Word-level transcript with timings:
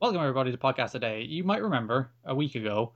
Welcome 0.00 0.22
everybody 0.22 0.50
to 0.50 0.56
Podcast 0.56 0.94
A 0.94 0.98
Day. 0.98 1.24
You 1.24 1.44
might 1.44 1.62
remember 1.62 2.10
a 2.24 2.34
week 2.34 2.54
ago, 2.54 2.94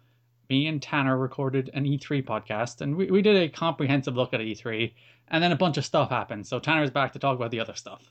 me 0.49 0.67
and 0.69 0.81
Tanner 0.81 1.19
recorded 1.19 1.69
an 1.75 1.85
E3 1.85 2.25
podcast, 2.25 2.81
and 2.81 2.97
we, 2.97 3.11
we 3.11 3.21
did 3.21 3.37
a 3.37 3.51
comprehensive 3.51 4.17
look 4.17 4.33
at 4.33 4.41
E3, 4.41 4.91
and 5.29 5.45
then 5.45 5.53
a 5.53 5.57
bunch 5.57 5.77
of 5.77 5.85
stuff 5.85 6.09
happened. 6.09 6.47
So 6.47 6.59
Tanner's 6.59 6.91
back 6.91 7.13
to 7.13 7.19
talk 7.19 7.37
about 7.37 7.51
the 7.51 7.61
other 7.61 7.75
stuff. 7.75 8.11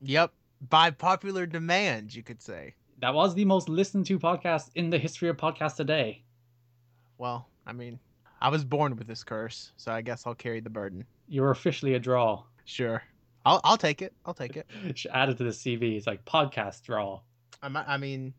Yep, 0.00 0.32
by 0.68 0.90
popular 0.90 1.46
demand, 1.46 2.12
you 2.12 2.24
could 2.24 2.42
say. 2.42 2.74
That 2.98 3.14
was 3.14 3.36
the 3.36 3.44
most 3.44 3.68
listened 3.68 4.06
to 4.06 4.18
podcast 4.18 4.70
in 4.74 4.90
the 4.90 4.98
history 4.98 5.28
of 5.28 5.36
Podcast 5.36 5.78
A 5.78 5.84
Day. 5.84 6.24
Well, 7.18 7.46
I 7.68 7.72
mean, 7.72 8.00
I 8.40 8.48
was 8.48 8.64
born 8.64 8.96
with 8.96 9.06
this 9.06 9.22
curse, 9.22 9.70
so 9.76 9.92
I 9.92 10.02
guess 10.02 10.26
I'll 10.26 10.34
carry 10.34 10.58
the 10.58 10.70
burden. 10.70 11.04
You're 11.28 11.52
officially 11.52 11.94
a 11.94 12.00
draw. 12.00 12.42
Sure, 12.64 13.00
I'll 13.46 13.60
I'll 13.62 13.78
take 13.78 14.02
it. 14.02 14.12
I'll 14.26 14.34
take 14.34 14.56
it. 14.56 14.66
Should 14.96 15.10
add 15.14 15.28
it 15.28 15.38
to 15.38 15.44
the 15.44 15.50
CV. 15.50 15.96
It's 15.96 16.08
like 16.08 16.24
podcast 16.24 16.82
draw. 16.82 17.20
I, 17.62 17.84
I 17.86 17.96
mean, 17.96 18.34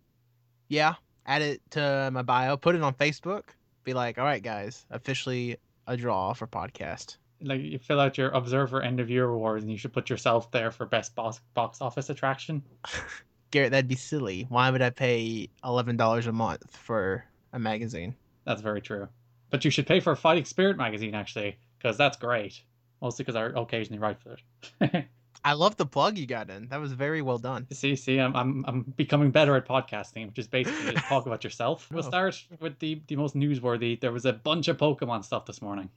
yeah, 0.67 0.95
add 1.25 1.41
it 1.41 1.61
to 1.71 2.09
my 2.11 2.21
bio, 2.21 2.57
put 2.57 2.75
it 2.75 2.81
on 2.81 2.93
Facebook. 2.93 3.43
Be 3.83 3.93
like, 3.93 4.17
all 4.17 4.25
right, 4.25 4.43
guys, 4.43 4.85
officially 4.91 5.57
a 5.87 5.97
draw 5.97 6.33
for 6.33 6.47
podcast. 6.47 7.17
Like 7.41 7.61
you 7.61 7.77
fill 7.77 7.99
out 7.99 8.17
your 8.17 8.29
Observer 8.29 8.81
End 8.81 8.99
of 8.99 9.09
Year 9.09 9.27
awards, 9.27 9.63
and 9.63 9.71
you 9.71 9.77
should 9.77 9.91
put 9.91 10.09
yourself 10.09 10.49
there 10.51 10.71
for 10.71 10.85
best 10.85 11.13
box 11.15 11.41
box 11.53 11.81
office 11.81 12.09
attraction. 12.09 12.63
Garrett, 13.51 13.71
that'd 13.71 13.87
be 13.87 13.95
silly. 13.95 14.45
Why 14.49 14.71
would 14.71 14.81
I 14.81 14.89
pay 14.89 15.49
eleven 15.63 15.97
dollars 15.97 16.27
a 16.27 16.31
month 16.31 16.75
for 16.77 17.25
a 17.51 17.59
magazine? 17.59 18.15
That's 18.45 18.61
very 18.61 18.81
true. 18.81 19.09
But 19.49 19.65
you 19.65 19.71
should 19.71 19.85
pay 19.85 19.99
for 19.99 20.15
Fighting 20.15 20.45
Spirit 20.45 20.77
magazine 20.77 21.13
actually, 21.13 21.57
because 21.77 21.97
that's 21.97 22.17
great. 22.17 22.61
Mostly 23.01 23.25
because 23.25 23.35
I 23.35 23.59
occasionally 23.59 23.99
write 23.99 24.17
for 24.21 24.37
it. 24.79 25.05
I 25.45 25.53
love 25.53 25.75
the 25.75 25.85
plug 25.85 26.17
you 26.17 26.25
got 26.25 26.49
in. 26.49 26.67
That 26.69 26.79
was 26.79 26.93
very 26.93 27.21
well 27.21 27.37
done. 27.37 27.67
see, 27.71 27.95
see, 27.95 28.17
I'm, 28.19 28.35
I'm 28.35 28.63
I'm 28.67 28.81
becoming 28.95 29.29
better 29.31 29.55
at 29.55 29.67
podcasting, 29.67 30.27
which 30.27 30.39
is 30.39 30.47
basically 30.47 30.93
just 30.93 31.05
talk 31.05 31.25
about 31.25 31.43
yourself. 31.43 31.87
We'll 31.91 32.03
Oh. 32.05 32.07
start 32.07 32.41
with 32.59 32.79
the 32.79 33.01
the 33.07 33.15
most 33.17 33.35
newsworthy. 33.35 33.99
There 33.99 34.11
was 34.11 34.25
a 34.25 34.33
bunch 34.33 34.67
of 34.69 34.77
Pokemon 34.77 35.25
stuff 35.25 35.45
this 35.45 35.61
morning. 35.61 35.89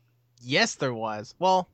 Yes, 0.42 0.74
there 0.74 0.94
was. 0.94 1.34
Well, 1.38 1.68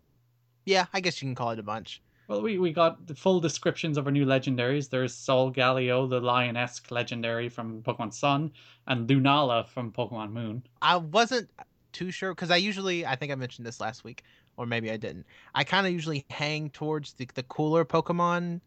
yeah, 0.66 0.86
I 0.92 1.00
guess 1.00 1.20
you 1.22 1.26
can 1.28 1.34
call 1.34 1.50
it 1.50 1.58
a 1.58 1.62
bunch. 1.62 2.02
Well, 2.28 2.40
we, 2.40 2.56
we 2.58 2.72
got 2.72 3.06
the 3.06 3.14
full 3.14 3.40
descriptions 3.40 3.98
of 3.98 4.06
our 4.06 4.12
new 4.12 4.24
legendaries. 4.24 4.88
There's 4.88 5.14
Solgaleo, 5.14 6.08
the 6.08 6.20
lion-esque 6.20 6.90
legendary 6.90 7.48
from 7.48 7.82
Pokemon 7.82 8.12
Sun, 8.14 8.52
and 8.86 9.08
Lunala 9.08 9.66
from 9.66 9.90
Pokemon 9.92 10.30
Moon. 10.32 10.62
I 10.80 10.96
wasn't 10.98 11.50
too 11.92 12.10
sure 12.12 12.32
because 12.32 12.50
I 12.50 12.56
usually, 12.56 13.04
I 13.04 13.16
think 13.16 13.32
I 13.32 13.34
mentioned 13.34 13.66
this 13.66 13.80
last 13.80 14.04
week, 14.04 14.22
or 14.56 14.66
maybe 14.66 14.90
I 14.90 14.96
didn't. 14.96 15.26
I 15.54 15.64
kind 15.64 15.86
of 15.86 15.92
usually 15.92 16.24
hang 16.30 16.70
towards 16.70 17.14
the, 17.14 17.28
the 17.34 17.42
cooler 17.42 17.84
Pokemon 17.84 18.60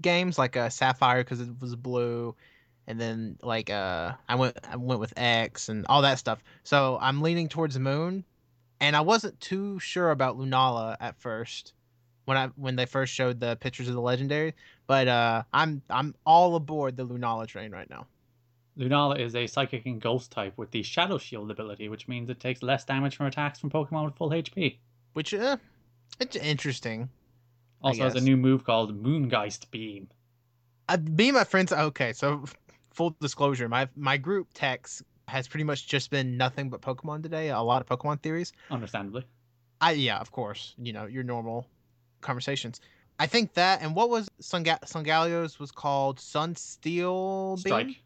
games, 0.00 0.38
like 0.38 0.56
uh, 0.56 0.68
Sapphire 0.68 1.22
because 1.22 1.40
it 1.40 1.48
was 1.60 1.76
blue, 1.76 2.34
and 2.86 3.00
then 3.00 3.38
like 3.42 3.70
uh, 3.70 4.12
I 4.28 4.34
went 4.34 4.56
I 4.70 4.76
went 4.76 5.00
with 5.00 5.12
X 5.16 5.68
and 5.68 5.86
all 5.88 6.02
that 6.02 6.18
stuff. 6.18 6.42
So 6.64 6.98
I'm 7.00 7.22
leaning 7.22 7.48
towards 7.48 7.78
Moon, 7.78 8.24
and 8.80 8.96
I 8.96 9.00
wasn't 9.00 9.40
too 9.40 9.78
sure 9.78 10.10
about 10.10 10.38
Lunala 10.38 10.96
at 11.00 11.16
first 11.20 11.72
when 12.24 12.36
I 12.36 12.48
when 12.56 12.76
they 12.76 12.86
first 12.86 13.12
showed 13.12 13.40
the 13.40 13.56
pictures 13.56 13.88
of 13.88 13.94
the 13.94 14.00
legendary, 14.00 14.54
but 14.86 15.08
uh, 15.08 15.42
I'm 15.52 15.82
I'm 15.90 16.14
all 16.24 16.56
aboard 16.56 16.96
the 16.96 17.06
Lunala 17.06 17.46
train 17.46 17.70
right 17.70 17.88
now. 17.88 18.06
Lunala 18.78 19.18
is 19.20 19.34
a 19.34 19.46
psychic 19.46 19.84
and 19.84 20.00
ghost 20.00 20.32
type 20.32 20.56
with 20.56 20.70
the 20.70 20.82
Shadow 20.82 21.18
Shield 21.18 21.50
ability, 21.50 21.88
which 21.88 22.08
means 22.08 22.30
it 22.30 22.40
takes 22.40 22.62
less 22.62 22.84
damage 22.84 23.16
from 23.16 23.26
attacks 23.26 23.58
from 23.58 23.70
Pokemon 23.70 24.06
with 24.06 24.16
full 24.16 24.30
HP. 24.30 24.78
Which 25.12 25.34
uh, 25.34 25.56
it's 26.20 26.36
interesting. 26.36 27.08
Also 27.82 28.04
has 28.04 28.14
a 28.14 28.20
new 28.20 28.36
move 28.36 28.64
called 28.64 29.02
Moongeist 29.02 29.70
Beam. 29.70 30.08
Uh, 30.88 30.98
me 31.02 31.32
my 31.32 31.44
friends. 31.44 31.72
Okay, 31.72 32.12
so 32.12 32.44
full 32.92 33.16
disclosure, 33.20 33.68
my 33.68 33.88
my 33.96 34.16
group 34.16 34.48
text 34.54 35.02
has 35.28 35.48
pretty 35.48 35.64
much 35.64 35.86
just 35.86 36.10
been 36.10 36.36
nothing 36.36 36.70
but 36.70 36.80
Pokemon 36.80 37.22
today. 37.22 37.50
A 37.50 37.60
lot 37.60 37.82
of 37.82 37.88
Pokemon 37.88 38.22
theories. 38.22 38.52
Understandably. 38.70 39.24
I 39.80 39.92
yeah, 39.92 40.18
of 40.18 40.30
course, 40.30 40.74
you 40.78 40.92
know 40.92 41.06
your 41.06 41.24
normal 41.24 41.66
conversations. 42.20 42.80
I 43.18 43.26
think 43.26 43.54
that 43.54 43.82
and 43.82 43.94
what 43.94 44.10
was 44.10 44.28
Sunga- 44.40 44.82
Sungalio's 44.84 45.58
was 45.58 45.70
called 45.72 46.18
Sunsteel 46.18 47.58
Strike. 47.58 47.86
Beam? 47.86 47.96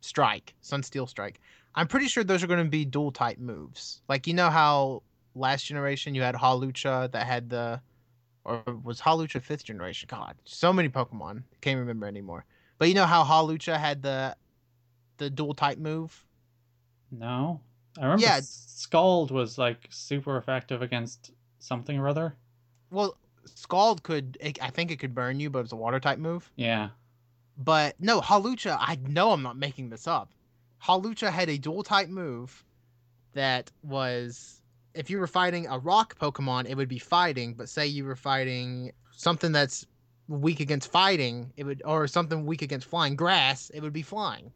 Strike, 0.00 0.54
Sunsteel 0.62 1.08
Strike. 1.08 1.40
I'm 1.74 1.88
pretty 1.88 2.06
sure 2.06 2.22
those 2.22 2.42
are 2.42 2.46
going 2.46 2.62
to 2.62 2.70
be 2.70 2.84
dual 2.84 3.10
type 3.10 3.38
moves. 3.38 4.00
Like 4.08 4.26
you 4.26 4.34
know 4.34 4.50
how 4.50 5.02
last 5.34 5.64
generation 5.64 6.14
you 6.14 6.22
had 6.22 6.34
Hawlucha 6.34 7.10
that 7.12 7.26
had 7.26 7.50
the, 7.50 7.80
or 8.44 8.62
was 8.82 9.00
Hawlucha 9.00 9.42
fifth 9.42 9.64
generation? 9.64 10.08
God, 10.10 10.36
so 10.44 10.72
many 10.72 10.88
Pokemon, 10.88 11.42
can't 11.60 11.78
remember 11.78 12.06
anymore. 12.06 12.44
But 12.78 12.88
you 12.88 12.94
know 12.94 13.06
how 13.06 13.24
Hawlucha 13.24 13.78
had 13.78 14.02
the, 14.02 14.36
the 15.18 15.30
dual 15.30 15.54
type 15.54 15.78
move. 15.78 16.26
No. 17.10 17.60
I 17.98 18.02
remember 18.02 18.22
Yeah. 18.22 18.40
Scald 18.42 19.30
was 19.30 19.56
like 19.58 19.86
super 19.90 20.36
effective 20.36 20.82
against 20.82 21.30
something 21.58 21.98
or 21.98 22.08
other. 22.08 22.34
Well, 22.90 23.16
Scald 23.46 24.02
could, 24.02 24.36
it, 24.40 24.62
I 24.62 24.70
think 24.70 24.90
it 24.90 24.98
could 24.98 25.14
burn 25.14 25.40
you, 25.40 25.50
but 25.50 25.60
it's 25.60 25.72
a 25.72 25.76
water 25.76 26.00
type 26.00 26.18
move. 26.18 26.50
Yeah. 26.56 26.90
But 27.56 27.94
no, 28.00 28.20
Hawlucha, 28.20 28.76
I 28.80 28.96
know 28.96 29.30
I'm 29.30 29.42
not 29.42 29.56
making 29.56 29.90
this 29.90 30.06
up. 30.06 30.32
Halucha 30.82 31.30
had 31.30 31.48
a 31.48 31.56
dual 31.56 31.82
type 31.82 32.08
move 32.08 32.64
that 33.32 33.70
was 33.82 34.60
if 34.94 35.10
you 35.10 35.18
were 35.18 35.26
fighting 35.26 35.66
a 35.66 35.78
rock 35.78 36.18
Pokemon, 36.18 36.66
it 36.68 36.76
would 36.76 36.88
be 36.88 36.98
fighting, 36.98 37.54
but 37.54 37.68
say 37.68 37.86
you 37.86 38.04
were 38.04 38.16
fighting 38.16 38.92
something 39.12 39.52
that's 39.52 39.86
weak 40.28 40.60
against 40.60 40.90
fighting, 40.90 41.52
it 41.56 41.64
would 41.64 41.82
or 41.84 42.06
something 42.06 42.46
weak 42.46 42.62
against 42.62 42.88
flying 42.88 43.16
grass, 43.16 43.70
it 43.70 43.80
would 43.80 43.92
be 43.92 44.02
flying. 44.02 44.52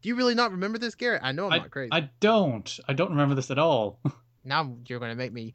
Do 0.00 0.08
you 0.08 0.14
really 0.14 0.34
not 0.34 0.52
remember 0.52 0.78
this, 0.78 0.94
Garrett? 0.94 1.22
I 1.24 1.32
know 1.32 1.46
I'm 1.46 1.52
I, 1.52 1.58
not 1.58 1.70
crazy. 1.70 1.88
I 1.92 2.08
don't. 2.20 2.78
I 2.86 2.92
don't 2.92 3.10
remember 3.10 3.34
this 3.34 3.50
at 3.50 3.58
all. 3.58 3.98
now 4.44 4.76
you're 4.86 5.00
gonna 5.00 5.16
make 5.16 5.32
me 5.32 5.54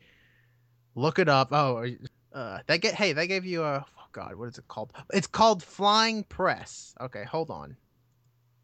look 0.95 1.19
it 1.19 1.29
up. 1.29 1.53
Oh, 1.53 1.85
uh, 2.33 2.59
that 2.67 2.81
get 2.81 2.95
hey, 2.95 3.13
that 3.13 3.27
gave 3.27 3.45
you 3.45 3.63
a 3.63 3.85
oh 3.87 4.05
god, 4.11 4.35
what 4.35 4.49
is 4.49 4.57
it 4.57 4.67
called? 4.67 4.91
It's 5.13 5.27
called 5.27 5.63
Flying 5.63 6.23
Press. 6.25 6.93
Okay, 6.99 7.23
hold 7.23 7.49
on. 7.49 7.77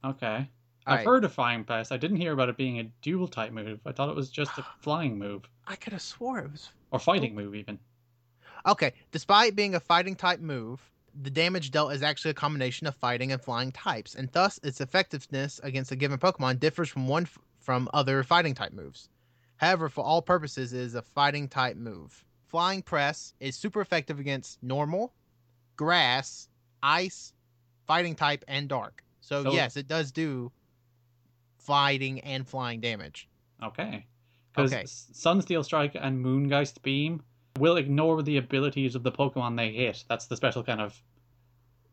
okay. 0.03 0.49
All 0.87 0.93
I've 0.93 0.99
right. 0.99 1.05
heard 1.05 1.25
of 1.25 1.33
Flying 1.33 1.63
Press. 1.63 1.91
I 1.91 1.97
didn't 1.97 2.17
hear 2.17 2.33
about 2.33 2.49
it 2.49 2.57
being 2.57 2.79
a 2.79 2.83
dual 3.01 3.27
type 3.27 3.51
move. 3.51 3.79
I 3.85 3.91
thought 3.91 4.09
it 4.09 4.15
was 4.15 4.29
just 4.29 4.57
a 4.57 4.65
flying 4.79 5.17
move. 5.17 5.43
I 5.67 5.75
could 5.75 5.93
have 5.93 6.01
swore 6.01 6.39
it 6.39 6.51
was 6.51 6.69
Or 6.91 6.99
fighting 6.99 7.33
oh. 7.33 7.41
move, 7.41 7.55
even. 7.55 7.79
Okay, 8.67 8.93
despite 9.11 9.55
being 9.55 9.75
a 9.75 9.79
fighting 9.79 10.15
type 10.15 10.39
move, 10.39 10.81
the 11.21 11.29
damage 11.29 11.71
dealt 11.71 11.93
is 11.93 12.03
actually 12.03 12.31
a 12.31 12.35
combination 12.35 12.87
of 12.87 12.95
fighting 12.95 13.31
and 13.31 13.41
flying 13.41 13.71
types, 13.71 14.15
and 14.15 14.29
thus 14.31 14.59
its 14.63 14.81
effectiveness 14.81 15.59
against 15.63 15.91
a 15.91 15.95
given 15.95 16.17
Pokemon 16.19 16.59
differs 16.59 16.89
from 16.89 17.07
one 17.07 17.23
f- 17.23 17.37
from 17.59 17.89
other 17.93 18.23
fighting 18.23 18.53
type 18.53 18.73
moves. 18.73 19.09
However, 19.57 19.89
for 19.89 20.03
all 20.03 20.21
purposes, 20.21 20.73
it 20.73 20.79
is 20.81 20.95
a 20.95 21.01
fighting 21.01 21.47
type 21.47 21.77
move. 21.77 22.23
Flying 22.47 22.81
Press 22.81 23.33
is 23.39 23.55
super 23.55 23.81
effective 23.81 24.19
against 24.19 24.61
normal, 24.63 25.13
grass, 25.75 26.49
ice, 26.81 27.33
fighting 27.87 28.15
type, 28.15 28.43
and 28.47 28.67
dark. 28.67 29.03
So, 29.21 29.43
So- 29.43 29.51
yes, 29.53 29.77
it 29.77 29.87
does 29.87 30.11
do 30.11 30.51
fighting 31.69 32.19
and 32.21 32.47
flying 32.47 32.81
damage. 32.81 33.29
Okay. 33.63 34.07
Because 34.55 34.73
Okay. 34.73 34.83
Sunsteel 34.85 35.63
Strike 35.63 35.91
and 35.93 36.25
Moongeist 36.25 36.81
Beam 36.81 37.21
will 37.59 37.77
ignore 37.77 38.23
the 38.23 38.37
abilities 38.37 38.95
of 38.95 39.03
the 39.03 39.11
Pokemon 39.11 39.55
they 39.55 39.71
hit. 39.71 40.03
That's 40.09 40.25
the 40.25 40.35
special 40.35 40.63
kind 40.63 40.81
of 40.81 40.99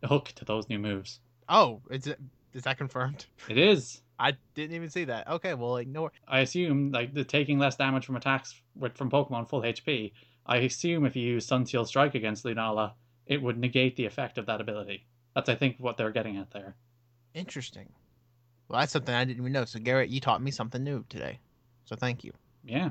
hook 0.03 0.33
to 0.37 0.47
those 0.47 0.71
new 0.71 0.79
moves. 0.79 1.21
Oh, 1.51 1.83
is 1.91 2.07
it 2.07 2.19
is 2.55 2.63
that 2.63 2.79
confirmed? 2.79 3.27
It 3.51 3.59
is. 3.59 4.01
I 4.19 4.33
didn't 4.55 4.75
even 4.75 4.89
see 4.89 5.05
that. 5.05 5.29
Okay, 5.29 5.53
well 5.53 5.77
ignore. 5.77 6.11
I 6.27 6.41
assume 6.41 6.91
like 6.91 7.13
the 7.13 7.23
taking 7.23 7.59
less 7.59 7.77
damage 7.77 8.07
from 8.07 8.17
attacks 8.17 8.59
with 8.75 8.97
from 8.97 9.11
Pokemon 9.11 9.47
full 9.47 9.61
HP. 9.61 10.13
I 10.47 10.57
assume 10.59 11.05
if 11.05 11.17
you 11.17 11.23
use 11.23 11.47
Sunsteel 11.47 11.87
Strike 11.87 12.15
against 12.15 12.47
Lunala, 12.47 12.93
it 13.27 13.43
would 13.43 13.59
negate 13.59 13.97
the 13.97 14.07
effect 14.07 14.39
of 14.39 14.47
that 14.47 14.63
ability. 14.63 15.05
That's 15.35 15.51
I 15.51 15.55
think 15.55 15.77
what 15.79 15.99
they're 15.99 16.13
getting 16.13 16.39
at 16.39 16.51
there. 16.51 16.77
Interesting. 17.35 17.91
Well, 18.68 18.80
that's 18.80 18.92
something 18.92 19.15
I 19.15 19.24
didn't 19.24 19.41
even 19.41 19.53
know. 19.53 19.65
So, 19.65 19.78
Garrett, 19.78 20.10
you 20.10 20.21
taught 20.21 20.42
me 20.42 20.51
something 20.51 20.83
new 20.83 21.04
today. 21.09 21.39
So, 21.84 21.97
thank 21.97 22.24
you. 22.24 22.33
Yeah. 22.65 22.91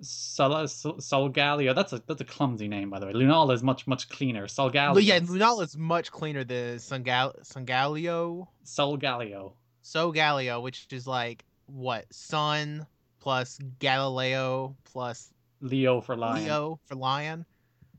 Sol- 0.00 0.68
Sol- 0.68 0.96
Solgaleo. 0.98 1.74
That's 1.74 1.94
a 1.94 2.02
that's 2.06 2.20
a 2.20 2.24
clumsy 2.24 2.68
name 2.68 2.90
by 2.90 2.98
the 2.98 3.06
way. 3.06 3.12
Lunala 3.14 3.54
is 3.54 3.62
much 3.62 3.86
much 3.86 4.10
cleaner. 4.10 4.46
Solgaleo. 4.46 5.02
Yeah, 5.02 5.20
Lunala 5.20 5.62
is 5.62 5.76
much 5.76 6.12
cleaner 6.12 6.44
than 6.44 6.76
Sungal- 6.76 7.40
Sungalio. 7.42 8.46
Solgaleo. 8.64 9.54
Sogaleo, 9.82 10.62
which 10.62 10.86
is 10.90 11.06
like 11.06 11.44
what? 11.66 12.04
Sun 12.12 12.86
plus 13.20 13.58
Galileo 13.78 14.76
plus 14.84 15.32
Leo 15.60 16.02
for 16.02 16.14
lion. 16.14 16.44
Leo 16.44 16.78
for 16.84 16.94
lion. 16.94 17.46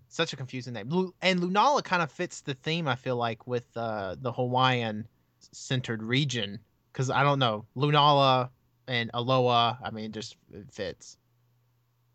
Such 0.09 0.33
a 0.33 0.37
confusing 0.37 0.73
name. 0.73 1.11
And 1.21 1.39
Lunala 1.39 1.83
kind 1.83 2.01
of 2.01 2.11
fits 2.11 2.41
the 2.41 2.53
theme, 2.53 2.87
I 2.87 2.95
feel 2.95 3.17
like, 3.17 3.45
with 3.47 3.65
uh, 3.75 4.15
the 4.21 4.31
Hawaiian 4.31 5.07
centered 5.51 6.01
region. 6.03 6.59
Because 6.97 7.11
I 7.11 7.21
don't 7.21 7.37
know. 7.37 7.63
Lunala 7.77 8.49
and 8.87 9.11
Aloha, 9.13 9.75
I 9.83 9.91
mean, 9.91 10.11
just 10.13 10.35
it 10.51 10.65
fits. 10.71 11.15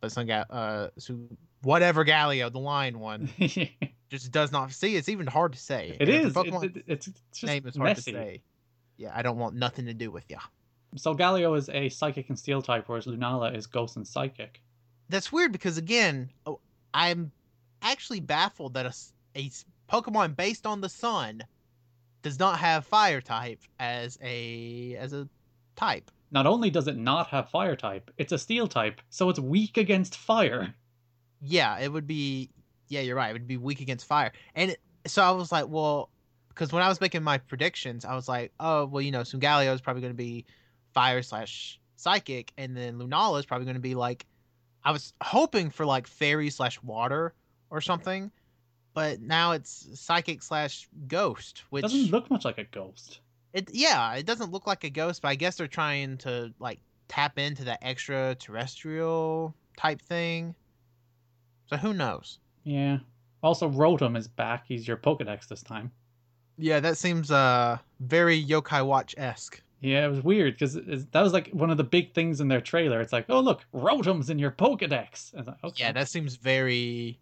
But 0.01 0.11
some 0.11 0.27
guy, 0.27 0.41
uh, 0.51 0.89
so 0.99 1.17
whatever 1.63 2.05
Galio, 2.05 2.51
the 2.51 2.59
lion 2.59 2.99
one, 2.99 3.29
just 4.11 4.33
does 4.33 4.51
not 4.51 4.73
see. 4.73 4.97
It's 4.97 5.09
even 5.09 5.29
hard 5.29 5.53
to 5.53 5.59
say. 5.61 5.97
is. 6.09 6.35
The 6.35 6.41
It- 6.65 6.77
it- 6.79 6.85
it's, 6.89 7.07
it's 7.07 7.21
just 7.33 7.45
name 7.45 7.65
is 7.65 7.77
hard 7.77 7.91
messy. 7.91 8.11
to 8.11 8.19
say. 8.19 8.43
yeah, 8.97 9.13
I 9.15 9.23
don't 9.23 9.39
want 9.39 9.55
nothing 9.55 9.87
to 9.87 9.95
do 9.95 10.11
with 10.11 10.25
you. 10.29 10.39
Galio 11.15 11.57
is 11.57 11.69
a 11.69 11.89
psychic 11.89 12.29
and 12.29 12.37
steel 12.37 12.61
type, 12.61 12.89
whereas 12.89 13.07
Lunala 13.07 13.57
is 13.57 13.69
ghost 13.69 13.95
and 13.95 14.05
psychic. 14.05 14.61
That's 15.11 15.31
weird 15.31 15.53
because 15.53 15.79
again, 15.79 16.29
oh, 16.45 16.59
I'm 16.93 17.31
actually 17.83 18.19
baffled 18.19 18.75
that 18.75 18.87
a 19.37 19.51
Pokemon 19.89 20.35
based 20.35 20.67
on 20.67 20.81
the 20.81 20.89
sun 20.89 21.45
does 22.23 22.39
not 22.39 22.59
have 22.59 22.87
fire 22.87 23.21
type 23.21 23.61
as 23.79 24.19
a 24.23 24.97
as 24.99 25.13
a 25.13 25.29
type. 25.77 26.11
Not 26.31 26.47
only 26.47 26.71
does 26.71 26.89
it 26.89 26.97
not 26.97 27.29
have 27.29 27.51
fire 27.51 27.77
type, 27.77 28.11
it's 28.17 28.33
a 28.33 28.39
steel 28.39 28.67
type, 28.67 29.01
so 29.11 29.29
it's 29.29 29.39
weak 29.39 29.77
against 29.77 30.17
fire. 30.17 30.75
Yeah, 31.41 31.79
it 31.79 31.93
would 31.93 32.07
be. 32.07 32.51
Yeah, 32.89 33.01
you're 33.01 33.17
right. 33.17 33.31
It 33.31 33.35
would 33.35 33.49
be 33.49 33.57
weak 33.57 33.81
against 33.81 34.07
fire, 34.07 34.33
and 34.55 34.73
it, 34.73 34.81
so 35.07 35.23
I 35.23 35.31
was 35.33 35.51
like, 35.51 35.69
well, 35.69 36.11
because 36.49 36.73
when 36.73 36.83
I 36.83 36.89
was 36.89 37.01
making 37.01 37.23
my 37.23 37.39
predictions, 37.39 38.05
I 38.05 38.15
was 38.15 38.29
like, 38.29 38.53
oh, 38.61 38.87
well, 38.87 39.01
you 39.03 39.11
know, 39.11 39.21
Sungaleo 39.21 39.75
is 39.75 39.81
probably 39.81 40.03
going 40.03 40.13
to 40.13 40.17
be 40.17 40.45
fire 40.93 41.23
slash 41.23 41.81
psychic, 41.97 42.53
and 42.57 42.77
then 42.77 42.99
Lunala 42.99 43.39
is 43.39 43.47
probably 43.47 43.65
going 43.65 43.75
to 43.75 43.81
be 43.81 43.95
like, 43.95 44.27
I 44.85 44.93
was 44.93 45.13
hoping 45.23 45.71
for 45.71 45.87
like 45.87 46.07
fairy 46.07 46.51
slash 46.51 46.83
water 46.83 47.35
or 47.71 47.81
something, 47.81 48.31
but 48.95 49.21
now 49.21 49.53
it's 49.53 49.89
psychic 49.99 50.43
slash 50.43 50.89
ghost, 51.09 51.63
which 51.71 51.83
Doesn't 51.83 52.11
look 52.11 52.31
much 52.31 52.45
like 52.45 52.59
a 52.59 52.65
ghost. 52.65 53.21
it 53.53 53.69
yeah, 53.73 54.15
it 54.15 54.27
doesn't 54.27 54.51
look 54.53 54.67
like 54.67 54.85
a 54.85 54.91
ghost, 54.91 55.23
but 55.23 55.29
I 55.29 55.35
guess 55.35 55.57
they're 55.57 55.67
trying 55.67 56.19
to 56.19 56.53
like 56.59 56.81
tap 57.09 57.39
into 57.39 57.65
that 57.65 57.81
extraterrestrial 57.83 59.55
type 59.77 60.01
thing. 60.03 60.55
So 61.67 61.77
who 61.77 61.93
knows? 61.95 62.39
Yeah. 62.65 62.99
Also, 63.43 63.69
Rotom 63.69 64.17
is 64.17 64.29
back. 64.29 64.65
He's 64.69 64.87
your 64.87 64.97
Pokedex 64.97 65.49
this 65.49 65.63
time. 65.63 65.91
Yeah, 66.59 66.81
that 66.81 66.97
seems 66.99 67.31
uh 67.31 67.79
very 68.01 68.43
Yokai 68.45 68.85
Watch 68.87 69.15
esque. 69.19 69.61
Yeah, 69.81 70.05
it 70.07 70.11
was 70.11 70.23
weird 70.23 70.55
because 70.55 70.75
that 70.75 71.23
was 71.23 71.33
like 71.33 71.49
one 71.51 71.71
of 71.71 71.77
the 71.77 71.83
big 71.85 72.15
things 72.15 72.41
in 72.41 72.47
their 72.47 72.61
trailer. 72.61 73.01
It's 73.01 73.13
like, 73.13 73.27
oh 73.29 73.41
look, 73.41 73.65
Rotom's 73.75 74.31
in 74.31 74.39
your 74.39 74.53
Pokedex. 74.53 75.35
Like, 75.35 75.57
okay. 75.65 75.85
Yeah, 75.85 75.93
that 75.93 76.09
seems 76.09 76.37
very. 76.37 77.19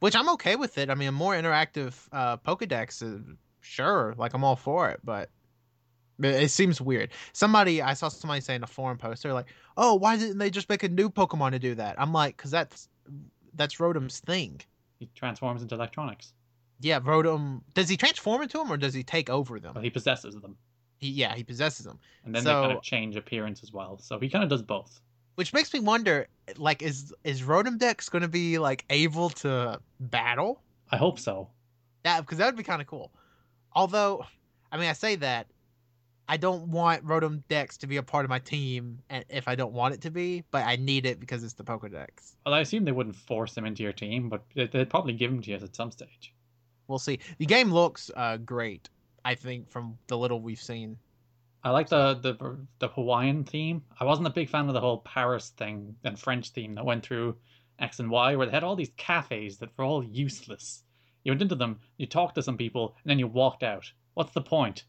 Which 0.00 0.14
I'm 0.14 0.28
okay 0.30 0.56
with 0.56 0.78
it. 0.78 0.90
I 0.90 0.94
mean, 0.94 1.08
a 1.08 1.12
more 1.12 1.34
interactive 1.34 1.94
uh, 2.12 2.36
Pokedex, 2.36 3.02
is, 3.02 3.20
sure, 3.60 4.14
like 4.16 4.32
I'm 4.34 4.44
all 4.44 4.56
for 4.56 4.90
it, 4.90 5.00
but 5.02 5.30
it 6.20 6.50
seems 6.50 6.80
weird. 6.80 7.10
Somebody 7.32 7.82
I 7.82 7.94
saw 7.94 8.08
somebody 8.08 8.40
say 8.40 8.54
in 8.54 8.62
a 8.62 8.66
forum 8.66 8.98
post, 8.98 9.22
they're 9.22 9.32
like, 9.32 9.46
"Oh, 9.76 9.94
why 9.94 10.16
didn't 10.16 10.38
they 10.38 10.50
just 10.50 10.68
make 10.68 10.82
a 10.82 10.88
new 10.88 11.10
Pokemon 11.10 11.52
to 11.52 11.58
do 11.58 11.74
that?" 11.76 12.00
I'm 12.00 12.12
like, 12.12 12.36
"Cause 12.36 12.50
that's 12.50 12.88
that's 13.54 13.76
Rotom's 13.76 14.20
thing." 14.20 14.60
he 14.98 15.08
transforms 15.14 15.62
into 15.62 15.74
electronics. 15.76 16.32
Yeah, 16.80 17.00
Rotom. 17.00 17.62
Does 17.74 17.88
he 17.88 17.96
transform 17.96 18.42
into 18.42 18.58
them 18.58 18.70
or 18.72 18.76
does 18.76 18.94
he 18.94 19.02
take 19.02 19.30
over 19.30 19.60
them? 19.60 19.74
Well, 19.74 19.84
he 19.84 19.90
possesses 19.90 20.34
them, 20.34 20.56
He, 20.98 21.10
yeah, 21.10 21.34
he 21.34 21.44
possesses 21.44 21.86
them. 21.86 21.98
and 22.24 22.34
then 22.34 22.44
they 22.44 22.50
kind 22.50 22.72
of 22.72 22.82
change 22.82 23.16
appearance 23.16 23.62
as 23.62 23.72
well. 23.72 23.98
So 23.98 24.18
he 24.18 24.28
kind 24.28 24.42
of 24.44 24.50
does 24.50 24.62
both. 24.62 25.00
Which 25.38 25.52
makes 25.52 25.72
me 25.72 25.78
wonder, 25.78 26.26
like, 26.56 26.82
is 26.82 27.14
is 27.22 27.42
Rotom 27.42 27.78
Dex 27.78 28.08
going 28.08 28.22
to 28.22 28.28
be 28.28 28.58
like 28.58 28.84
able 28.90 29.30
to 29.30 29.78
battle? 30.00 30.60
I 30.90 30.96
hope 30.96 31.20
so. 31.20 31.48
That 32.02 32.22
because 32.22 32.38
that 32.38 32.46
would 32.46 32.56
be 32.56 32.64
kind 32.64 32.82
of 32.82 32.88
cool. 32.88 33.12
Although, 33.72 34.24
I 34.72 34.78
mean, 34.78 34.88
I 34.88 34.94
say 34.94 35.14
that 35.14 35.46
I 36.28 36.38
don't 36.38 36.72
want 36.72 37.06
Rotom 37.06 37.44
Dex 37.48 37.76
to 37.78 37.86
be 37.86 37.98
a 37.98 38.02
part 38.02 38.24
of 38.24 38.30
my 38.30 38.40
team, 38.40 38.98
and 39.10 39.24
if 39.28 39.46
I 39.46 39.54
don't 39.54 39.72
want 39.72 39.94
it 39.94 40.00
to 40.00 40.10
be, 40.10 40.42
but 40.50 40.66
I 40.66 40.74
need 40.74 41.06
it 41.06 41.20
because 41.20 41.44
it's 41.44 41.54
the 41.54 41.62
Pokedex. 41.62 42.34
Well, 42.44 42.52
I 42.56 42.58
assume 42.58 42.84
they 42.84 42.90
wouldn't 42.90 43.14
force 43.14 43.56
him 43.56 43.64
into 43.64 43.84
your 43.84 43.92
team, 43.92 44.28
but 44.28 44.42
they- 44.56 44.66
they'd 44.66 44.90
probably 44.90 45.12
give 45.12 45.30
him 45.30 45.40
to 45.42 45.50
you 45.50 45.56
at 45.56 45.76
some 45.76 45.92
stage. 45.92 46.34
We'll 46.88 46.98
see. 46.98 47.20
The 47.38 47.46
game 47.46 47.70
looks 47.72 48.10
uh, 48.16 48.38
great. 48.38 48.88
I 49.24 49.36
think 49.36 49.70
from 49.70 49.98
the 50.08 50.18
little 50.18 50.40
we've 50.40 50.60
seen. 50.60 50.98
I 51.64 51.70
like 51.70 51.88
the, 51.88 52.14
the 52.14 52.56
the 52.78 52.88
Hawaiian 52.88 53.44
theme. 53.44 53.82
I 53.98 54.04
wasn't 54.04 54.28
a 54.28 54.32
big 54.32 54.48
fan 54.48 54.68
of 54.68 54.74
the 54.74 54.80
whole 54.80 54.98
Paris 54.98 55.50
thing 55.50 55.96
and 56.04 56.18
French 56.18 56.50
theme 56.50 56.74
that 56.76 56.84
went 56.84 57.04
through 57.04 57.36
X 57.78 57.98
and 57.98 58.10
Y, 58.10 58.36
where 58.36 58.46
they 58.46 58.52
had 58.52 58.64
all 58.64 58.76
these 58.76 58.92
cafes 58.96 59.58
that 59.58 59.70
were 59.76 59.84
all 59.84 60.04
useless. 60.04 60.84
You 61.24 61.32
went 61.32 61.42
into 61.42 61.56
them, 61.56 61.80
you 61.96 62.06
talked 62.06 62.36
to 62.36 62.42
some 62.42 62.56
people, 62.56 62.94
and 63.02 63.10
then 63.10 63.18
you 63.18 63.26
walked 63.26 63.62
out. 63.62 63.90
What's 64.14 64.32
the 64.32 64.40
point? 64.40 64.84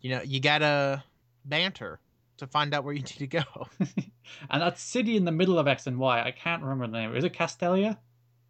You 0.00 0.10
know, 0.10 0.22
you 0.22 0.40
gotta 0.40 1.02
banter 1.44 2.00
to 2.38 2.46
find 2.46 2.74
out 2.74 2.84
where 2.84 2.94
you 2.94 3.00
need 3.00 3.06
to 3.06 3.26
go. 3.26 3.42
and 4.50 4.62
that 4.62 4.78
city 4.78 5.16
in 5.16 5.24
the 5.24 5.32
middle 5.32 5.58
of 5.58 5.68
X 5.68 5.86
and 5.86 5.98
Y, 5.98 6.22
I 6.22 6.30
can't 6.30 6.62
remember 6.62 6.86
the 6.86 6.92
name. 6.92 7.16
Is 7.16 7.24
it 7.24 7.34
Castelia? 7.34 7.98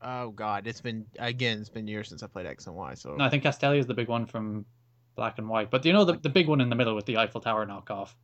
oh 0.03 0.31
God, 0.31 0.67
it's 0.67 0.81
been 0.81 1.07
again. 1.19 1.61
It's 1.61 1.69
been 1.69 1.87
years 1.87 2.09
since 2.09 2.23
I 2.23 2.27
played 2.27 2.47
X 2.47 2.67
and 2.67 2.77
Y. 2.77 2.95
So 2.95 3.15
No, 3.17 3.25
I 3.25 3.31
think 3.31 3.45
Castelia 3.45 3.79
is 3.79 3.87
the 3.87 3.95
big 3.95 4.09
one 4.09 4.27
from 4.27 4.67
Black 5.15 5.39
and 5.39 5.49
White. 5.49 5.71
But 5.71 5.85
you 5.85 5.93
know 5.93 6.05
the, 6.05 6.15
the 6.19 6.29
big 6.29 6.49
one 6.49 6.61
in 6.61 6.69
the 6.71 6.77
middle 6.77 6.95
with 6.95 7.07
the 7.07 7.19
Eiffel 7.19 7.41
Tower 7.41 7.67
knockoff? 7.67 8.15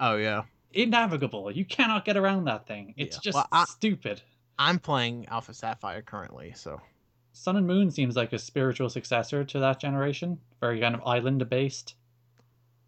oh 0.00 0.16
yeah, 0.16 0.42
Innavigable. 0.74 1.54
You 1.54 1.64
cannot 1.64 2.04
get 2.04 2.16
around 2.16 2.44
that 2.44 2.66
thing. 2.66 2.94
It's 2.96 3.16
Yeah. 3.16 3.20
just 3.22 3.34
Well, 3.36 3.48
I- 3.52 3.64
stupid. 3.64 4.22
I'm 4.58 4.78
playing 4.78 5.26
Alpha 5.26 5.54
Sapphire 5.54 6.02
currently. 6.02 6.52
So 6.56 6.80
Sun 7.32 7.56
and 7.56 7.66
Moon 7.66 7.90
seems 7.90 8.16
like 8.16 8.32
a 8.32 8.38
spiritual 8.38 8.88
successor 8.90 9.44
to 9.44 9.58
that 9.60 9.80
generation. 9.80 10.38
Very 10.60 10.80
kind 10.80 10.94
of 10.94 11.02
island 11.04 11.48
based. 11.48 11.94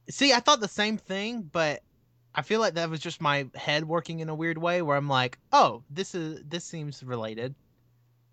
see, 0.09 0.33
I 0.33 0.41
thought 0.41 0.61
the 0.61 0.67
same 0.69 0.97
thing, 0.97 1.43
but 1.53 1.83
I 2.35 2.43
feel 2.43 2.61
like 2.61 2.75
that 2.75 2.91
was 2.91 3.01
just 3.01 3.21
my 3.21 3.49
head 3.55 3.85
working 3.85 4.21
in 4.21 4.29
a 4.29 4.35
weird 4.35 4.59
way, 4.59 4.83
where 4.83 4.97
I'm 4.97 5.09
like, 5.09 5.39
oh, 5.53 5.83
this 5.91 6.15
is 6.15 6.43
this 6.49 6.65
seems 6.65 7.03
related. 7.03 7.55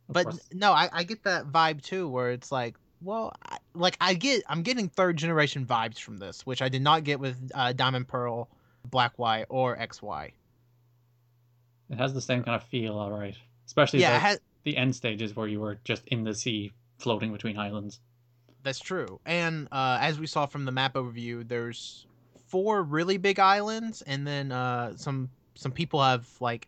Of 0.10 0.14
but 0.14 0.24
course. 0.26 0.40
no, 0.54 0.72
I, 0.72 0.90
I 0.92 1.04
get 1.04 1.24
that 1.24 1.46
vibe 1.48 1.82
too, 1.82 2.08
where 2.08 2.32
it's 2.32 2.52
like, 2.52 2.76
well, 3.02 3.34
like 3.74 3.98
I 4.02 4.14
get, 4.14 4.44
I'm 4.48 4.64
getting 4.64 4.90
third 4.90 5.18
generation 5.18 5.66
vibes 5.66 6.00
from 6.00 6.18
this, 6.18 6.46
which 6.46 6.62
I 6.62 6.70
did 6.70 6.82
not 6.82 7.04
get 7.04 7.20
with 7.20 7.52
uh, 7.54 7.74
Diamond 7.74 8.08
Pearl, 8.08 8.50
Black 8.86 9.18
Y, 9.18 9.46
or 9.50 9.78
X 9.80 10.02
Y. 10.02 10.32
It 11.90 11.98
has 11.98 12.14
the 12.14 12.22
same 12.22 12.44
kind 12.44 12.56
of 12.56 12.64
feel, 12.68 12.98
all 12.98 13.12
right. 13.12 13.36
Especially 13.66 14.02
Yeah, 14.02 14.14
the, 14.14 14.20
has, 14.20 14.40
the 14.64 14.76
end 14.78 14.96
stages 14.96 15.36
where 15.36 15.48
you 15.48 15.60
were 15.60 15.80
just 15.84 16.06
in 16.08 16.24
the 16.24 16.34
sea 16.34 16.74
floating 16.98 17.32
between 17.32 17.58
islands. 17.58 18.00
that's 18.64 18.80
true. 18.80 19.20
And 19.26 19.68
uh, 19.72 20.00
as 20.02 20.20
we 20.20 20.28
saw 20.28 20.46
from 20.46 20.66
the 20.66 20.72
map 20.72 20.96
overview, 20.96 21.48
there's 21.48 22.06
four 22.48 22.84
really 22.84 23.18
big 23.18 23.40
islands, 23.40 24.02
and 24.02 24.26
then 24.28 24.52
uh, 24.52 24.98
some 24.98 25.30
some 25.56 25.72
people 25.72 26.02
have 26.02 26.28
like. 26.40 26.68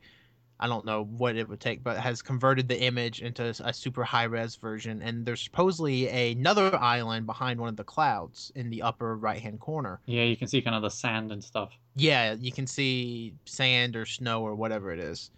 I 0.59 0.67
don't 0.67 0.85
know 0.85 1.05
what 1.05 1.37
it 1.37 1.47
would 1.47 1.61
take, 1.61 1.83
but 1.83 1.97
has 1.97 2.21
converted 2.21 2.67
the 2.67 2.81
image 2.81 3.21
into 3.21 3.53
a 3.63 3.73
super 3.73 4.03
high 4.03 4.25
res 4.25 4.57
version. 4.57 5.01
And 5.01 5.25
there's 5.25 5.41
supposedly 5.41 6.09
another 6.09 6.75
island 6.75 7.25
behind 7.25 7.59
one 7.59 7.69
of 7.69 7.77
the 7.77 7.83
clouds 7.85 8.51
in 8.55 8.69
the 8.69 8.81
upper 8.81 9.15
right 9.15 9.41
hand 9.41 9.59
corner. 9.61 10.01
Yeah, 10.05 10.23
you 10.23 10.35
can 10.35 10.47
see 10.47 10.61
kind 10.61 10.75
of 10.75 10.81
the 10.81 10.89
sand 10.89 11.31
and 11.31 11.43
stuff. 11.43 11.71
yeah, 11.95 12.35
you 12.39 12.51
can 12.51 12.67
see 12.67 13.33
sand 13.45 13.95
or 13.95 14.05
snow 14.05 14.41
or 14.41 14.53
whatever 14.55 14.91
it 14.91 14.99
is. 14.99 15.31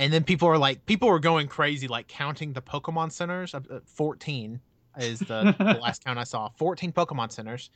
And 0.00 0.12
then 0.12 0.24
people 0.24 0.48
are 0.48 0.58
like, 0.58 0.84
people 0.86 1.08
are 1.08 1.18
going 1.18 1.48
crazy, 1.48 1.88
like 1.88 2.06
counting 2.08 2.52
the 2.52 2.62
Pokemon 2.62 3.10
centers. 3.12 3.54
Uh, 3.54 3.60
uh, 3.70 3.80
14 3.86 4.60
is 4.98 5.18
the, 5.20 5.54
the 5.58 5.78
last 5.82 6.04
count 6.04 6.18
I 6.18 6.24
saw. 6.24 6.50
14 6.56 6.92
Pokemon 6.92 7.32
centers. 7.32 7.70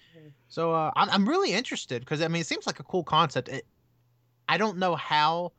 So 0.48 0.72
uh, 0.72 0.90
I'm, 0.96 1.10
I'm 1.10 1.28
really 1.28 1.52
interested 1.52 2.00
because, 2.00 2.22
I 2.22 2.28
mean, 2.28 2.40
it 2.40 2.46
seems 2.46 2.66
like 2.66 2.80
a 2.80 2.84
cool 2.84 3.02
concept. 3.04 3.48
It, 3.48 3.66
I 4.48 4.56
don't 4.56 4.78
know 4.78 4.94
how 4.94 5.52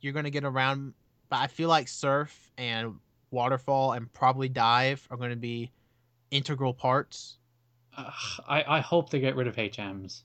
you're 0.00 0.12
going 0.12 0.24
to 0.24 0.30
get 0.30 0.44
around, 0.44 0.94
but 1.28 1.36
I 1.36 1.46
feel 1.46 1.68
like 1.68 1.88
Surf 1.88 2.50
and 2.56 2.94
Waterfall 3.30 3.92
and 3.92 4.12
probably 4.12 4.48
Dive 4.48 5.06
are 5.10 5.16
going 5.16 5.30
to 5.30 5.36
be 5.36 5.70
integral 6.30 6.72
parts. 6.72 7.36
Ugh, 7.96 8.12
I, 8.48 8.64
I 8.76 8.80
hope 8.80 9.10
they 9.10 9.20
get 9.20 9.36
rid 9.36 9.46
of 9.46 9.56
HMs. 9.56 10.22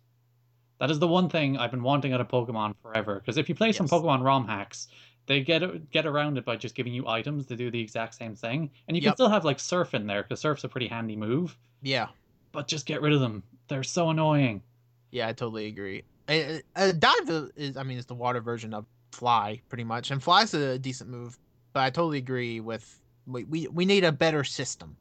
That 0.80 0.92
is 0.92 1.00
the 1.00 1.08
one 1.08 1.30
thing 1.30 1.58
I've 1.58 1.72
been 1.72 1.84
wanting 1.84 2.14
out 2.14 2.22
of 2.22 2.28
Pokemon 2.28 2.76
forever. 2.82 3.16
Because 3.16 3.38
if 3.38 3.48
you 3.48 3.56
play 3.56 3.72
some 3.72 3.88
Pokemon 3.88 4.24
ROM 4.24 4.48
hacks, 4.48 4.88
they 5.26 5.42
get 5.42 5.90
get 5.92 6.06
around 6.06 6.38
it 6.38 6.46
by 6.46 6.56
just 6.56 6.76
giving 6.76 6.94
you 6.94 7.08
items 7.08 7.46
to 7.48 7.56
do 7.56 7.72
the 7.72 7.80
exact 7.80 8.16
same 8.16 8.36
thing, 8.36 8.70
and 8.88 8.98
you 8.98 9.02
can 9.02 9.14
still 9.14 9.30
have 9.30 9.46
like 9.46 9.60
Surf 9.60 9.94
in 9.94 10.06
there 10.06 10.24
because 10.24 10.42
Surf's 10.42 10.66
a 10.66 10.70
pretty 10.70 10.88
handy 10.88 11.16
move. 11.16 11.58
Yeah. 11.82 12.08
But 12.52 12.68
just 12.68 12.86
get 12.86 13.02
rid 13.02 13.14
of 13.14 13.22
them. 13.22 13.44
They're 13.68 13.84
so 13.84 14.10
annoying. 14.10 14.62
Yeah, 15.12 15.28
I 15.28 15.34
totally 15.34 15.68
agree. 15.68 16.04
Uh, 16.28 16.60
uh, 16.76 16.92
dive 16.92 17.52
is, 17.56 17.78
I 17.78 17.84
mean, 17.84 17.98
it's 17.98 18.08
the 18.08 18.14
water 18.14 18.42
version 18.42 18.74
of 18.74 18.86
fly, 19.14 19.62
pretty 19.70 19.84
much, 19.84 20.12
and 20.12 20.22
fly's 20.22 20.54
a 20.54 20.78
decent 20.80 21.10
move. 21.10 21.38
But 21.72 21.82
I 21.82 21.90
totally 21.90 22.18
agree 22.18 22.60
with 22.60 23.00
we 23.26 23.44
we, 23.46 23.68
we 23.68 23.86
need 23.86 24.04
a 24.04 24.12
better 24.12 24.44
system. 24.44 24.98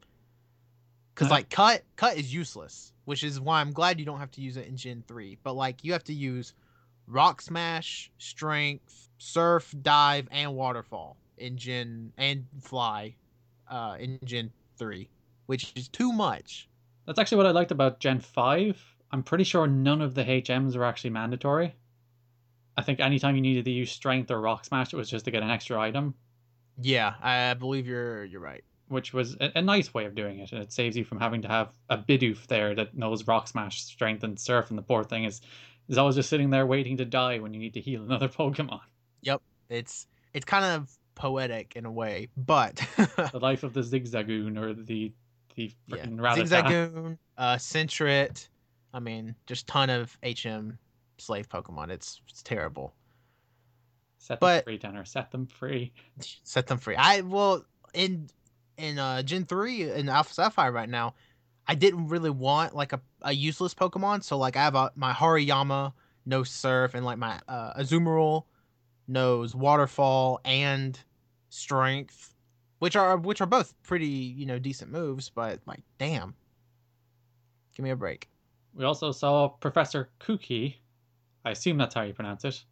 Because 1.13 1.29
like 1.29 1.49
cut 1.49 1.83
cut 1.95 2.17
is 2.17 2.33
useless, 2.33 2.93
which 3.05 3.23
is 3.23 3.39
why 3.39 3.61
I'm 3.61 3.71
glad 3.71 3.99
you 3.99 4.05
don't 4.05 4.19
have 4.19 4.31
to 4.31 4.41
use 4.41 4.57
it 4.57 4.67
in 4.67 4.77
Gen 4.77 5.03
three. 5.07 5.37
But 5.43 5.53
like 5.53 5.83
you 5.83 5.91
have 5.93 6.03
to 6.05 6.13
use 6.13 6.53
rock 7.07 7.41
smash, 7.41 8.11
strength, 8.17 9.09
surf, 9.17 9.73
dive, 9.81 10.27
and 10.31 10.55
waterfall 10.55 11.17
in 11.37 11.57
Gen 11.57 12.11
and 12.17 12.45
fly, 12.61 13.15
uh, 13.69 13.97
in 13.99 14.19
Gen 14.23 14.51
three, 14.77 15.09
which 15.45 15.73
is 15.75 15.87
too 15.87 16.11
much. 16.11 16.69
That's 17.05 17.19
actually 17.19 17.37
what 17.37 17.47
I 17.47 17.51
liked 17.51 17.71
about 17.71 17.99
Gen 17.99 18.19
5. 18.19 18.81
I'm 19.11 19.23
pretty 19.23 19.43
sure 19.43 19.67
none 19.67 20.01
of 20.01 20.15
the 20.15 20.23
HMs 20.23 20.75
are 20.75 20.85
actually 20.85 21.09
mandatory. 21.09 21.75
I 22.77 22.81
think 22.81 22.99
anytime 22.99 23.35
you 23.35 23.41
needed 23.41 23.65
to 23.65 23.71
use 23.71 23.91
Strength 23.91 24.31
or 24.31 24.41
Rock 24.41 24.65
Smash, 24.65 24.93
it 24.93 24.97
was 24.97 25.09
just 25.09 25.25
to 25.25 25.31
get 25.31 25.43
an 25.43 25.49
extra 25.49 25.79
item. 25.79 26.15
Yeah, 26.81 27.13
I 27.21 27.53
believe 27.53 27.85
you're 27.87 28.25
you're 28.25 28.41
right. 28.41 28.63
which 28.87 29.13
was 29.13 29.35
a, 29.39 29.51
a 29.55 29.61
nice 29.61 29.93
way 29.93 30.05
of 30.05 30.15
doing 30.15 30.39
it, 30.39 30.51
and 30.51 30.61
it 30.61 30.71
saves 30.71 30.97
you 30.97 31.03
from 31.03 31.19
having 31.19 31.41
to 31.43 31.47
have 31.47 31.69
a 31.89 31.97
Bidoof 31.97 32.47
there 32.47 32.73
that 32.75 32.97
knows 32.97 33.27
Rock 33.27 33.47
Smash, 33.47 33.83
Strength, 33.83 34.23
and 34.23 34.39
Surf, 34.39 34.69
and 34.69 34.77
the 34.77 34.83
poor 34.83 35.03
thing 35.03 35.25
is 35.25 35.41
is 35.89 35.97
always 35.97 36.15
just 36.15 36.29
sitting 36.29 36.49
there 36.49 36.65
waiting 36.65 36.97
to 36.97 37.05
die 37.05 37.39
when 37.39 37.53
you 37.53 37.59
need 37.59 37.73
to 37.73 37.81
heal 37.81 38.01
another 38.01 38.27
Pokemon. 38.39 38.81
Yep, 39.21 39.41
it's 39.69 40.07
it's 40.33 40.45
kind 40.45 40.65
of 40.65 40.91
poetic 41.15 41.75
in 41.75 41.85
a 41.85 41.91
way, 41.91 42.29
but 42.35 42.75
the 42.97 43.39
life 43.39 43.63
of 43.63 43.73
the 43.73 43.81
Zigzagoon 43.81 44.57
or 44.57 44.73
the 44.73 45.13
the 45.55 45.71
yeah. 45.87 45.97
freaking 45.97 46.17
Rattata. 46.17 46.47
Zigzagoon, 46.47 47.17
uh, 47.37 47.55
Sentret. 47.55 48.47
I 48.95 48.99
mean, 48.99 49.35
just 49.47 49.67
ton 49.67 49.89
of 49.89 50.17
HM 50.23 50.77
slave 51.17 51.49
Pokemon. 51.49 51.89
It's 51.89 52.21
it's 52.29 52.43
terrible. 52.43 52.93
Set 54.17 54.39
them 54.39 54.47
But- 54.47 54.63
free, 54.63 54.77
Tanner. 54.77 55.05
Set 55.05 55.31
them 55.31 55.47
free. 55.47 55.91
Set 56.43 56.67
them 56.67 56.77
free. 56.77 56.95
I 56.95 57.21
well 57.21 57.65
in 57.93 58.29
in 58.77 58.97
uh 58.97 59.21
Gen 59.21 59.45
three 59.45 59.89
in 59.91 60.09
Alpha 60.09 60.33
Sapphire 60.33 60.71
right 60.71 60.89
now, 60.89 61.13
I 61.67 61.75
didn't 61.75 62.07
really 62.07 62.29
want 62.29 62.75
like 62.75 62.93
a, 62.93 63.01
a 63.21 63.33
useless 63.33 63.73
Pokemon. 63.73 64.23
So 64.23 64.37
like 64.37 64.55
I 64.55 64.63
have 64.63 64.75
a, 64.75 64.91
my 64.95 65.11
Hariyama 65.13 65.93
no 66.25 66.43
Surf 66.43 66.93
and 66.95 67.05
like 67.05 67.17
my 67.17 67.39
uh, 67.47 67.73
Azumarill 67.79 68.45
knows 69.07 69.53
Waterfall 69.53 70.39
and 70.45 70.97
Strength, 71.49 72.33
which 72.79 72.95
are 72.95 73.17
which 73.17 73.41
are 73.41 73.45
both 73.45 73.73
pretty 73.83 74.07
you 74.07 74.45
know 74.45 74.57
decent 74.57 74.91
moves. 74.91 75.29
But 75.29 75.59
like 75.65 75.81
damn, 75.97 76.33
give 77.75 77.83
me 77.83 77.89
a 77.89 77.95
break. 77.95 78.29
We 78.73 78.85
also 78.85 79.11
saw 79.11 79.49
Professor 79.49 80.09
Kukui. 80.19 80.75
I 81.45 81.51
assume 81.51 81.77
that's 81.77 81.95
how 81.95 82.01
you 82.03 82.13
pronounce 82.13 82.45
it. 82.45 82.63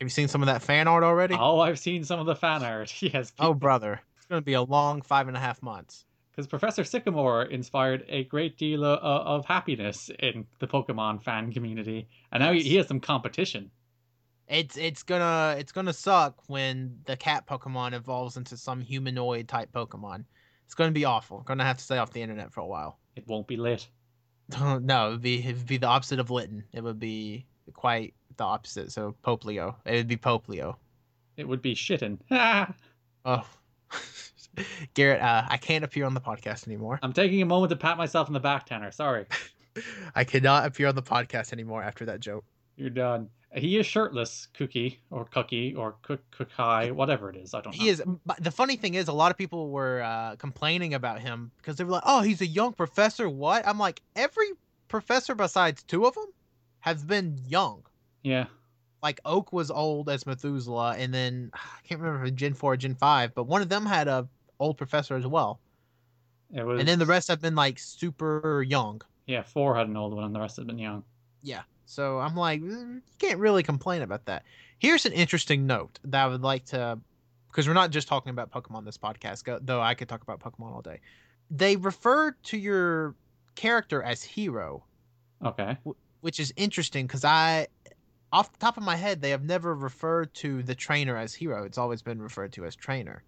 Have 0.00 0.06
you 0.06 0.10
seen 0.10 0.28
some 0.28 0.42
of 0.42 0.46
that 0.46 0.62
fan 0.62 0.88
art 0.88 1.04
already? 1.04 1.36
Oh, 1.38 1.60
I've 1.60 1.78
seen 1.78 2.04
some 2.04 2.18
of 2.20 2.26
the 2.26 2.34
fan 2.34 2.62
art. 2.64 2.92
Yes. 3.02 3.32
Oh, 3.38 3.54
brother. 3.54 4.00
It's 4.16 4.26
going 4.26 4.40
to 4.40 4.44
be 4.44 4.54
a 4.54 4.62
long 4.62 5.02
five 5.02 5.28
and 5.28 5.36
a 5.36 5.40
half 5.40 5.62
months. 5.62 6.06
because 6.30 6.46
Professor 6.46 6.84
Sycamore 6.84 7.44
inspired 7.44 8.04
a 8.08 8.24
great 8.24 8.56
deal 8.56 8.84
of, 8.84 8.98
of 9.00 9.44
happiness 9.44 10.10
in 10.20 10.46
the 10.58 10.66
Pokemon 10.66 11.22
fan 11.22 11.52
community, 11.52 12.08
and 12.32 12.42
now 12.42 12.52
he, 12.52 12.62
he 12.62 12.76
has 12.76 12.88
some 12.88 13.00
competition. 13.00 13.70
It's 14.48 14.76
it's 14.76 15.04
gonna 15.04 15.54
it's 15.60 15.70
gonna 15.70 15.92
suck 15.92 16.42
when 16.48 16.98
the 17.04 17.16
cat 17.16 17.46
Pokemon 17.46 17.92
evolves 17.92 18.36
into 18.36 18.56
some 18.56 18.80
humanoid 18.80 19.46
type 19.46 19.70
Pokemon. 19.72 20.24
It's 20.64 20.74
gonna 20.74 20.90
be 20.90 21.04
awful. 21.04 21.42
Gonna 21.42 21.64
have 21.64 21.76
to 21.76 21.84
stay 21.84 21.98
off 21.98 22.12
the 22.12 22.22
internet 22.22 22.52
for 22.52 22.60
a 22.60 22.66
while. 22.66 22.98
It 23.14 23.28
won't 23.28 23.46
be 23.46 23.56
lit. 23.56 23.86
no, 24.60 25.08
it'd 25.08 25.20
be 25.20 25.38
it'd 25.38 25.66
be 25.66 25.76
the 25.76 25.86
opposite 25.86 26.18
of 26.18 26.30
Litten. 26.30 26.64
It 26.72 26.82
would 26.82 26.98
be 26.98 27.46
quite 27.74 28.14
the 28.36 28.44
opposite. 28.44 28.92
So 28.92 29.14
Poplio. 29.24 29.74
It 29.84 29.96
would 29.96 30.08
be 30.08 30.16
Poplio. 30.16 30.76
It 31.36 31.46
would 31.48 31.62
be 31.62 31.74
shitting. 31.74 32.18
Oh, 33.22 33.46
Garrett, 34.94 35.20
uh, 35.20 35.44
I 35.48 35.58
can't 35.58 35.84
appear 35.84 36.06
on 36.06 36.14
the 36.14 36.20
podcast 36.22 36.66
anymore. 36.66 36.98
I'm 37.02 37.12
taking 37.12 37.42
a 37.42 37.44
moment 37.44 37.68
to 37.70 37.76
pat 37.76 37.98
myself 37.98 38.28
on 38.28 38.32
the 38.32 38.40
back, 38.40 38.64
Tanner. 38.64 38.90
Sorry, 38.90 39.26
I 40.14 40.24
cannot 40.24 40.64
appear 40.64 40.88
on 40.88 40.94
the 40.94 41.02
podcast 41.02 41.52
anymore 41.52 41.82
after 41.82 42.06
that 42.06 42.20
joke. 42.20 42.44
you're 42.76 42.88
done. 42.88 43.28
He 43.54 43.78
is 43.78 43.84
shirtless, 43.84 44.48
Cookie 44.54 45.02
or 45.10 45.24
Cookie 45.26 45.74
or 45.74 45.96
Cookai, 46.02 46.92
whatever 46.92 47.28
it 47.28 47.36
is. 47.36 47.52
I 47.52 47.60
don't 47.60 47.76
know. 47.76 47.82
He 47.82 47.90
is. 47.90 48.02
But 48.24 48.42
the 48.42 48.50
funny 48.50 48.76
thing 48.76 48.94
is, 48.94 49.08
a 49.08 49.12
lot 49.12 49.30
of 49.30 49.36
people 49.36 49.70
were 49.70 50.02
uh, 50.02 50.36
complaining 50.36 50.94
about 50.94 51.20
him 51.20 51.50
because 51.58 51.76
they 51.76 51.84
were 51.84 51.90
like, 51.90 52.04
"Oh, 52.06 52.22
he's 52.22 52.40
a 52.40 52.46
young 52.46 52.72
professor." 52.72 53.28
What? 53.28 53.66
I'm 53.66 53.78
like, 53.78 54.00
every 54.16 54.48
professor 54.88 55.34
besides 55.34 55.82
two 55.82 56.06
of 56.06 56.14
them 56.14 56.26
have 56.80 57.06
been 57.06 57.38
young. 57.46 57.82
Yeah, 58.22 58.46
Like 59.02 59.20
Oak 59.24 59.52
was 59.52 59.70
old 59.70 60.08
as 60.10 60.26
Methuselah, 60.26 60.96
and 60.98 61.12
then 61.14 61.50
I 61.54 61.80
can't 61.86 62.00
remember 62.00 62.22
if 62.24 62.28
it 62.28 62.32
was 62.32 62.38
Gen 62.40 62.54
four 62.54 62.74
or 62.74 62.76
Gen 62.76 62.94
five, 62.94 63.34
but 63.34 63.44
one 63.44 63.62
of 63.62 63.68
them 63.68 63.86
had 63.86 64.08
a 64.08 64.28
old 64.58 64.76
professor 64.76 65.16
as 65.16 65.26
well. 65.26 65.60
it 66.52 66.62
was. 66.64 66.80
And 66.80 66.88
then 66.88 66.98
the 66.98 67.06
rest 67.06 67.28
have 67.28 67.40
been 67.40 67.54
like 67.54 67.78
super 67.78 68.62
young. 68.62 69.00
Yeah, 69.26 69.42
four 69.42 69.76
had 69.76 69.88
an 69.88 69.96
old 69.96 70.12
one, 70.14 70.24
and 70.24 70.34
the 70.34 70.40
rest 70.40 70.56
have 70.58 70.66
been 70.66 70.78
young. 70.78 71.04
Yeah. 71.42 71.62
So 71.86 72.18
I'm 72.18 72.36
like, 72.36 72.60
"Mm, 72.60 72.96
you 72.96 73.02
can't 73.18 73.38
really 73.40 73.62
complain 73.62 74.02
about 74.02 74.26
that. 74.26 74.44
Here's 74.78 75.06
an 75.06 75.12
interesting 75.12 75.66
note 75.66 75.98
that 76.04 76.22
I 76.24 76.26
would 76.28 76.42
like 76.42 76.64
to, 76.66 76.98
because 77.48 77.66
we're 77.66 77.74
not 77.74 77.90
just 77.90 78.06
talking 78.06 78.30
about 78.30 78.50
Pokemon 78.52 78.84
this 78.84 78.98
podcast, 78.98 79.66
though 79.66 79.80
I 79.80 79.94
could 79.94 80.08
talk 80.08 80.22
about 80.22 80.40
Pokemon 80.40 80.72
all 80.72 80.82
day. 80.82 81.00
They 81.50 81.76
refer 81.76 82.32
to 82.32 82.56
your 82.56 83.14
character 83.56 84.02
as 84.02 84.22
hero, 84.22 84.84
Okay. 85.44 85.76
Which 86.20 86.40
is 86.40 86.52
interesting 86.56 87.06
because 87.06 87.24
I, 87.24 87.66
off 88.32 88.52
the 88.52 88.58
top 88.58 88.76
of 88.76 88.82
my 88.82 88.96
head, 88.96 89.20
they 89.20 89.30
have 89.30 89.44
never 89.44 89.74
referred 89.74 90.32
to 90.34 90.62
the 90.62 90.74
trainer 90.74 91.16
as 91.16 91.34
hero. 91.34 91.64
It's 91.64 91.78
always 91.78 92.02
been 92.02 92.20
referred 92.20 92.52
to 92.54 92.64
as 92.64 92.76
trainer. 92.76 93.22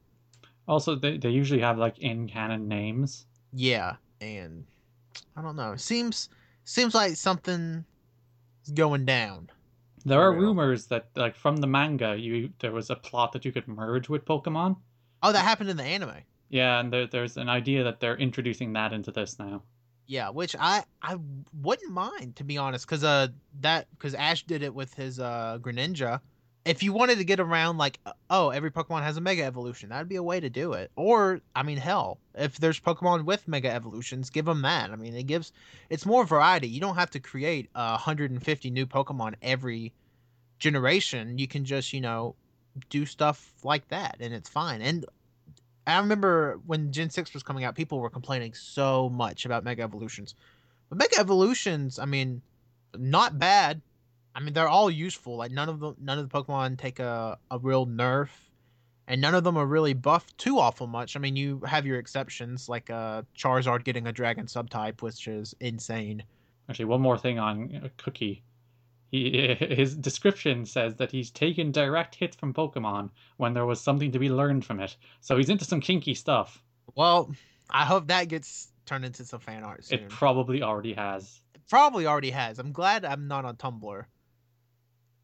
Also, 0.68 0.94
they, 0.94 1.18
they 1.18 1.30
usually 1.30 1.60
have 1.60 1.78
like 1.78 1.98
in 1.98 2.28
canon 2.28 2.68
names. 2.68 3.26
Yeah, 3.52 3.96
and 4.20 4.64
I 5.36 5.42
don't 5.42 5.56
know. 5.56 5.72
It 5.72 5.80
seems 5.80 6.28
seems 6.64 6.94
like 6.94 7.16
something 7.16 7.84
is 8.64 8.72
going 8.72 9.04
down. 9.04 9.50
There 10.04 10.20
are 10.20 10.32
rumors 10.32 10.86
that 10.86 11.08
like 11.16 11.36
from 11.36 11.56
the 11.56 11.66
manga, 11.66 12.16
you 12.16 12.50
there 12.60 12.72
was 12.72 12.90
a 12.90 12.96
plot 12.96 13.32
that 13.32 13.44
you 13.44 13.52
could 13.52 13.68
merge 13.68 14.08
with 14.08 14.24
Pokemon. 14.24 14.76
Oh, 15.22 15.32
that 15.32 15.44
happened 15.44 15.70
in 15.70 15.76
the 15.76 15.84
anime. 15.84 16.22
Yeah, 16.48 16.80
and 16.80 16.92
there, 16.92 17.06
there's 17.06 17.36
an 17.36 17.48
idea 17.48 17.84
that 17.84 18.00
they're 18.00 18.16
introducing 18.16 18.72
that 18.74 18.92
into 18.92 19.10
this 19.10 19.38
now. 19.38 19.62
Yeah, 20.06 20.30
which 20.30 20.56
I 20.58 20.84
I 21.00 21.16
wouldn't 21.60 21.92
mind 21.92 22.36
to 22.36 22.44
be 22.44 22.58
honest, 22.58 22.86
because 22.86 23.04
uh 23.04 23.28
that 23.60 23.86
because 23.90 24.14
Ash 24.14 24.42
did 24.44 24.62
it 24.62 24.74
with 24.74 24.94
his 24.94 25.20
uh 25.20 25.58
Greninja. 25.60 26.20
If 26.64 26.84
you 26.84 26.92
wanted 26.92 27.18
to 27.18 27.24
get 27.24 27.40
around 27.40 27.78
like 27.78 27.98
uh, 28.06 28.12
oh 28.30 28.50
every 28.50 28.70
Pokemon 28.70 29.02
has 29.02 29.16
a 29.16 29.20
Mega 29.20 29.42
Evolution, 29.44 29.88
that'd 29.88 30.08
be 30.08 30.16
a 30.16 30.22
way 30.22 30.38
to 30.38 30.50
do 30.50 30.74
it. 30.74 30.90
Or 30.96 31.40
I 31.54 31.62
mean 31.62 31.78
hell, 31.78 32.18
if 32.34 32.58
there's 32.58 32.78
Pokemon 32.80 33.24
with 33.24 33.48
Mega 33.48 33.70
Evolutions, 33.70 34.30
give 34.30 34.44
them 34.44 34.62
that. 34.62 34.90
I 34.90 34.96
mean 34.96 35.14
it 35.14 35.24
gives 35.24 35.52
it's 35.90 36.06
more 36.06 36.24
variety. 36.24 36.68
You 36.68 36.80
don't 36.80 36.96
have 36.96 37.10
to 37.10 37.20
create 37.20 37.70
uh, 37.74 37.98
150 37.98 38.70
new 38.70 38.86
Pokemon 38.86 39.34
every 39.42 39.92
generation. 40.58 41.38
You 41.38 41.48
can 41.48 41.64
just 41.64 41.92
you 41.92 42.00
know 42.00 42.36
do 42.90 43.06
stuff 43.06 43.52
like 43.62 43.88
that, 43.88 44.16
and 44.20 44.32
it's 44.34 44.48
fine. 44.48 44.82
And 44.82 45.04
I 45.86 45.98
remember 45.98 46.60
when 46.66 46.92
Gen 46.92 47.10
6 47.10 47.34
was 47.34 47.42
coming 47.42 47.64
out, 47.64 47.74
people 47.74 47.98
were 47.98 48.10
complaining 48.10 48.54
so 48.54 49.08
much 49.08 49.44
about 49.44 49.64
Mega 49.64 49.82
Evolutions. 49.82 50.34
But 50.88 50.98
Mega 50.98 51.18
Evolutions, 51.18 51.98
I 51.98 52.04
mean, 52.04 52.42
not 52.96 53.38
bad. 53.38 53.80
I 54.34 54.40
mean, 54.40 54.54
they're 54.54 54.68
all 54.68 54.90
useful. 54.90 55.36
Like 55.36 55.50
none 55.50 55.68
of 55.68 55.80
them, 55.80 55.96
none 56.00 56.18
of 56.18 56.28
the 56.28 56.42
Pokemon 56.42 56.78
take 56.78 56.98
a, 56.98 57.38
a 57.50 57.58
real 57.58 57.86
nerf, 57.86 58.28
and 59.08 59.20
none 59.20 59.34
of 59.34 59.44
them 59.44 59.56
are 59.56 59.66
really 59.66 59.92
buffed 59.92 60.36
too 60.38 60.58
awful 60.58 60.86
much. 60.86 61.16
I 61.16 61.18
mean, 61.18 61.36
you 61.36 61.60
have 61.66 61.84
your 61.84 61.98
exceptions, 61.98 62.68
like 62.68 62.88
uh, 62.88 63.22
Charizard 63.36 63.84
getting 63.84 64.06
a 64.06 64.12
Dragon 64.12 64.46
subtype, 64.46 65.02
which 65.02 65.26
is 65.26 65.54
insane. 65.60 66.22
Actually, 66.68 66.86
one 66.86 67.00
more 67.00 67.18
thing 67.18 67.38
on 67.38 67.80
uh, 67.84 67.88
Cookie. 67.98 68.42
He, 69.12 69.54
his 69.60 69.94
description 69.94 70.66
says 70.66 70.96
that 70.96 71.12
he's 71.12 71.30
taken 71.30 71.70
direct 71.70 72.16
hits 72.16 72.34
from 72.34 72.52
Pokemon 72.52 73.10
when 73.36 73.54
there 73.54 73.66
was 73.66 73.80
something 73.80 74.10
to 74.10 74.18
be 74.18 74.30
learned 74.30 74.64
from 74.64 74.80
it. 74.80 74.96
So 75.20 75.36
he's 75.36 75.50
into 75.50 75.64
some 75.64 75.80
kinky 75.80 76.14
stuff. 76.14 76.60
Well, 76.96 77.30
I 77.70 77.84
hope 77.84 78.08
that 78.08 78.28
gets 78.28 78.72
turned 78.86 79.04
into 79.04 79.24
some 79.24 79.38
fan 79.38 79.62
art 79.62 79.84
soon. 79.84 80.00
It 80.00 80.08
probably 80.08 80.62
already 80.62 80.94
has. 80.94 81.40
Probably 81.68 82.06
already 82.06 82.30
has. 82.30 82.58
I'm 82.58 82.72
glad 82.72 83.04
I'm 83.04 83.28
not 83.28 83.44
on 83.44 83.56
Tumblr. 83.56 84.04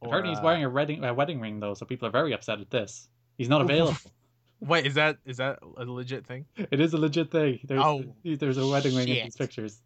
Apparently, 0.00 0.30
he's 0.30 0.38
uh, 0.38 0.42
wearing 0.45 0.64
a 0.64 0.71
wedding, 0.71 1.04
a 1.04 1.12
wedding 1.12 1.40
ring, 1.40 1.59
though, 1.59 1.75
so 1.75 1.85
people 1.85 2.07
are 2.07 2.12
very 2.12 2.33
upset 2.33 2.61
at 2.61 2.71
this. 2.71 3.09
He's 3.37 3.49
not 3.49 3.62
available. 3.62 3.97
Wait, 4.61 4.87
is 4.87 4.95
that 4.95 5.18
is 5.25 5.38
that 5.38 5.59
a 5.76 5.85
legit 5.85 6.26
thing? 6.26 6.45
it 6.57 6.80
is 6.80 6.92
a 6.92 6.99
legit 6.99 7.30
thing. 7.30 7.61
There's, 7.64 7.80
Oh, 7.83 8.04
there's 8.25 8.59
a 8.59 8.66
wedding 8.66 8.95
ring 8.95 9.09
in 9.09 9.25
these 9.25 9.37
pictures. 9.37 9.80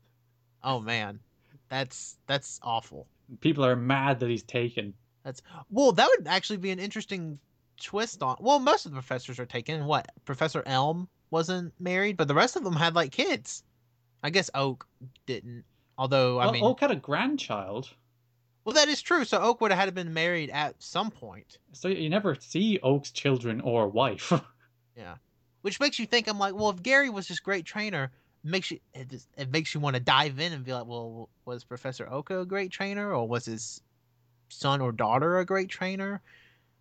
Oh 0.62 0.80
man, 0.80 1.20
that's 1.68 2.16
that's 2.26 2.58
awful. 2.62 3.06
People 3.40 3.64
are 3.64 3.76
mad 3.76 4.20
that 4.20 4.30
he's 4.30 4.42
taken. 4.42 4.94
That's 5.24 5.42
well, 5.70 5.92
that 5.92 6.08
would 6.10 6.26
actually 6.26 6.58
be 6.58 6.70
an 6.70 6.78
interesting 6.78 7.38
twist 7.80 8.22
on. 8.22 8.36
Well, 8.40 8.58
most 8.58 8.86
of 8.86 8.92
the 8.92 8.96
professors 8.96 9.38
are 9.38 9.46
taken. 9.46 9.84
What 9.86 10.10
Professor 10.24 10.62
Elm 10.66 11.08
wasn't 11.30 11.72
married, 11.80 12.16
but 12.16 12.28
the 12.28 12.34
rest 12.34 12.56
of 12.56 12.64
them 12.64 12.76
had 12.76 12.94
like 12.94 13.12
kids. 13.12 13.62
I 14.22 14.30
guess 14.30 14.50
Oak 14.54 14.86
didn't. 15.26 15.64
Although 15.98 16.38
I 16.38 16.44
well, 16.44 16.52
mean, 16.52 16.64
Oak 16.64 16.80
had 16.80 16.90
a 16.90 16.96
grandchild, 16.96 17.90
well, 18.64 18.74
that 18.74 18.88
is 18.88 19.02
true. 19.02 19.24
So 19.24 19.40
Oak 19.40 19.60
would 19.60 19.72
have 19.72 19.80
had 19.80 19.94
been 19.94 20.14
married 20.14 20.50
at 20.50 20.80
some 20.82 21.10
point, 21.10 21.58
so 21.72 21.88
you 21.88 22.08
never 22.08 22.34
see 22.34 22.78
Oak's 22.82 23.10
children 23.10 23.60
or 23.60 23.88
wife. 23.88 24.32
Yeah, 24.94 25.14
which 25.62 25.80
makes 25.80 25.98
you 25.98 26.04
think. 26.04 26.28
I'm 26.28 26.38
like, 26.38 26.54
well, 26.54 26.68
if 26.68 26.82
Gary 26.82 27.08
was 27.08 27.26
this 27.26 27.40
great 27.40 27.64
trainer, 27.64 28.12
makes 28.44 28.70
you 28.70 28.80
it, 28.94 29.08
just, 29.08 29.28
it 29.36 29.50
makes 29.50 29.74
you 29.74 29.80
want 29.80 29.94
to 29.94 30.00
dive 30.00 30.38
in 30.40 30.52
and 30.52 30.64
be 30.64 30.72
like, 30.72 30.86
well, 30.86 31.28
was 31.44 31.64
Professor 31.64 32.08
Oka 32.10 32.40
a 32.40 32.46
great 32.46 32.70
trainer, 32.70 33.12
or 33.12 33.26
was 33.26 33.44
his 33.44 33.82
son 34.48 34.80
or 34.80 34.92
daughter 34.92 35.38
a 35.38 35.44
great 35.44 35.68
trainer? 35.68 36.20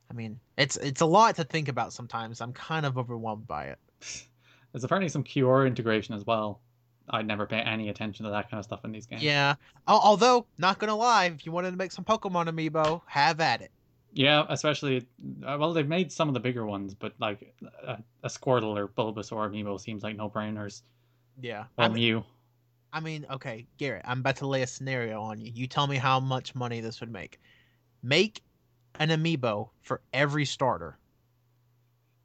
I 0.10 0.14
mean, 0.14 0.40
it's 0.58 0.78
it's 0.78 1.02
a 1.02 1.06
lot 1.06 1.36
to 1.38 1.44
think 1.44 1.68
about 1.68 1.94
sometimes. 1.94 2.42
I'm 2.42 2.54
kind 2.54 2.86
of 2.86 2.98
overwhelmed 2.98 3.48
by 3.48 3.66
it. 3.66 3.80
There's 4.72 4.84
apparently 4.84 5.10
some 5.10 5.24
QR 5.24 5.68
integration 5.68 6.16
as 6.16 6.26
well. 6.26 6.62
I'd 7.10 7.28
never 7.28 7.46
pay 7.46 7.60
any 7.60 7.90
attention 7.90 8.26
to 8.26 8.32
that 8.32 8.50
kind 8.50 8.60
of 8.60 8.64
stuff 8.66 8.86
in 8.86 8.92
these 8.92 9.06
games. 9.06 9.22
Yeah. 9.22 9.56
Although, 9.88 10.46
not 10.58 10.80
gonna 10.80 10.96
lie, 10.96 11.26
if 11.26 11.46
you 11.46 11.52
wanted 11.52 11.72
to 11.72 11.78
make 11.78 11.92
some 11.92 12.06
Pokemon 12.06 12.48
amiibo, 12.48 13.02
have 13.06 13.40
at 13.40 13.62
it. 13.62 13.72
Yeah, 14.14 14.46
especially 14.50 15.08
uh, 15.46 15.58
well, 15.60 15.74
they've 15.74 15.88
made 15.88 16.12
some 16.12 16.28
of 16.28 16.34
the 16.34 16.40
bigger 16.40 16.66
ones, 16.66 16.94
but 16.94 17.14
like 17.20 17.54
a, 17.86 17.98
a 18.24 18.28
Squirtle 18.28 18.78
or 18.78 18.88
Bulbasaur 18.88 19.50
amiibo 19.50 19.80
seems 19.80 20.04
like 20.04 20.18
no 20.18 20.30
brainers. 20.30 20.82
Yeah. 21.40 21.66
Or 21.78 21.86
I 21.86 21.88
mean, 21.88 22.04
you. 22.04 22.24
I 22.94 23.00
mean, 23.00 23.26
okay, 23.32 23.68
Garrett, 23.78 24.04
I'm 24.06 24.20
about 24.20 24.38
to 24.38 24.48
lay 24.48 24.64
a 24.64 24.68
scenario 24.68 25.22
on 25.22 25.40
you. 25.40 25.52
You 25.54 25.68
tell 25.68 25.88
me 25.88 25.98
how 25.98 26.20
much 26.20 26.56
money 26.56 26.82
this 26.82 27.00
would 27.00 27.12
make. 27.12 27.40
Make 28.04 28.42
an 29.00 29.10
amiibo 29.10 29.70
for 29.82 30.02
every 30.12 30.46
starter, 30.46 30.98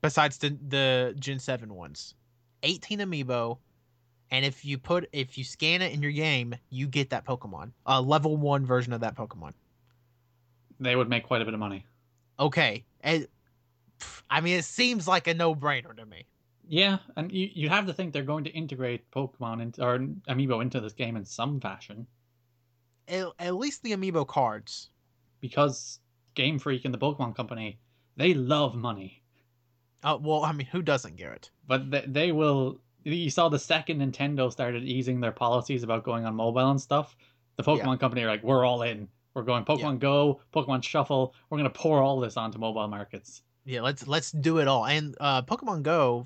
besides 0.02 0.38
the 0.38 0.56
the 0.68 1.14
Gen 1.18 1.38
Seven 1.38 1.74
ones. 1.74 2.14
18 2.62 2.98
amiibo, 2.98 3.58
and 4.30 4.44
if 4.44 4.64
you 4.64 4.78
put 4.78 5.08
if 5.12 5.38
you 5.38 5.44
scan 5.44 5.82
it 5.82 5.92
in 5.92 6.02
your 6.02 6.12
game, 6.12 6.54
you 6.70 6.88
get 6.88 7.10
that 7.10 7.24
Pokemon, 7.24 7.70
a 7.84 8.00
level 8.00 8.36
one 8.36 8.66
version 8.66 8.92
of 8.92 9.00
that 9.02 9.16
Pokemon. 9.16 9.52
They 10.80 10.96
would 10.96 11.08
make 11.08 11.24
quite 11.26 11.42
a 11.42 11.44
bit 11.44 11.54
of 11.54 11.60
money. 11.60 11.86
Okay, 12.40 12.84
and 13.02 13.28
I 14.28 14.40
mean, 14.40 14.58
it 14.58 14.64
seems 14.64 15.06
like 15.06 15.28
a 15.28 15.34
no 15.34 15.54
brainer 15.54 15.96
to 15.96 16.04
me. 16.04 16.26
Yeah, 16.68 16.98
and 17.16 17.30
you 17.30 17.48
you 17.54 17.68
have 17.68 17.86
to 17.86 17.92
think 17.92 18.12
they're 18.12 18.22
going 18.22 18.44
to 18.44 18.50
integrate 18.50 19.10
Pokemon 19.10 19.62
into 19.62 19.84
or 19.84 19.98
amiibo 20.28 20.62
into 20.62 20.80
this 20.80 20.92
game 20.92 21.16
in 21.16 21.24
some 21.24 21.60
fashion 21.60 22.06
At, 23.08 23.28
at 23.38 23.54
least 23.54 23.82
the 23.82 23.92
amiibo 23.92 24.26
cards. 24.26 24.90
because 25.40 26.00
Game 26.34 26.58
Freak 26.58 26.84
and 26.84 26.92
the 26.92 26.98
Pokemon 26.98 27.36
Company 27.36 27.78
they 28.16 28.32
love 28.34 28.74
money, 28.74 29.22
Uh, 30.02 30.18
well, 30.20 30.42
I 30.44 30.52
mean, 30.52 30.66
who 30.66 30.80
doesn't, 30.82 31.16
Garrett? 31.16 31.50
but 31.66 31.90
they, 31.90 32.04
they 32.06 32.32
will. 32.32 32.80
You 33.04 33.30
saw 33.30 33.48
the 33.48 33.58
second 33.58 34.00
Nintendo 34.00 34.50
started 34.50 34.82
easing 34.82 35.20
their 35.20 35.30
policies 35.32 35.84
about 35.84 36.02
going 36.02 36.24
on 36.24 36.34
mobile 36.34 36.70
and 36.70 36.80
stuff. 36.80 37.14
The 37.56 37.62
Pokemon 37.62 38.00
Company 38.00 38.22
are 38.24 38.26
like, 38.26 38.42
we're 38.42 38.64
all 38.64 38.82
in. 38.82 39.06
We're 39.34 39.42
going 39.44 39.64
Pokemon 39.64 40.00
Go, 40.00 40.40
Pokemon 40.52 40.82
Shuffle. 40.82 41.34
We're 41.48 41.58
gonna 41.58 41.70
pour 41.70 42.02
all 42.02 42.18
this 42.18 42.36
onto 42.36 42.58
mobile 42.58 42.88
markets. 42.88 43.42
Yeah, 43.66 43.80
let's 43.82 44.06
let's 44.06 44.30
do 44.30 44.58
it 44.58 44.68
all. 44.68 44.86
And 44.86 45.16
uh, 45.20 45.42
Pokemon 45.42 45.82
Go, 45.82 46.24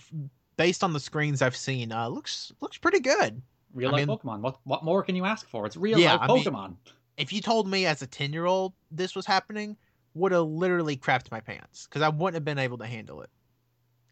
based 0.56 0.84
on 0.84 0.92
the 0.92 1.00
screens 1.00 1.40
I've 1.42 1.56
seen, 1.56 1.90
uh, 1.90 2.06
looks 2.08 2.52
looks 2.60 2.76
pretty 2.78 3.00
good. 3.00 3.40
Real 3.72 3.88
I 3.88 3.92
life 3.92 4.06
mean- 4.06 4.16
Pokemon. 4.18 4.40
What 4.40 4.58
what 4.64 4.84
more 4.84 5.02
can 5.02 5.16
you 5.16 5.24
ask 5.24 5.48
for? 5.48 5.64
It's 5.66 5.76
real 5.76 5.98
Yeah, 5.98 6.12
life 6.16 6.20
I 6.30 6.34
mean- 6.34 6.44
Pokemon. 6.44 6.76
If 7.16 7.32
you 7.32 7.40
told 7.40 7.66
me 7.68 7.86
as 7.86 8.02
a 8.02 8.06
ten 8.06 8.32
year 8.32 8.44
old 8.46 8.72
this 8.90 9.14
was 9.16 9.26
happening, 9.26 9.76
would 10.14 10.32
have 10.32 10.46
literally 10.46 10.96
crapped 10.96 11.30
my 11.30 11.40
pants 11.40 11.86
because 11.86 12.02
I 12.02 12.08
wouldn't 12.08 12.34
have 12.34 12.44
been 12.44 12.58
able 12.58 12.78
to 12.78 12.86
handle 12.86 13.22
it. 13.22 13.30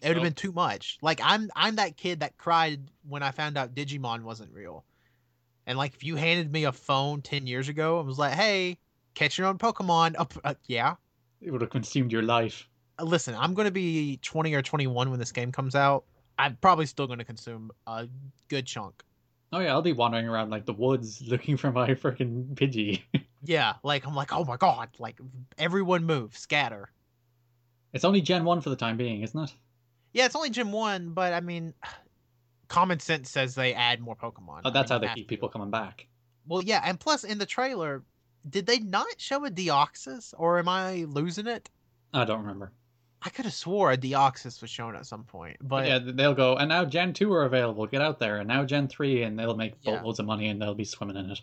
It 0.01 0.09
would 0.09 0.17
have 0.17 0.23
So- 0.23 0.27
been 0.27 0.35
too 0.35 0.53
much. 0.53 0.99
Like 1.03 1.21
I'm 1.23 1.51
I'm 1.55 1.77
that 1.77 1.97
kid 1.99 2.21
that 2.21 2.37
cried 2.39 2.91
when 3.07 3.23
I 3.23 3.31
found 3.31 3.59
out 3.59 3.75
Digimon 3.75 4.23
wasn't 4.23 4.53
real. 4.53 4.85
And 5.67 5.77
like 5.77 5.93
if 5.95 6.03
you 6.03 6.17
handed 6.17 6.51
me 6.51 6.65
a 6.65 6.73
phone 6.73 7.21
ten 7.21 7.47
years 7.47 7.69
ago 7.69 7.99
and 7.99 8.07
was 8.09 8.19
like, 8.19 8.33
"Hey, 8.33 8.79
catch 9.15 9.37
your 9.37 9.49
own 9.49 9.59
Pokemon," 9.59 10.15
uh, 10.17 10.25
uh, 10.45 10.55
yeah. 10.67 10.95
It 11.43 11.51
would 11.51 11.61
have 11.61 11.71
consumed 11.71 12.11
your 12.11 12.23
life. 12.23 12.67
Listen, 13.01 13.35
I'm 13.35 13.55
gonna 13.55 13.71
be 13.71 14.19
20 14.23 14.55
or 14.55 14.63
21 14.63 15.11
when 15.11 15.19
this 15.19 15.33
game 15.33 15.53
comes 15.53 15.75
out. 15.75 16.05
I'm 16.39 16.57
probably 16.57 16.87
still 16.87 17.07
gonna 17.07 17.25
consume 17.25 17.71
a 17.87 18.09
good 18.49 18.67
chunk. 18.67 19.03
Oh 19.53 19.61
yeah, 19.61 19.71
I'll 19.73 19.83
be 19.83 19.93
wandering 19.93 20.29
around 20.29 20.51
like 20.51 20.67
the 20.67 20.73
woods 20.73 21.23
looking 21.27 21.57
for 21.57 21.71
my 21.73 21.91
freaking 21.91 22.55
Pidgey. 22.55 23.03
Yeah, 23.45 23.75
like 23.85 24.05
I'm 24.05 24.17
like, 24.17 24.33
oh 24.33 24.45
my 24.45 24.57
god, 24.57 24.89
like 24.99 25.21
everyone 25.59 26.05
move, 26.05 26.37
scatter. 26.37 26.91
it's 27.93 28.05
only 28.05 28.21
Gen 28.21 28.45
One 28.45 28.61
for 28.61 28.69
the 28.71 28.75
time 28.77 28.97
being, 28.97 29.23
isn't 29.23 29.39
it? 29.41 29.55
Yeah, 30.13 30.27
it's 30.27 30.35
only 30.35 30.51
Gen 30.51 30.73
One, 30.73 31.11
but 31.11 31.33
I 31.33 31.39
mean, 31.41 31.73
common 32.67 32.99
sense 32.99 33.31
says 33.31 33.55
they 33.55 33.75
add 33.75 34.01
more 34.01 34.17
Pokemon. 34.17 34.63
Oh, 34.65 34.71
I 34.71 34.71
that's 34.71 34.91
mean, 34.91 34.95
how 34.97 34.99
they 34.99 35.15
keep 35.15 35.29
to. 35.29 35.33
people 35.35 35.49
coming 35.49 35.71
back. 35.71 36.09
Well, 36.49 36.63
yeah, 36.65 36.81
and 36.85 36.99
plus 36.99 37.23
in 37.23 37.39
the 37.39 37.47
trailer, 37.47 38.03
did 38.49 38.67
they 38.67 38.81
not 38.81 39.07
show 39.19 39.45
a 39.45 39.51
Deoxys, 39.51 40.35
or 40.37 40.59
am 40.59 40.69
I 40.69 41.05
losing 41.09 41.47
it? 41.47 41.71
I 42.13 42.25
don't 42.25 42.41
remember. 42.41 42.73
I 43.21 43.31
could 43.31 43.45
have 43.47 43.55
swore 43.55 43.91
a 43.91 43.97
Deoxys 43.97 44.61
was 44.63 44.71
shown 44.71 44.95
at 44.95 45.05
some 45.07 45.25
point, 45.25 45.57
but 45.61 45.87
yeah, 45.87 45.99
they'll 45.99 46.35
go, 46.35 46.57
and 46.57 46.69
now 46.69 46.85
Gen 46.85 47.13
2 47.13 47.33
are 47.33 47.45
available. 47.45 47.87
Get 47.87 48.01
out 48.01 48.19
there. 48.21 48.37
And 48.37 48.47
now 48.47 48.65
Gen 48.65 48.87
3, 48.87 49.25
and 49.25 49.37
they'll 49.39 49.57
make 49.57 49.75
Yeah. 49.83 49.97
boatloads 49.97 50.21
of 50.21 50.27
money 50.27 50.49
and 50.49 50.63
they'll 50.63 50.75
be 50.75 50.85
swimming 50.85 51.17
in 51.17 51.31
it. 51.31 51.41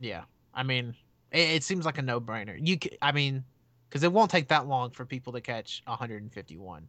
yeah, 0.00 0.24
I 0.52 0.62
mean, 0.64 0.94
it, 1.32 1.48
it 1.50 1.62
seems 1.64 1.86
like 1.86 1.96
a 1.98 2.02
no-brainer. 2.02 2.58
You, 2.60 2.76
c- 2.82 2.98
I 3.00 3.12
mean, 3.12 3.42
because 3.88 4.02
it 4.02 4.12
won't 4.12 4.30
take 4.30 4.48
that 4.48 4.66
long 4.66 4.90
for 4.90 5.06
people 5.06 5.32
to 5.32 5.40
catch 5.40 5.82
151. 5.86 6.88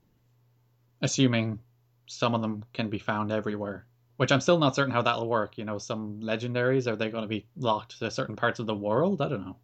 Assuming 1.01 1.59
some 2.07 2.33
of 2.35 2.41
them 2.41 2.63
can 2.73 2.89
be 2.89 2.99
found 2.99 3.31
everywhere. 3.31 3.85
Which 4.17 4.31
I'm 4.31 4.39
still 4.41 4.57
not 4.57 4.75
certain 4.75 4.93
how 4.93 5.01
that'll 5.01 5.27
work. 5.27 5.57
You 5.57 5.65
know, 5.65 5.77
some 5.77 6.19
legendaries, 6.21 6.87
are 6.87 6.95
they 6.95 7.09
going 7.09 7.23
to 7.23 7.27
be 7.27 7.45
locked 7.57 7.99
to 7.99 8.09
certain 8.09 8.35
parts 8.35 8.59
of 8.59 8.65
the 8.65 8.75
world? 8.75 9.21
I 9.21 9.27
don't 9.29 9.45
know. 9.45 9.57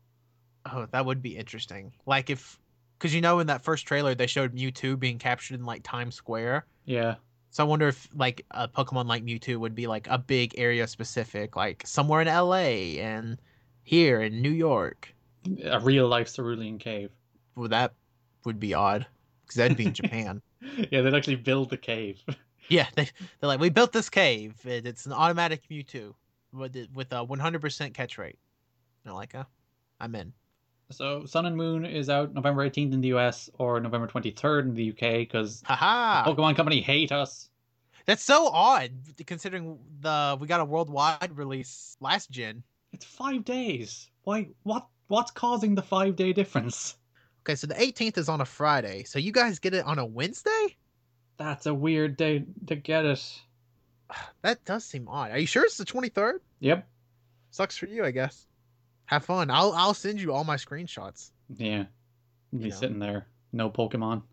Oh, 0.71 0.85
that 0.91 1.05
would 1.05 1.21
be 1.21 1.37
interesting. 1.37 1.93
Like 2.05 2.29
if, 2.29 2.59
because 3.01 3.15
you 3.15 3.21
know, 3.21 3.39
in 3.39 3.47
that 3.47 3.63
first 3.63 3.87
trailer 3.87 4.13
they 4.13 4.27
showed 4.27 4.55
Mewtwo 4.55 4.97
being 4.99 5.17
captured 5.17 5.59
in 5.59 5.65
like 5.65 5.81
Times 5.81 6.13
Square. 6.13 6.67
Yeah. 6.85 7.15
So 7.49 7.63
I 7.63 7.67
wonder 7.67 7.87
if 7.87 8.07
like 8.13 8.45
a 8.51 8.67
Pokemon 8.67 9.07
like 9.07 9.25
Mewtwo 9.25 9.57
would 9.57 9.73
be 9.73 9.87
like 9.87 10.07
a 10.07 10.19
big 10.19 10.53
area 10.55 10.85
specific, 10.85 11.55
like 11.55 11.81
somewhere 11.83 12.21
in 12.21 12.27
LA 12.27 12.99
and 13.01 13.41
here 13.83 14.21
in 14.21 14.39
New 14.39 14.51
York. 14.51 15.13
A 15.65 15.79
real 15.79 16.07
life 16.07 16.31
cerulean 16.31 16.77
cave. 16.77 17.09
Well, 17.55 17.69
that 17.69 17.93
would 18.45 18.59
be 18.59 18.75
odd 18.75 19.07
because 19.41 19.55
that'd 19.55 19.77
be 19.77 19.87
in 19.87 19.93
Japan. 19.93 20.43
yeah, 20.91 21.01
they'd 21.01 21.15
actually 21.15 21.37
build 21.37 21.69
the 21.69 21.77
cave. 21.77 22.21
Yeah, 22.69 22.87
they 22.95 23.09
they're 23.39 23.49
like 23.49 23.59
we 23.59 23.69
built 23.69 23.91
this 23.91 24.09
cave. 24.09 24.55
and 24.63 24.87
It's 24.87 25.05
an 25.05 25.11
automatic 25.11 25.67
Mewtwo 25.69 26.13
with 26.53 26.77
with 26.93 27.11
a 27.11 27.25
100% 27.25 27.93
catch 27.93 28.17
rate. 28.17 28.37
They're 29.03 29.11
like, 29.11 29.35
uh, 29.35 29.43
I'm 29.99 30.15
in. 30.15 30.31
So 30.91 31.25
Sun 31.25 31.45
and 31.45 31.55
Moon 31.55 31.85
is 31.85 32.09
out 32.09 32.33
November 32.33 32.69
18th 32.69 32.93
in 32.93 33.01
the 33.01 33.09
US 33.09 33.49
or 33.57 33.79
November 33.79 34.07
23rd 34.07 34.61
in 34.63 34.73
the 34.73 34.89
UK 34.91 35.19
because. 35.19 35.63
Pokemon 36.25 36.55
Company 36.55 36.81
hate 36.81 37.11
us. 37.11 37.49
That's 38.05 38.23
so 38.23 38.49
odd 38.51 38.91
considering 39.25 39.77
the 39.99 40.37
we 40.39 40.47
got 40.47 40.59
a 40.59 40.65
worldwide 40.65 41.37
release 41.37 41.95
last 41.99 42.31
gen. 42.31 42.63
It's 42.93 43.05
five 43.05 43.45
days. 43.45 44.09
Why? 44.23 44.49
What? 44.63 44.87
What's 45.07 45.31
causing 45.31 45.75
the 45.75 45.81
five 45.81 46.15
day 46.15 46.33
difference? 46.33 46.95
Okay, 47.43 47.55
so 47.55 47.67
the 47.67 47.73
18th 47.75 48.17
is 48.17 48.29
on 48.29 48.39
a 48.41 48.45
Friday. 48.45 49.03
So 49.03 49.17
you 49.17 49.31
guys 49.31 49.59
get 49.59 49.73
it 49.73 49.85
on 49.85 49.97
a 49.99 50.05
Wednesday? 50.05 50.77
That's 51.37 51.65
a 51.65 51.73
weird 51.73 52.15
day 52.17 52.45
to 52.67 52.75
get 52.75 53.05
it. 53.05 53.41
That 54.41 54.63
does 54.65 54.83
seem 54.83 55.07
odd. 55.07 55.31
Are 55.31 55.37
you 55.39 55.47
sure 55.47 55.63
it's 55.63 55.77
the 55.77 55.85
23rd? 55.85 56.39
Yep. 56.59 56.87
Sucks 57.51 57.77
for 57.77 57.85
you, 57.87 58.03
I 58.03 58.11
guess. 58.11 58.45
Have 59.11 59.25
fun. 59.25 59.49
I'll 59.51 59.73
I'll 59.73 59.93
send 59.93 60.21
you 60.21 60.31
all 60.33 60.43
my 60.43 60.55
screenshots. 60.55 61.31
Yeah. 61.57 61.79
I'll 62.53 62.59
be 62.59 62.65
You 62.65 62.69
know. 62.71 62.75
sitting 62.75 62.99
there, 62.99 63.27
no 63.51 63.69
Pokemon. 63.69 64.23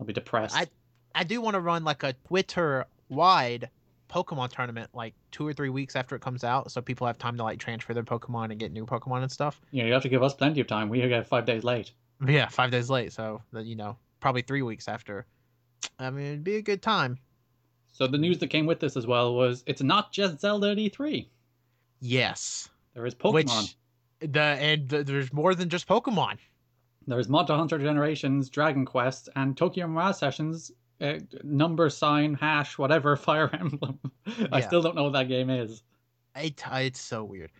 I'll 0.00 0.06
be 0.06 0.12
depressed. 0.12 0.56
I- 0.56 0.66
I 1.14 1.24
do 1.24 1.40
want 1.40 1.54
to 1.54 1.60
run 1.60 1.82
like 1.82 2.04
a 2.04 2.12
Twitter 2.28 2.86
wide 3.08 3.70
Pokemon 4.08 4.50
tournament 4.52 4.90
like 4.94 5.14
two 5.32 5.44
or 5.46 5.52
three 5.52 5.70
weeks 5.70 5.96
after 5.96 6.14
it 6.14 6.22
comes 6.22 6.44
out, 6.44 6.70
so 6.70 6.80
people 6.80 7.06
have 7.08 7.18
time 7.18 7.36
to 7.38 7.42
like 7.42 7.58
transfer 7.58 7.92
their 7.92 8.04
Pokemon 8.04 8.50
and 8.50 8.60
get 8.60 8.70
new 8.72 8.86
Pokemon 8.86 9.22
and 9.22 9.32
stuff. 9.32 9.60
Yeah, 9.72 9.84
you 9.84 9.92
have 9.94 10.02
to 10.02 10.08
give 10.08 10.22
us 10.22 10.34
plenty 10.34 10.60
of 10.60 10.66
time. 10.68 10.88
We 10.88 11.00
get 11.00 11.26
five 11.26 11.44
days 11.44 11.64
late. 11.64 11.90
Yeah, 12.26 12.46
five 12.48 12.70
days 12.70 12.88
late, 12.90 13.12
so 13.12 13.42
that 13.52 13.64
you 13.66 13.74
know 13.74 13.96
probably 14.20 14.42
three 14.42 14.62
weeks 14.62 14.86
after. 14.86 15.26
I 15.98 16.10
mean, 16.10 16.26
it'd 16.26 16.44
be 16.44 16.56
a 16.56 16.62
good 16.62 16.82
time. 16.82 17.18
So 17.90 18.06
the 18.06 18.18
news 18.18 18.38
that 18.38 18.48
came 18.48 18.66
with 18.66 18.78
this 18.78 18.96
as 18.96 19.06
well 19.06 19.34
was 19.34 19.64
it's 19.66 19.82
not 19.82 20.12
just 20.12 20.40
Zelda 20.40 20.74
E3. 20.76 21.26
Yes, 22.00 22.68
There 22.94 23.06
is 23.06 23.14
Pokemon. 23.14 23.32
which 23.34 23.76
the 24.20 24.40
and 24.40 24.88
th- 24.90 25.06
there's 25.06 25.32
more 25.32 25.54
than 25.54 25.68
just 25.68 25.86
Pokemon. 25.88 26.38
There's 27.06 27.28
Monster 27.28 27.56
Hunter 27.56 27.78
Generations, 27.78 28.50
Dragon 28.50 28.84
Quest, 28.84 29.28
and 29.36 29.56
Tokyo 29.56 29.86
Mirage 29.86 30.16
Sessions. 30.16 30.70
Uh, 31.00 31.14
number 31.44 31.88
sign 31.90 32.34
hash 32.34 32.76
whatever 32.76 33.16
Fire 33.16 33.48
Emblem. 33.52 33.98
I 34.52 34.58
Yeah. 34.58 34.66
still 34.66 34.82
don't 34.82 34.96
know 34.96 35.04
what 35.04 35.12
that 35.12 35.28
game 35.28 35.48
is. 35.48 35.82
It, 36.36 36.60
it's 36.72 37.00
so 37.00 37.22
weird. 37.24 37.50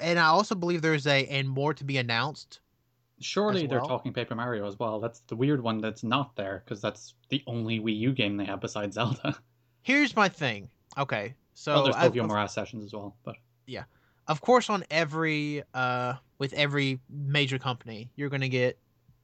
And 0.00 0.18
I 0.18 0.26
also 0.26 0.54
believe 0.56 0.82
there's 0.82 1.06
a 1.06 1.24
and 1.26 1.48
more 1.48 1.72
to 1.74 1.84
be 1.84 1.98
announced. 1.98 2.60
Surely 3.20 3.64
As 3.64 3.70
they're 3.70 3.78
talking 3.80 4.12
Paper 4.12 4.34
Mario 4.34 4.66
as 4.66 4.78
well. 4.78 4.98
That's 5.00 5.20
the 5.28 5.36
weird 5.36 5.62
one 5.62 5.80
that's 5.80 6.02
not 6.02 6.34
there 6.36 6.62
because 6.64 6.80
that's 6.80 7.14
the 7.30 7.42
only 7.46 7.78
Wii 7.80 7.96
U 7.98 8.12
game 8.12 8.36
they 8.36 8.44
have 8.44 8.60
besides 8.60 8.94
Zelda. 8.96 9.36
Here's 9.82 10.14
my 10.16 10.28
thing. 10.28 10.68
Okay, 10.98 11.34
so 11.54 11.74
well, 11.74 11.84
there's 11.84 11.96
I- 11.96 12.06
Tokyo 12.08 12.26
Mirage 12.26 12.50
Sessions 12.50 12.84
as 12.84 12.92
well, 12.92 13.16
but 13.24 13.36
of 14.28 14.40
course 14.40 14.70
on 14.70 14.84
every 14.90 15.62
uh 15.74 16.14
with 16.38 16.52
every 16.52 17.00
major 17.10 17.58
company 17.58 18.10
you're 18.16 18.28
going 18.28 18.40
to 18.40 18.48
get 18.48 18.78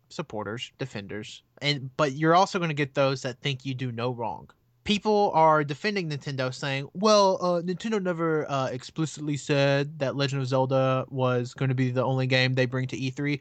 supporters 0.08 0.72
defenders 0.78 1.42
and 1.62 1.90
but 1.96 2.12
you're 2.12 2.34
also 2.34 2.58
going 2.58 2.68
to 2.68 2.74
get 2.74 2.94
those 2.94 3.22
that 3.22 3.38
think 3.40 3.64
you 3.64 3.74
do 3.74 3.90
no 3.92 4.10
wrong. 4.10 4.48
People 4.84 5.30
are 5.34 5.64
defending 5.64 6.10
nintendo 6.10 6.52
saying 6.52 6.88
well 6.94 7.38
uh 7.40 7.62
nintendo 7.62 8.02
never 8.02 8.50
uh 8.50 8.66
explicitly 8.68 9.36
said 9.36 9.98
that 9.98 10.16
legend 10.16 10.42
of 10.42 10.48
zelda 10.48 11.06
was 11.08 11.54
going 11.54 11.68
to 11.70 11.74
be 11.74 11.90
the 11.90 12.04
only 12.04 12.26
game 12.26 12.54
they 12.54 12.66
bring 12.66 12.86
to 12.86 12.96
e3 12.96 13.40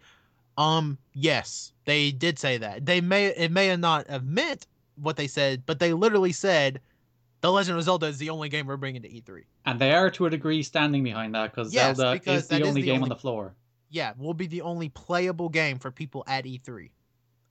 um 0.58 0.98
yes 1.14 1.74
they 1.86 2.12
did 2.12 2.40
say 2.40 2.58
that. 2.58 2.86
They 2.86 3.02
may 3.02 3.28
it 3.28 3.52
may 3.52 3.68
have 3.68 3.80
not 3.80 4.10
have 4.10 4.26
meant 4.26 4.68
what 4.96 5.18
they 5.18 5.28
said 5.28 5.64
but 5.66 5.80
they 5.80 5.94
literally 5.94 6.32
said 6.32 6.80
the 7.44 7.52
legend 7.52 7.78
of 7.78 7.84
zelda 7.84 8.08
is 8.08 8.18
the 8.18 8.30
only 8.32 8.50
game 8.50 8.66
we're 8.66 8.78
bringing 8.78 9.02
to 9.04 9.10
E 9.14 9.22
e3 9.22 9.44
and 9.66 9.80
they 9.80 9.94
are 9.94 10.10
to 10.10 10.26
a 10.26 10.30
degree 10.30 10.64
standing 10.64 11.04
behind 11.04 11.36
that 11.36 11.52
because 11.52 11.74
Yes, 11.74 11.98
Zelda 11.98 12.14
because 12.20 12.44
is 12.44 12.48
the 12.48 12.56
that 12.56 12.62
is 12.64 12.68
only 12.70 12.82
the 12.82 12.88
game 12.88 12.96
only- 12.96 13.04
on 13.04 13.10
the 13.10 13.16
floor. 13.16 13.54
yeah, 13.90 14.14
will 14.18 14.34
be 14.34 14.48
the 14.48 14.62
only 14.62 14.90
playable 14.90 15.50
game 15.50 15.78
for 15.78 15.92
people 15.92 16.24
at 16.26 16.46
E3. 16.46 16.90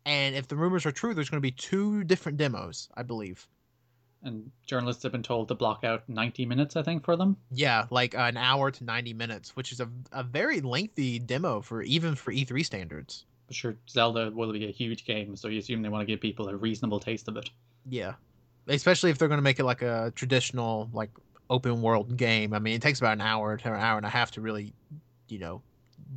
And 0.04 0.34
if 0.34 0.48
the 0.48 0.56
rumors 0.56 0.84
are 0.86 0.90
true, 0.90 1.14
there's 1.14 1.30
going 1.30 1.38
to 1.40 1.46
be 1.46 1.52
two 1.52 2.02
different 2.02 2.36
demos, 2.38 2.88
I 2.96 3.04
believe. 3.04 3.46
And 4.24 4.50
journalists 4.66 5.02
have 5.04 5.12
been 5.12 5.22
told 5.22 5.46
to 5.48 5.54
block 5.54 5.84
out 5.84 6.08
90 6.08 6.44
minutes, 6.46 6.74
I 6.74 6.82
think, 6.82 7.04
for 7.04 7.14
them. 7.16 7.36
Yeah, 7.52 7.86
like 7.90 8.14
an 8.14 8.36
hour 8.36 8.70
to 8.72 8.84
90 8.84 9.14
minutes, 9.14 9.54
which 9.54 9.70
is 9.72 9.78
a, 9.80 9.88
a 10.10 10.24
very 10.24 10.60
lengthy 10.60 11.18
demo 11.20 11.60
for 11.60 11.82
even 11.82 12.14
for 12.16 12.32
E3 12.32 12.64
standards. 12.64 13.24
But 13.46 13.54
sure, 13.54 13.76
Zelda 13.88 14.30
will 14.32 14.52
be 14.52 14.66
a 14.66 14.72
huge 14.72 15.04
game, 15.04 15.36
so 15.36 15.46
you 15.48 15.58
assume 15.60 15.82
they 15.82 15.88
want 15.88 16.02
to 16.02 16.12
give 16.12 16.20
people 16.20 16.48
a 16.48 16.56
reasonable 16.56 16.98
taste 16.98 17.28
of 17.28 17.36
it. 17.36 17.50
Yeah. 17.88 18.14
Especially 18.68 19.10
if 19.10 19.18
they're 19.18 19.28
going 19.28 19.38
to 19.38 19.42
make 19.42 19.58
it 19.58 19.64
like 19.64 19.82
a 19.82 20.12
traditional, 20.14 20.88
like 20.92 21.10
open 21.50 21.82
world 21.82 22.16
game. 22.16 22.54
I 22.54 22.58
mean, 22.58 22.74
it 22.74 22.82
takes 22.82 22.98
about 22.98 23.14
an 23.14 23.20
hour 23.20 23.56
to 23.56 23.68
an 23.68 23.80
hour 23.80 23.96
and 23.96 24.06
a 24.06 24.10
half 24.10 24.30
to 24.32 24.40
really, 24.40 24.72
you 25.28 25.38
know, 25.38 25.62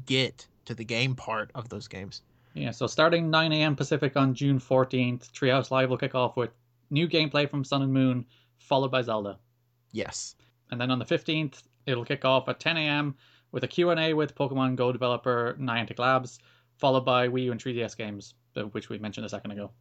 get 0.06 0.48
to 0.66 0.74
the 0.74 0.84
game 0.84 1.16
part 1.16 1.52
of 1.56 1.70
those 1.70 1.88
games. 1.88 2.22
Yeah, 2.54 2.72
so 2.72 2.88
starting 2.88 3.30
9 3.30 3.52
a.m. 3.52 3.76
Pacific 3.76 4.16
on 4.16 4.34
June 4.34 4.60
14th, 4.60 5.32
Treehouse 5.32 5.72
Live 5.72 5.90
will 5.90 5.98
kick 5.98 6.16
off 6.16 6.38
with 6.38 6.52
new 6.90 7.08
gameplay 7.08 7.50
from 7.50 7.66
Sun 7.66 7.82
and 7.82 7.92
Moon, 7.92 8.26
followed 8.60 8.92
by 8.92 9.02
Zelda. 9.02 9.38
Yes. 9.92 10.36
And 10.72 10.80
then 10.80 10.90
on 10.90 11.00
the 11.00 11.06
15th, 11.06 11.64
it'll 11.86 12.06
kick 12.06 12.24
off 12.24 12.48
at 12.48 12.60
10 12.60 12.78
a.m. 12.78 13.16
with 13.52 13.64
a 13.64 13.68
Q&A 13.68 14.14
with 14.14 14.36
Pokemon 14.36 14.78
Go 14.78 14.92
developer 14.92 15.58
Niantic 15.60 16.00
Labs, 16.00 16.40
followed 16.78 17.06
by 17.06 17.28
Wii 17.28 17.44
U 17.44 17.52
and 17.52 17.62
3DS 17.62 17.98
games, 17.98 18.36
which 18.72 18.90
we 18.90 19.00
mentioned 19.00 19.26
a 19.26 19.30
second 19.30 19.52
ago. 19.52 19.72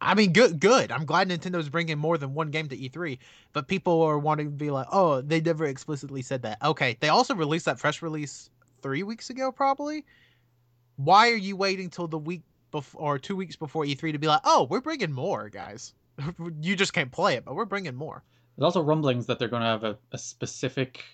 I 0.00 0.14
mean, 0.14 0.32
good, 0.32 0.60
good. 0.60 0.90
I'm 0.90 1.04
glad 1.04 1.28
Nintendo's 1.28 1.68
bringing 1.68 1.98
more 1.98 2.16
than 2.16 2.32
one 2.32 2.50
game 2.50 2.68
to 2.68 2.76
E3, 2.76 3.18
but 3.52 3.68
people 3.68 4.00
are 4.02 4.18
wanting 4.18 4.46
to 4.46 4.56
be 4.56 4.70
like, 4.70 4.86
oh, 4.90 5.20
they 5.20 5.40
never 5.40 5.66
explicitly 5.66 6.22
said 6.22 6.42
that. 6.42 6.58
Okay, 6.62 6.96
they 7.00 7.08
also 7.08 7.34
released 7.34 7.66
that 7.66 7.78
fresh 7.78 8.00
release 8.00 8.48
three 8.80 9.02
weeks 9.02 9.28
ago, 9.28 9.52
probably. 9.52 10.06
Why 10.96 11.30
are 11.30 11.36
you 11.36 11.54
waiting 11.56 11.90
till 11.90 12.08
the 12.08 12.18
week 12.18 12.42
before 12.70 13.00
or 13.00 13.18
two 13.18 13.36
weeks 13.36 13.56
before 13.56 13.84
E3 13.84 14.12
to 14.12 14.18
be 14.18 14.26
like, 14.26 14.40
oh, 14.44 14.66
we're 14.70 14.80
bringing 14.80 15.12
more, 15.12 15.50
guys? 15.50 15.92
you 16.60 16.76
just 16.76 16.94
can't 16.94 17.12
play 17.12 17.34
it, 17.34 17.44
but 17.44 17.54
we're 17.54 17.66
bringing 17.66 17.94
more. 17.94 18.22
There's 18.56 18.64
also 18.64 18.82
rumblings 18.82 19.26
that 19.26 19.38
they're 19.38 19.48
going 19.48 19.62
to 19.62 19.68
have 19.68 19.84
a, 19.84 19.98
a 20.12 20.18
specific 20.18 21.04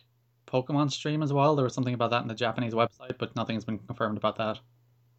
Pokemon 0.46 0.92
stream 0.92 1.22
as 1.22 1.32
well. 1.32 1.56
There 1.56 1.64
was 1.64 1.74
something 1.74 1.94
about 1.94 2.10
that 2.10 2.22
in 2.22 2.28
the 2.28 2.34
Japanese 2.34 2.74
website, 2.74 3.18
but 3.18 3.34
nothing's 3.34 3.64
been 3.64 3.78
confirmed 3.78 4.16
about 4.16 4.36
that. 4.38 4.60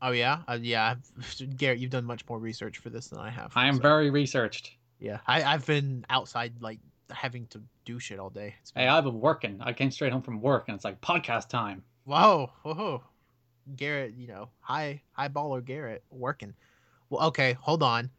Oh 0.02 0.12
yeah, 0.12 0.40
uh, 0.48 0.58
yeah. 0.62 0.96
Garrett, 1.58 1.80
you've 1.80 1.92
done 1.92 2.06
much 2.06 2.28
more 2.30 2.40
research 2.40 2.78
for 2.78 2.90
this 2.90 3.08
than 3.08 3.20
I 3.20 3.30
have. 3.30 3.52
I 3.56 3.68
am 3.68 3.76
so. 3.76 3.82
very 3.82 4.10
researched. 4.10 4.72
Yeah, 5.00 5.20
I, 5.28 5.44
I've 5.44 5.66
been 5.66 6.06
outside 6.10 6.54
like 6.60 6.80
having 7.10 7.48
to 7.48 7.62
do 7.86 8.00
shit 8.00 8.20
all 8.20 8.30
day. 8.30 8.56
Been... 8.74 8.84
Hey, 8.84 8.90
I've 8.90 9.04
been 9.04 9.20
working. 9.20 9.60
I 9.62 9.74
came 9.74 9.92
straight 9.92 10.12
home 10.12 10.22
from 10.22 10.42
work, 10.42 10.66
and 10.68 10.76
it's 10.76 10.86
like 10.86 11.02
podcast 11.02 11.50
time. 11.50 11.84
Whoa, 12.06 12.52
whoa, 12.64 13.04
Garrett, 13.76 14.14
you 14.16 14.28
know, 14.28 14.50
high 14.60 15.02
high 15.14 15.30
baller 15.30 15.64
Garrett 15.64 16.04
working. 16.12 16.54
Well, 17.10 17.28
okay, 17.28 17.54
hold 17.54 17.82
on. 17.82 18.12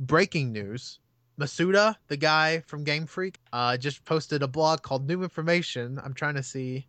Breaking 0.00 0.52
news: 0.52 0.98
Masuda, 1.38 1.96
the 2.06 2.16
guy 2.16 2.60
from 2.60 2.84
Game 2.84 3.06
Freak, 3.06 3.38
uh, 3.52 3.76
just 3.76 4.04
posted 4.04 4.42
a 4.42 4.48
blog 4.48 4.80
called 4.80 5.06
New 5.06 5.22
Information. 5.22 6.00
I'm 6.02 6.14
trying 6.14 6.36
to 6.36 6.42
see 6.42 6.86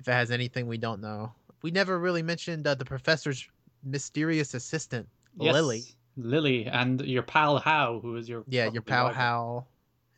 if 0.00 0.08
it 0.08 0.12
has 0.12 0.32
anything 0.32 0.66
we 0.66 0.78
don't 0.78 1.00
know 1.00 1.32
we 1.64 1.70
never 1.70 1.98
really 1.98 2.22
mentioned 2.22 2.66
uh, 2.66 2.74
the 2.74 2.84
professor's 2.84 3.48
mysterious 3.84 4.52
assistant, 4.52 5.08
yes, 5.40 5.54
Lillie. 5.54 5.84
Lillie, 6.18 6.66
and 6.66 7.00
your 7.00 7.22
pal 7.22 7.58
Hau, 7.58 8.00
who 8.00 8.16
is 8.16 8.28
your 8.28 8.44
yeah, 8.46 8.70
your 8.70 8.82
pal 8.82 9.06
rival. 9.06 9.22
Hau, 9.22 9.66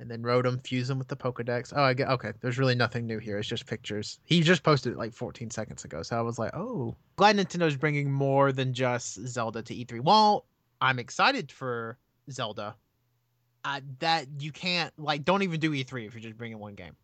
and 0.01 0.11
then 0.11 0.23
Rotom 0.23 0.61
fuse 0.67 0.91
him 0.91 0.99
with 0.99 1.07
the 1.07 1.15
Pokedex. 1.15 1.73
Oh, 1.75 1.85
I 1.85 1.95
get 1.95 2.09
okay. 2.09 2.33
There's 2.41 2.59
really 2.59 2.75
nothing 2.75 3.07
new 3.07 3.19
here. 3.19 3.39
It's 3.39 3.47
just 3.47 3.65
pictures. 3.65 4.19
He 4.25 4.41
just 4.41 4.65
posted 4.65 4.95
it 4.95 4.99
like 4.99 5.13
14 5.13 5.49
seconds 5.51 5.85
ago, 5.85 6.03
so 6.03 6.19
I 6.19 6.21
was 6.21 6.37
like, 6.37 6.53
oh, 6.53 6.97
glad 7.15 7.37
Nintendo's 7.37 7.77
bringing 7.77 8.11
more 8.11 8.51
than 8.51 8.75
just 8.75 9.15
Zelda 9.29 9.63
to 9.63 9.73
E3. 9.73 10.01
Well, 10.01 10.47
I'm 10.81 10.99
excited 10.99 11.53
for 11.53 11.97
Zelda. 12.29 12.75
Uh, 13.65 13.81
that 14.01 14.27
you 14.41 14.51
can't 14.51 14.93
like. 14.99 15.25
Don't 15.25 15.45
even 15.45 15.61
do 15.61 15.71
E3 15.71 16.09
if 16.09 16.15
you're 16.15 16.21
just 16.21 16.37
bringing 16.37 16.59
one 16.59 16.75
game. 16.75 16.97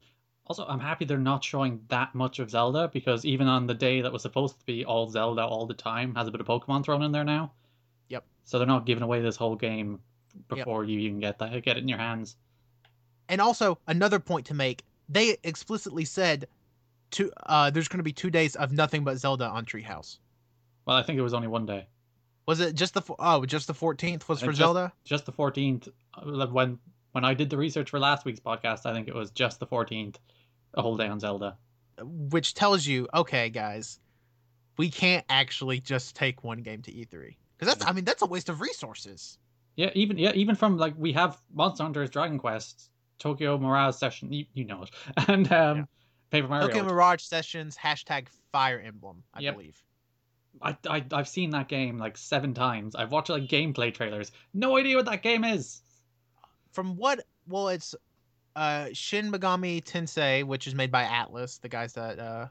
Also, 0.47 0.67
I'm 0.67 0.81
happy 0.81 1.05
they're 1.05 1.19
not 1.19 1.45
showing 1.45 1.81
that 1.89 2.15
much 2.15 2.39
of 2.39 2.51
Zelda 2.51 2.91
because 2.93 3.25
even 3.25 3.47
on 3.47 3.67
the 3.67 3.75
day 3.75 4.01
that 4.01 4.13
was 4.13 4.23
supposed 4.23 4.59
to 4.59 4.67
be 4.67 4.85
all 4.85 5.09
Zelda 5.09 5.43
all 5.43 5.67
the 5.67 5.75
time, 5.75 6.15
has 6.17 6.27
a 6.27 6.31
bit 6.31 6.41
of 6.41 6.47
Pokemon 6.47 6.85
thrown 6.85 7.03
in 7.03 7.13
there 7.13 7.25
now. 7.25 7.53
Yep. 8.09 8.25
So 8.45 8.59
they're 8.59 8.67
not 8.67 8.85
giving 8.85 9.05
away 9.05 9.21
this 9.21 9.37
whole 9.37 9.55
game 9.55 10.01
before 10.49 10.85
yep. 10.85 10.91
you 10.91 10.99
even 11.01 11.21
get 11.21 11.39
that 11.39 11.63
get 11.63 11.77
it 11.77 11.83
in 11.83 11.89
your 11.89 11.99
hands. 11.99 12.37
And 13.29 13.41
also 13.41 13.79
another 13.87 14.19
point 14.19 14.47
to 14.47 14.55
make: 14.55 14.83
they 15.09 15.37
explicitly 15.45 16.05
said, 16.05 16.49
"To 17.13 17.31
uh, 17.47 17.71
there's 17.71 17.89
going 17.89 18.01
to 18.01 18.05
be 18.05 18.13
two 18.13 18.31
days 18.31 18.57
of 18.57 18.73
nothing 18.73 19.05
but 19.05 19.19
Zelda 19.19 19.47
on 19.47 19.65
Treehouse." 19.65 20.19
Well, 20.87 20.97
I 20.97 21.05
think 21.05 21.19
it 21.19 21.23
was 21.23 21.35
only 21.35 21.49
one 21.49 21.67
day. 21.67 21.87
Was 22.47 22.61
it 22.61 22.75
just 22.75 22.95
the 22.95 23.03
oh 23.21 23.47
just 23.47 23.69
the 23.69 23.75
14th 23.75 24.29
was 24.29 24.41
for 24.41 24.47
just, 24.47 24.59
Zelda? 24.59 24.93
Just 25.05 25.27
the 25.27 25.33
14th. 25.33 25.89
Uh, 26.15 26.47
when 26.49 26.79
when 27.13 27.25
I 27.25 27.35
did 27.35 27.51
the 27.51 27.57
research 27.57 27.91
for 27.91 28.01
last 28.01 28.25
week's 28.25 28.41
podcast, 28.41 28.87
I 28.87 28.93
think 28.93 29.09
it 29.09 29.15
was 29.15 29.31
just 29.31 29.61
the 29.61 29.67
14th, 29.67 30.17
a 30.75 30.83
whole 30.83 30.97
day 30.97 31.07
on 31.07 31.21
Zelda. 31.21 31.57
Which 32.01 32.55
tells 32.55 32.87
you, 32.87 33.07
okay, 33.15 33.51
guys, 33.51 34.01
we 34.79 34.91
can't 34.91 35.25
actually 35.29 35.81
just 35.81 36.17
take 36.17 36.43
one 36.43 36.63
game 36.63 36.83
to 36.83 36.91
E3 36.91 37.37
because 37.59 37.75
that's, 37.75 37.87
I 37.89 37.93
mean, 37.93 38.05
that's 38.05 38.23
a 38.23 38.27
waste 38.27 38.49
of 38.49 38.61
resources. 38.61 39.39
Yeah, 39.77 39.91
even 39.95 40.19
yeah, 40.19 40.33
even 40.35 40.55
from 40.55 40.77
like 40.77 40.95
we 40.99 41.13
have 41.13 41.41
Monster 41.55 41.85
Hunter's 41.85 42.11
Dragon 42.11 42.39
Quest, 42.39 42.91
Tokyo 43.19 43.57
Mirage 43.57 43.95
Session, 43.95 44.33
you, 44.33 44.45
you 44.53 44.65
know 44.65 44.83
it, 44.83 44.91
and 45.29 45.51
um, 45.53 45.77
yeah. 45.79 45.85
Paper 46.31 46.49
Mario. 46.49 46.67
Tokyo 46.67 46.85
Mirage 46.85 47.23
Sessions 47.23 47.77
hashtag 47.77 48.27
Fire 48.53 48.83
Emblem, 48.85 49.23
I 49.33 49.41
yep. 49.41 49.55
believe. 49.55 49.83
I, 50.61 50.77
I 50.89 51.05
I've 51.13 51.29
seen 51.29 51.51
that 51.51 51.69
game 51.69 51.99
like 51.99 52.19
seven 52.19 52.53
times. 52.53 52.95
I've 52.95 53.11
watched 53.13 53.31
like 53.31 53.45
gameplay 53.45 53.95
trailers. 53.95 54.31
No 54.53 54.77
idea 54.77 54.97
what 54.97 55.07
that 55.07 55.23
game 55.23 55.45
is 55.45 55.81
from 56.73 56.97
what 56.97 57.25
well 57.49 57.69
it's 57.69 57.95
uh 58.57 58.89
Shin 58.93 59.31
Megami 59.31 59.83
Tensei, 59.83 60.45
which 60.45 60.67
is 60.67 60.75
made 60.75 60.91
by 60.91 61.05
Atlus, 61.05 61.61
the 61.61 61.69
guys 61.69 61.93
that 61.95 62.19
uh 62.19 62.47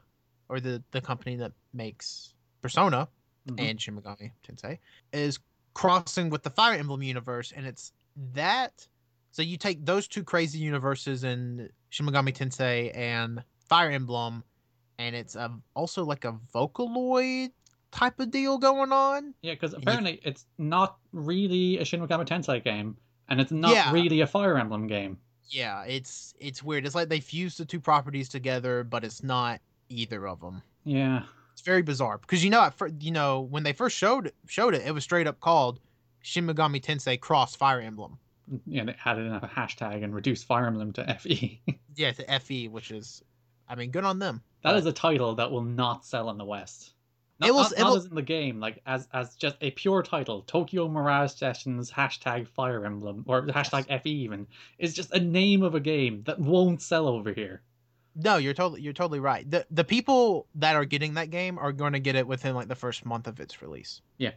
or 0.48 0.60
the 0.60 0.82
the 0.90 1.00
company 1.00 1.36
that 1.36 1.52
makes 1.72 2.34
Persona 2.60 3.08
mm-hmm. 3.48 3.58
and 3.58 3.80
Shin 3.80 3.96
Megami 3.96 4.30
Tensei, 4.46 4.78
is 5.12 5.38
crossing 5.74 6.30
with 6.30 6.42
the 6.42 6.50
Fire 6.50 6.78
Emblem 6.78 7.02
universe, 7.02 7.52
and 7.54 7.66
it's 7.66 7.92
that. 8.34 8.86
So 9.30 9.40
you 9.40 9.56
take 9.56 9.84
those 9.86 10.06
two 10.06 10.24
crazy 10.24 10.58
universes 10.58 11.24
in 11.24 11.70
Shin 11.88 12.06
Megami 12.06 12.36
Tensei 12.36 12.94
and 12.94 13.42
Fire 13.66 13.90
Emblem, 13.90 14.44
and 14.98 15.16
it's 15.16 15.36
a, 15.36 15.50
also 15.74 16.04
like 16.04 16.26
a 16.26 16.38
Vocaloid 16.54 17.50
type 17.92 18.20
of 18.20 18.30
deal 18.30 18.58
going 18.58 18.92
on. 18.92 19.32
Yeah, 19.40 19.54
because 19.54 19.72
apparently 19.72 20.12
you... 20.12 20.18
it's 20.24 20.44
not 20.58 20.98
really 21.12 21.78
a 21.78 21.84
Shin 21.84 22.06
Megami 22.06 22.26
Tensei 22.26 22.62
game 22.62 22.96
and 23.32 23.40
it's 23.40 23.50
not 23.50 23.72
yeah. 23.72 23.90
really 23.90 24.20
a 24.20 24.26
Fire 24.26 24.58
Emblem 24.58 24.86
game. 24.86 25.16
Yeah, 25.46 25.84
it's 25.84 26.34
it's 26.38 26.62
weird. 26.62 26.84
It's 26.84 26.94
like 26.94 27.08
they 27.08 27.20
fused 27.20 27.58
the 27.58 27.64
two 27.64 27.80
properties 27.80 28.28
together, 28.28 28.84
but 28.84 29.04
it's 29.04 29.22
not 29.22 29.60
either 29.88 30.28
of 30.28 30.40
them. 30.40 30.62
Yeah, 30.84 31.22
it's 31.52 31.62
very 31.62 31.80
bizarre 31.80 32.18
because 32.18 32.44
you 32.44 32.50
know, 32.50 32.60
at 32.60 32.74
you 33.00 33.10
know, 33.10 33.40
when 33.40 33.62
they 33.62 33.72
first 33.72 33.96
showed 33.96 34.32
showed 34.46 34.74
it, 34.74 34.82
it 34.86 34.92
was 34.92 35.02
straight 35.02 35.26
up 35.26 35.40
called 35.40 35.80
Shin 36.20 36.46
Megami 36.46 36.82
Tensei 36.82 37.18
Cross 37.18 37.56
Fire 37.56 37.80
Emblem. 37.80 38.18
Mm, 38.52 38.60
yeah, 38.66 38.84
they 38.84 38.96
added 39.06 39.26
in 39.26 39.32
a 39.32 39.40
hashtag 39.40 40.04
and 40.04 40.14
reduced 40.14 40.44
Fire 40.44 40.66
Emblem 40.66 40.92
to 40.92 41.14
FE. 41.18 41.62
yeah, 41.96 42.12
to 42.12 42.38
FE, 42.40 42.68
which 42.68 42.90
is, 42.90 43.22
I 43.66 43.76
mean, 43.76 43.90
good 43.90 44.04
on 44.04 44.18
them. 44.18 44.42
That 44.62 44.72
but... 44.72 44.78
is 44.78 44.86
a 44.86 44.92
title 44.92 45.36
that 45.36 45.50
will 45.50 45.62
not 45.62 46.04
sell 46.04 46.28
in 46.28 46.36
the 46.36 46.44
West. 46.44 46.92
Not, 47.42 47.48
it 47.48 47.54
was, 47.54 47.70
not, 47.72 47.78
it 47.78 47.82
not 47.82 47.96
as 47.96 48.04
in 48.06 48.14
the 48.14 48.22
game, 48.22 48.60
like 48.60 48.80
as 48.86 49.08
as 49.12 49.34
just 49.34 49.56
a 49.60 49.70
pure 49.72 50.02
title. 50.02 50.42
Tokyo 50.46 50.88
Mirage 50.88 51.32
Sessions 51.32 51.90
hashtag 51.90 52.46
Fire 52.48 52.84
Emblem 52.86 53.24
or 53.26 53.46
hashtag 53.46 53.86
yes. 53.88 54.02
FE 54.02 54.10
even 54.10 54.46
is 54.78 54.94
just 54.94 55.12
a 55.12 55.20
name 55.20 55.62
of 55.62 55.74
a 55.74 55.80
game 55.80 56.22
that 56.24 56.38
won't 56.38 56.80
sell 56.80 57.08
over 57.08 57.32
here. 57.32 57.62
No, 58.14 58.36
you're 58.36 58.54
totally 58.54 58.80
you're 58.80 58.92
totally 58.92 59.20
right. 59.20 59.50
The 59.50 59.66
the 59.70 59.84
people 59.84 60.46
that 60.54 60.76
are 60.76 60.84
getting 60.84 61.14
that 61.14 61.30
game 61.30 61.58
are 61.58 61.72
going 61.72 61.94
to 61.94 62.00
get 62.00 62.14
it 62.14 62.26
within 62.26 62.54
like 62.54 62.68
the 62.68 62.74
first 62.74 63.04
month 63.04 63.26
of 63.26 63.40
its 63.40 63.60
release. 63.60 64.00
Yeah. 64.18 64.32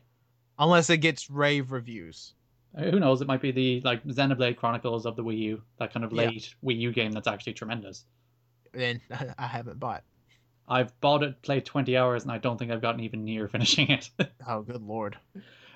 Unless 0.57 0.89
it 0.89 0.97
gets 0.97 1.29
rave 1.29 1.71
reviews. 1.71 2.33
Uh, 2.77 2.83
who 2.83 2.99
knows? 2.99 3.21
It 3.21 3.27
might 3.27 3.41
be 3.41 3.51
the 3.51 3.81
like 3.81 4.03
Xenoblade 4.05 4.57
Chronicles 4.57 5.05
of 5.05 5.15
the 5.15 5.23
Wii 5.23 5.37
U, 5.39 5.61
that 5.79 5.93
kind 5.93 6.03
of 6.05 6.11
late 6.11 6.55
yeah. 6.63 6.69
Wii 6.69 6.79
U 6.79 6.91
game 6.91 7.11
that's 7.11 7.27
actually 7.27 7.53
tremendous. 7.53 8.05
Then 8.73 9.01
I 9.37 9.47
haven't 9.47 9.79
bought. 9.79 10.03
I've 10.67 10.99
bought 10.99 11.23
it, 11.23 11.41
played 11.41 11.65
20 11.65 11.95
hours, 11.95 12.23
and 12.23 12.31
I 12.31 12.37
don't 12.37 12.57
think 12.57 12.71
I've 12.71 12.81
gotten 12.81 13.01
even 13.01 13.23
near 13.23 13.47
finishing 13.49 13.89
it. 13.89 14.09
oh, 14.47 14.61
good 14.61 14.81
lord. 14.81 15.17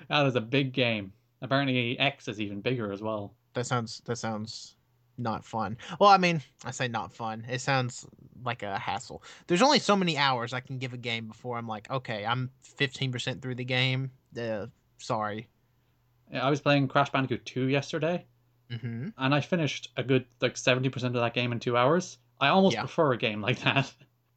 That 0.08 0.26
is 0.26 0.36
a 0.36 0.40
big 0.40 0.72
game. 0.72 1.12
Apparently, 1.42 1.98
X 1.98 2.28
is 2.28 2.40
even 2.40 2.60
bigger 2.60 2.92
as 2.92 3.00
well. 3.00 3.34
That 3.54 3.66
sounds 3.66 4.02
that 4.04 4.16
sounds 4.16 4.76
not 5.16 5.44
fun. 5.44 5.76
Well, 5.98 6.10
I 6.10 6.18
mean, 6.18 6.42
I 6.64 6.70
say 6.70 6.88
not 6.88 7.12
fun. 7.12 7.44
It 7.48 7.60
sounds 7.60 8.06
like 8.44 8.62
a 8.62 8.78
hassle. 8.78 9.22
There's 9.46 9.62
only 9.62 9.78
so 9.78 9.96
many 9.96 10.16
hours 10.16 10.52
I 10.52 10.60
can 10.60 10.78
give 10.78 10.92
a 10.92 10.98
game 10.98 11.28
before 11.28 11.56
I'm 11.56 11.68
like, 11.68 11.90
okay, 11.90 12.24
I'm 12.24 12.50
15% 12.78 13.42
through 13.42 13.54
the 13.54 13.64
game. 13.64 14.10
Uh, 14.38 14.66
sorry. 14.98 15.48
I 16.32 16.48
was 16.48 16.60
playing 16.60 16.88
Crash 16.88 17.10
Bandicoot 17.10 17.44
2 17.44 17.66
yesterday, 17.66 18.24
mm-hmm. 18.70 19.08
and 19.18 19.34
I 19.34 19.40
finished 19.40 19.90
a 19.96 20.02
good 20.02 20.26
like 20.40 20.54
70% 20.54 21.02
of 21.02 21.12
that 21.14 21.34
game 21.34 21.52
in 21.52 21.60
two 21.60 21.76
hours. 21.76 22.18
I 22.40 22.48
almost 22.48 22.74
yeah. 22.74 22.80
prefer 22.80 23.12
a 23.12 23.18
game 23.18 23.40
like 23.40 23.60
that. 23.64 23.92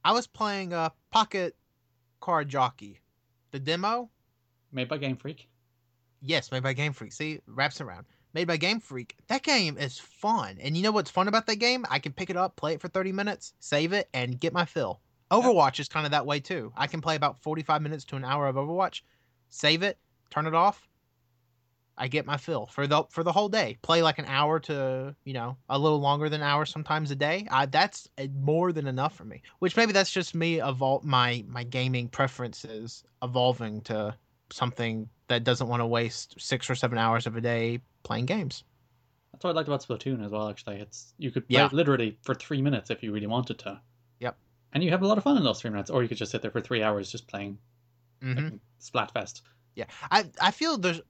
I 0.06 0.12
was 0.12 0.28
playing 0.28 0.74
uh, 0.74 0.90
Pocket 1.12 1.56
Card 2.20 2.50
Jockey, 2.50 3.00
the 3.52 3.60
demo. 3.60 4.10
Made 4.72 4.90
by 4.90 4.98
Game 4.98 5.16
Freak. 5.16 5.48
Yes, 6.22 6.52
made 6.52 6.64
by 6.64 6.74
Game 6.74 6.94
Freak. 6.94 7.14
See, 7.14 7.40
wraps 7.48 7.80
around. 7.82 8.06
Made 8.34 8.48
by 8.48 8.58
Game 8.58 8.80
Freak. 8.80 9.16
That 9.28 9.44
game 9.44 9.78
is 9.78 10.00
fun. 10.00 10.58
And 10.60 10.76
you 10.76 10.84
know 10.84 10.92
what's 10.92 11.12
fun 11.12 11.28
about 11.28 11.46
that 11.48 11.58
game? 11.58 11.86
I 11.90 12.00
can 12.00 12.12
pick 12.12 12.30
it 12.30 12.38
up, 12.38 12.56
play 12.56 12.74
it 12.74 12.82
for 12.82 12.88
30 12.88 13.12
minutes, 13.12 13.54
save 13.60 13.94
it, 13.94 14.10
and 14.14 14.40
get 14.40 14.54
my 14.54 14.66
fill. 14.66 15.00
Overwatch 15.32 15.80
is 15.80 15.88
kind 15.88 16.06
of 16.06 16.12
that 16.12 16.26
way 16.26 16.40
too. 16.40 16.74
I 16.76 16.88
can 16.88 17.02
play 17.02 17.16
about 17.16 17.42
45 17.42 17.82
minutes 17.82 18.04
to 18.06 18.16
an 18.16 18.26
hour 18.26 18.48
of 18.48 18.56
Overwatch, 18.56 19.02
save 19.50 19.84
it, 19.84 19.98
turn 20.30 20.48
it 20.48 20.54
off. 20.54 20.88
I 21.98 22.08
get 22.08 22.26
my 22.26 22.38
fill 22.38 22.66
for 22.68 22.88
the 22.88 23.04
for 23.10 23.24
the 23.24 23.32
whole 23.32 23.50
day. 23.50 23.78
Play 23.82 24.02
like 24.02 24.18
an 24.20 24.26
hour 24.26 24.60
to, 24.62 25.16
you 25.26 25.34
know, 25.34 25.58
a 25.70 25.78
little 25.78 26.00
longer 26.00 26.30
than 26.30 26.42
an 26.42 26.48
hour 26.48 26.66
sometimes 26.66 27.12
a 27.12 27.16
day. 27.16 27.48
I, 27.52 27.66
that's 27.68 28.08
uh, 28.18 28.28
more 28.34 28.72
than 28.72 28.88
enough 28.88 29.16
for 29.16 29.26
me. 29.26 29.42
Which 29.60 29.78
maybe 29.78 29.92
that's 29.94 30.12
just 30.12 30.34
me 30.36 30.58
evol- 30.58 31.04
my 31.04 31.44
my 31.48 31.64
gaming 31.64 32.08
preferences 32.10 33.04
evolving 33.22 33.82
to 33.82 34.18
something 34.52 35.10
that 35.28 35.44
doesn't 35.44 35.68
want 35.68 35.82
to 35.82 35.88
waste 35.88 36.36
6 36.40 36.70
or 36.70 36.76
7 36.76 36.98
hours 36.98 37.28
of 37.28 37.36
a 37.36 37.42
day 37.42 37.80
playing 38.04 38.26
games. 38.26 38.64
That's 39.32 39.44
what 39.44 39.52
I 39.52 39.54
liked 39.54 39.68
about 39.68 39.84
Splatoon 39.84 40.24
as 40.24 40.32
well. 40.32 40.50
Actually, 40.50 40.80
it's 40.80 41.14
you 41.18 41.32
could 41.32 41.48
play 41.48 41.60
Yeah. 41.60 41.66
it 41.68 41.74
literally 41.74 42.18
for 42.24 42.36
three 42.36 42.62
minutes 42.62 42.90
if 42.92 43.02
you 43.04 43.12
really 43.12 43.28
wanted 43.28 43.60
to. 43.60 43.82
Yep. 44.20 44.38
And 44.74 44.84
you 44.84 44.90
have 44.92 45.02
a 45.02 45.08
lot 45.08 45.18
of 45.18 45.24
fun 45.24 45.38
in 45.38 45.44
those 45.44 45.62
three 45.62 45.70
minutes, 45.72 45.90
or 45.90 46.02
you 46.04 46.10
could 46.10 46.18
just 46.18 46.32
sit 46.32 46.42
there 46.42 46.52
for 46.52 46.62
three 46.62 46.84
hours 46.84 47.12
just 47.12 47.28
playing 47.28 47.58
Mhm. 48.22 48.52
like, 48.52 48.62
Splatfest. 48.80 49.42
Yeah, 49.76 49.86
I 50.12 50.30
I 50.40 50.52
feel 50.52 50.78
there's 50.78 51.02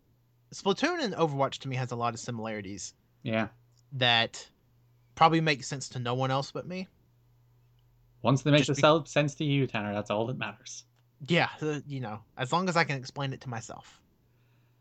Splatoon 0.54 1.04
and 1.04 1.14
Overwatch 1.16 1.60
to 1.60 1.68
me 1.68 1.76
has 1.76 1.92
a 1.92 1.96
lot 1.96 2.14
of 2.14 2.20
similarities 2.20 2.94
Yeah. 3.24 3.48
that 3.94 4.48
probably 5.16 5.42
makes 5.42 5.68
sense 5.68 5.90
to 5.90 6.00
no 6.00 6.14
one 6.14 6.32
else 6.32 6.52
but 6.52 6.68
me. 6.68 6.88
Once 8.22 8.42
they 8.42 8.52
make 8.52 8.64
Just 8.64 8.82
the 8.82 9.00
be- 9.00 9.10
sense 9.10 9.36
to 9.36 9.44
you, 9.44 9.68
Tanner, 9.68 9.94
that's 9.94 10.10
all 10.10 10.26
that 10.28 10.38
matters. 10.38 10.86
Yeah, 11.28 11.50
you 11.88 12.00
know, 12.00 12.20
as 12.38 12.52
long 12.52 12.68
as 12.70 12.76
I 12.78 12.84
can 12.84 12.98
explain 12.98 13.34
it 13.34 13.42
to 13.42 13.50
myself, 13.50 14.02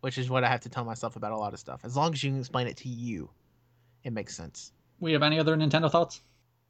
which 0.01 0.19
is 0.19 0.29
what 0.31 0.45
I 0.45 0.49
have 0.49 0.61
to 0.63 0.69
tell 0.69 0.85
myself 0.85 1.17
about 1.17 1.33
a 1.33 1.37
lot 1.37 1.53
of 1.53 1.59
stuff. 1.61 1.81
As 1.85 1.97
long 1.97 2.13
as 2.13 2.23
you 2.23 2.31
can 2.31 2.39
explain 2.41 2.67
it 2.67 2.77
to 2.79 2.89
you, 2.89 3.31
it 4.05 4.13
makes 4.13 4.37
sense. 4.37 4.73
We 5.01 5.13
have 5.13 5.23
any 5.23 5.39
other 5.39 5.57
Nintendo 5.57 5.91
thoughts? 5.91 6.21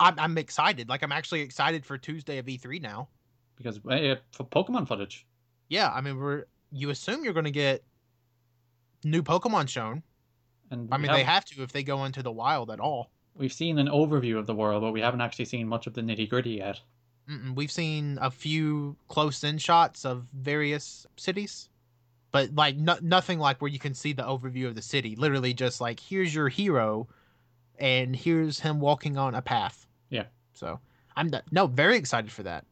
I'm 0.00 0.18
I'm 0.18 0.36
excited. 0.38 0.88
Like 0.88 1.02
I'm 1.02 1.12
actually 1.12 1.40
excited 1.42 1.86
for 1.86 1.96
Tuesday 1.96 2.38
of 2.38 2.46
E3 2.46 2.82
now. 2.82 3.08
Because 3.56 3.78
uh, 3.78 4.16
for 4.32 4.44
Pokemon 4.44 4.88
footage, 4.88 5.26
Yeah, 5.68 5.90
I 5.90 6.00
mean 6.00 6.18
we're 6.18 6.44
you 6.70 6.90
assume 6.90 7.22
you're 7.24 7.34
going 7.34 7.44
to 7.44 7.50
get 7.50 7.84
new 9.04 9.22
Pokemon 9.22 9.68
shown. 9.68 10.02
and 10.70 10.88
I 10.92 10.96
mean 10.98 11.08
have, 11.08 11.16
they 11.16 11.24
have 11.24 11.44
to 11.46 11.62
if 11.62 11.72
they 11.72 11.82
go 11.82 12.04
into 12.04 12.22
the 12.22 12.32
wild 12.32 12.70
at 12.70 12.80
all. 12.80 13.10
we've 13.36 13.52
seen 13.52 13.78
an 13.78 13.88
overview 13.88 14.38
of 14.38 14.46
the 14.46 14.54
world, 14.54 14.82
but 14.82 14.92
we 14.92 15.00
haven't 15.00 15.20
actually 15.20 15.46
seen 15.46 15.66
much 15.68 15.86
of 15.86 15.94
the 15.94 16.00
nitty 16.02 16.28
gritty 16.28 16.50
yet. 16.52 16.80
Mm-mm. 17.30 17.54
We've 17.54 17.70
seen 17.70 18.18
a 18.20 18.30
few 18.30 18.96
close-in 19.08 19.58
shots 19.58 20.04
of 20.04 20.26
various 20.32 21.06
cities, 21.16 21.68
but 22.32 22.54
like 22.54 22.76
no- 22.76 22.98
nothing 23.00 23.38
like 23.38 23.60
where 23.62 23.70
you 23.70 23.78
can 23.78 23.94
see 23.94 24.12
the 24.12 24.24
overview 24.24 24.66
of 24.66 24.74
the 24.74 24.82
city. 24.82 25.14
Literally, 25.16 25.54
just 25.54 25.80
like 25.80 26.00
here's 26.00 26.34
your 26.34 26.48
hero, 26.48 27.08
and 27.78 28.14
here's 28.16 28.58
him 28.60 28.80
walking 28.80 29.16
on 29.18 29.34
a 29.34 29.42
path. 29.42 29.86
Yeah. 30.10 30.24
So 30.52 30.80
I'm 31.16 31.32
n- 31.32 31.42
no 31.52 31.66
very 31.68 31.96
excited 31.96 32.32
for 32.32 32.42
that. 32.42 32.64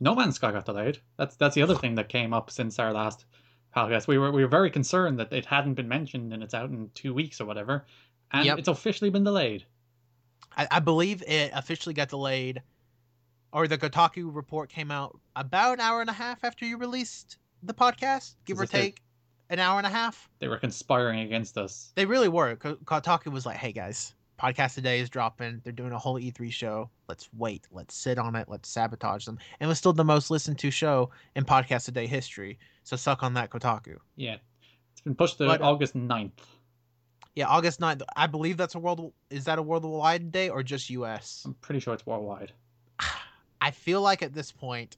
No 0.00 0.14
Man's 0.14 0.36
Sky 0.36 0.52
got 0.52 0.64
delayed. 0.64 0.98
That's 1.16 1.36
that's 1.36 1.54
the 1.54 1.62
other 1.62 1.74
thing 1.74 1.96
that 1.96 2.08
came 2.08 2.32
up 2.32 2.50
since 2.50 2.78
our 2.78 2.92
last 2.92 3.26
podcast. 3.76 4.06
We 4.06 4.18
were 4.18 4.30
we 4.32 4.42
were 4.42 4.48
very 4.48 4.70
concerned 4.70 5.18
that 5.20 5.32
it 5.32 5.46
hadn't 5.46 5.74
been 5.74 5.88
mentioned 5.88 6.32
and 6.32 6.42
it's 6.42 6.54
out 6.54 6.70
in 6.70 6.90
two 6.94 7.14
weeks 7.14 7.40
or 7.40 7.44
whatever, 7.46 7.86
and 8.32 8.44
Yep. 8.46 8.58
it's 8.58 8.68
officially 8.68 9.10
been 9.10 9.24
delayed. 9.24 9.64
I, 10.56 10.66
I 10.70 10.80
believe 10.80 11.22
it 11.26 11.52
officially 11.54 11.94
got 11.94 12.08
delayed, 12.08 12.62
or 13.52 13.68
the 13.68 13.78
Kotaku 13.78 14.34
report 14.34 14.68
came 14.70 14.90
out 14.90 15.18
about 15.36 15.74
an 15.74 15.80
hour 15.80 16.00
and 16.00 16.10
a 16.10 16.14
half 16.14 16.42
after 16.44 16.64
you 16.64 16.76
released 16.78 17.38
the 17.62 17.74
podcast, 17.74 18.34
give 18.44 18.58
or 18.60 18.66
take 18.66 19.00
an 19.50 19.58
hour 19.58 19.78
and 19.78 19.86
a 19.86 19.90
half. 19.90 20.28
They 20.40 20.48
were 20.48 20.58
conspiring 20.58 21.20
against 21.20 21.56
us. 21.56 21.92
They 21.94 22.06
really 22.06 22.28
were. 22.28 22.56
Kotaku 22.56 23.32
was 23.32 23.46
like, 23.46 23.56
"Hey 23.56 23.72
guys, 23.72 24.14
Podcast 24.38 24.78
A 24.78 24.80
Day 24.80 25.00
is 25.00 25.08
dropping. 25.10 25.60
They're 25.64 25.72
doing 25.72 25.92
a 25.92 25.98
whole 25.98 26.18
E3 26.20 26.50
show. 26.52 26.90
Let's 27.08 27.28
wait. 27.36 27.66
Let's 27.70 27.94
sit 27.94 28.18
on 28.18 28.36
it. 28.36 28.48
Let's 28.48 28.68
sabotage 28.68 29.24
them." 29.24 29.38
And 29.58 29.66
it 29.66 29.68
was 29.68 29.78
still 29.78 29.92
the 29.92 30.04
most 30.04 30.30
listened 30.30 30.58
to 30.58 30.70
show 30.70 31.10
in 31.34 31.44
Podcast 31.44 31.88
A 31.88 31.90
Day 31.90 32.06
history. 32.06 32.58
So 32.84 32.96
suck 32.96 33.22
on 33.22 33.34
that, 33.34 33.50
Kotaku. 33.50 33.98
Yeah, 34.16 34.36
it's 34.92 35.00
been 35.00 35.14
pushed 35.14 35.38
to 35.38 35.46
But, 35.46 35.60
uh, 35.60 35.70
August 35.70 35.94
9th. 35.94 36.32
Yeah, 37.34 37.46
August 37.46 37.80
9th. 37.80 38.02
I 38.16 38.26
believe 38.26 38.56
that's 38.56 38.74
a 38.74 38.78
world. 38.78 39.12
Is 39.30 39.44
that 39.44 39.58
a 39.58 39.62
worldwide 39.62 40.32
day 40.32 40.48
or 40.48 40.62
just 40.62 40.90
U.S.? 40.90 41.42
I'm 41.44 41.54
pretty 41.54 41.80
sure 41.80 41.94
it's 41.94 42.06
worldwide. 42.06 42.52
I 43.60 43.70
feel 43.70 44.00
like 44.02 44.22
at 44.22 44.34
this 44.34 44.50
point, 44.50 44.96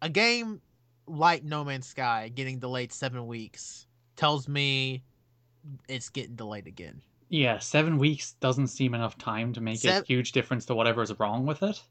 a 0.00 0.08
game 0.08 0.60
like 1.06 1.44
No 1.44 1.64
Man's 1.64 1.86
Sky 1.86 2.30
getting 2.34 2.58
delayed 2.58 2.92
seven 2.92 3.26
weeks 3.26 3.86
tells 4.16 4.48
me 4.48 5.02
it's 5.88 6.08
getting 6.08 6.34
delayed 6.36 6.66
again. 6.66 7.02
Yeah, 7.32 7.60
seven 7.60 7.96
weeks 7.96 8.32
doesn't 8.40 8.66
seem 8.66 8.92
enough 8.92 9.16
time 9.16 9.54
to 9.54 9.60
make 9.62 9.78
Sev- 9.78 10.02
a 10.02 10.06
huge 10.06 10.32
difference 10.32 10.66
to 10.66 10.74
whatever 10.74 11.02
is 11.02 11.18
wrong 11.18 11.46
with 11.46 11.62
it. 11.62 11.82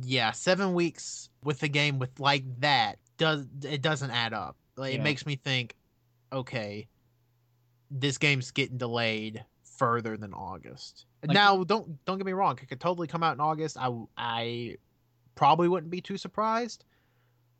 yeah, 0.00 0.30
seven 0.32 0.72
weeks 0.72 1.28
with 1.44 1.62
a 1.62 1.68
game 1.68 1.98
with 1.98 2.18
like 2.18 2.44
that 2.60 2.98
does 3.18 3.46
it 3.62 3.82
doesn't 3.82 4.10
add 4.10 4.32
up. 4.32 4.56
Like, 4.74 4.94
It 4.94 5.02
makes 5.02 5.26
me 5.26 5.36
think, 5.36 5.74
okay, 6.32 6.88
this 7.90 8.16
game's 8.16 8.50
getting 8.50 8.78
delayed 8.78 9.44
further 9.76 10.16
than 10.16 10.32
August. 10.32 11.04
Like- 11.22 11.34
now, 11.34 11.62
don't 11.62 12.02
don't 12.06 12.16
get 12.16 12.24
me 12.24 12.32
wrong, 12.32 12.58
it 12.62 12.66
could 12.66 12.80
totally 12.80 13.06
come 13.06 13.22
out 13.22 13.34
in 13.34 13.40
August. 13.40 13.76
I 13.78 13.90
I 14.16 14.76
probably 15.34 15.68
wouldn't 15.68 15.90
be 15.90 16.00
too 16.00 16.16
surprised, 16.16 16.86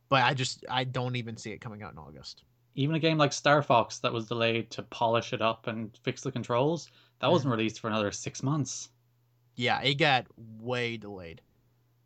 but 0.08 0.22
I 0.22 0.32
just 0.32 0.64
I 0.70 0.84
don't 0.84 1.16
even 1.16 1.36
see 1.36 1.50
it 1.52 1.60
coming 1.60 1.82
out 1.82 1.92
in 1.92 1.98
August. 1.98 2.44
Even 2.76 2.94
a 2.94 3.00
game 3.00 3.18
like 3.18 3.32
Star 3.32 3.62
Fox 3.62 3.98
that 3.98 4.12
was 4.12 4.26
delayed 4.26 4.70
to 4.70 4.82
polish 4.84 5.32
it 5.32 5.42
up 5.42 5.66
and 5.66 5.98
fix 6.02 6.20
the 6.20 6.30
controls, 6.30 6.90
that 7.20 7.30
wasn't 7.30 7.50
released 7.50 7.80
for 7.80 7.88
another 7.88 8.12
six 8.12 8.42
months. 8.42 8.90
Yeah, 9.56 9.80
it 9.80 9.94
got 9.94 10.26
way 10.60 10.98
delayed. 10.98 11.40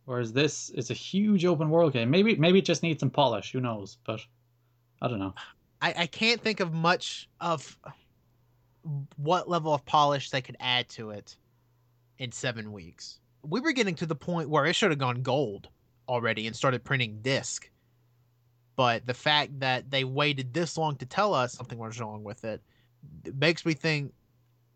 Whereas 0.05 0.33
this 0.33 0.71
is 0.71 0.91
a 0.91 0.95
huge 0.95 1.45
open 1.45 1.69
world 1.71 1.93
game. 1.93 2.11
Maybe 2.11 2.37
maybe 2.37 2.61
it 2.61 2.65
just 2.65 2.83
needs 2.83 3.01
some 3.01 3.11
polish. 3.11 3.53
Who 3.53 3.61
knows? 3.61 3.99
But 4.05 4.21
I 5.03 5.09
don't 5.09 5.19
know. 5.19 5.35
I, 5.83 5.95
I 5.99 6.07
can't 6.07 6.41
think 6.41 6.61
of 6.61 6.73
much 6.73 7.29
of 7.41 7.77
what 9.17 9.49
level 9.49 9.75
of 9.75 9.85
polish 9.85 10.31
they 10.31 10.41
could 10.41 10.57
add 10.61 10.89
to 10.91 11.11
it 11.11 11.37
in 12.19 12.33
seven 12.33 12.73
weeks. 12.73 13.19
We 13.43 13.61
were 13.61 13.73
getting 13.73 13.95
to 13.97 14.07
the 14.07 14.15
point 14.15 14.49
where 14.49 14.67
it 14.67 14.75
should 14.75 14.91
have 14.91 14.99
gone 14.99 15.23
gold 15.23 15.69
already 16.09 16.47
and 16.47 16.55
started 16.55 16.85
printing 16.85 17.21
disc. 17.23 17.71
But 18.81 19.07
the 19.07 19.13
fact 19.13 19.61
that 19.61 19.91
they 19.91 20.05
waited 20.05 20.55
this 20.55 20.79
long 20.79 20.97
to 20.97 21.05
tell 21.05 21.35
us 21.35 21.53
something 21.53 21.77
was 21.77 22.01
wrong 22.01 22.25
with 22.25 22.47
it, 22.47 22.63
it 23.27 23.37
makes 23.37 23.67
me 23.67 23.75
think. 23.75 24.15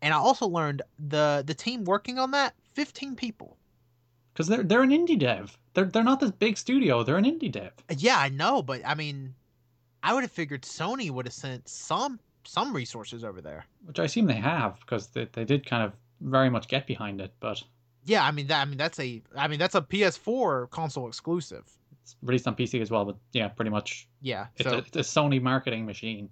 And 0.03 0.13
I 0.13 0.17
also 0.17 0.45
learned 0.45 0.83
the 0.99 1.43
the 1.43 1.55
team 1.55 1.85
working 1.85 2.19
on 2.19 2.29
that, 2.29 2.53
fifteen 2.75 3.15
people. 3.15 3.57
Because 4.31 4.45
they're 4.45 4.61
they're 4.61 4.83
an 4.83 4.91
indie 4.91 5.17
dev. 5.17 5.57
They're 5.73 5.85
they're 5.85 6.03
not 6.03 6.19
this 6.19 6.29
big 6.29 6.55
studio. 6.55 7.01
They're 7.01 7.17
an 7.17 7.25
indie 7.25 7.51
dev. 7.51 7.71
Uh, 7.89 7.95
yeah, 7.97 8.19
I 8.19 8.29
know, 8.29 8.61
but 8.61 8.81
I 8.85 8.93
mean, 8.93 9.33
I 10.03 10.13
would 10.13 10.21
have 10.21 10.31
figured 10.31 10.61
Sony 10.61 11.09
would 11.09 11.25
have 11.25 11.33
sent 11.33 11.67
some 11.67 12.19
some 12.43 12.75
resources 12.75 13.23
over 13.23 13.41
there. 13.41 13.65
Which 13.85 13.99
I 13.99 14.03
assume 14.03 14.27
they 14.27 14.33
have, 14.33 14.79
because 14.81 15.07
they, 15.07 15.27
they 15.33 15.45
did 15.45 15.65
kind 15.65 15.81
of 15.81 15.93
very 16.21 16.51
much 16.51 16.67
get 16.67 16.85
behind 16.85 17.21
it, 17.21 17.33
but 17.39 17.63
Yeah, 18.03 18.23
I 18.23 18.29
mean 18.29 18.45
that. 18.45 18.61
I 18.61 18.65
mean 18.65 18.77
that's 18.77 18.99
a. 18.99 19.23
I 19.35 19.47
mean 19.47 19.57
that's 19.57 19.73
a 19.73 19.81
PS4 19.81 20.69
console 20.69 21.07
exclusive. 21.07 21.75
It's 22.05 22.15
released 22.21 22.47
on 22.47 22.55
PC 22.55 22.81
as 22.81 22.91
well. 22.91 23.03
But 23.03 23.17
yeah, 23.33 23.47
pretty 23.47 23.71
much 23.71 24.07
Yeah. 24.21 24.47
it's, 24.57 24.69
So 24.69 24.75
a, 24.75 24.77
it's 24.79 24.95
a 24.95 24.99
Sony 24.99 25.41
marketing 25.41 25.85
machine. 25.87 26.29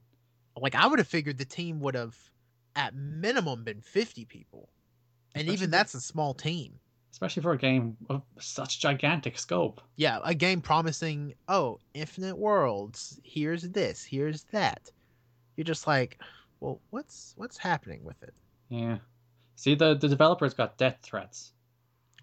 like 0.55 0.75
I 0.75 0.85
would 0.85 0.99
have 0.99 1.07
figured 1.07 1.39
the 1.39 1.45
team 1.45 1.79
would 1.79 1.95
have, 1.95 2.15
at 2.75 2.93
minimum, 2.95 3.63
been 3.63 3.81
50 3.81 4.25
people, 4.25 4.69
and 5.33 5.41
Especially 5.41 5.53
even 5.53 5.71
that's 5.71 5.95
a 5.95 6.01
small 6.01 6.33
team. 6.35 6.79
Especially 7.11 7.41
for 7.43 7.53
a 7.53 7.57
game 7.57 7.95
of 8.09 8.21
such 8.39 8.79
gigantic 8.79 9.37
scope. 9.37 9.81
Yeah, 9.95 10.19
a 10.23 10.33
game 10.35 10.61
promising, 10.61 11.33
oh, 11.47 11.79
infinite 11.93 12.35
worlds. 12.37 13.19
Here's 13.23 13.63
this. 13.69 14.03
Here's 14.03 14.43
that. 14.45 14.91
You're 15.55 15.63
just 15.65 15.85
like, 15.87 16.19
well, 16.59 16.81
what's 16.91 17.33
what's 17.37 17.57
happening 17.57 18.03
with 18.03 18.21
it? 18.23 18.33
Yeah. 18.69 18.97
See, 19.55 19.75
the, 19.75 19.93
the 19.95 20.07
developers 20.07 20.53
got 20.55 20.77
death 20.77 20.97
threats. 21.03 21.52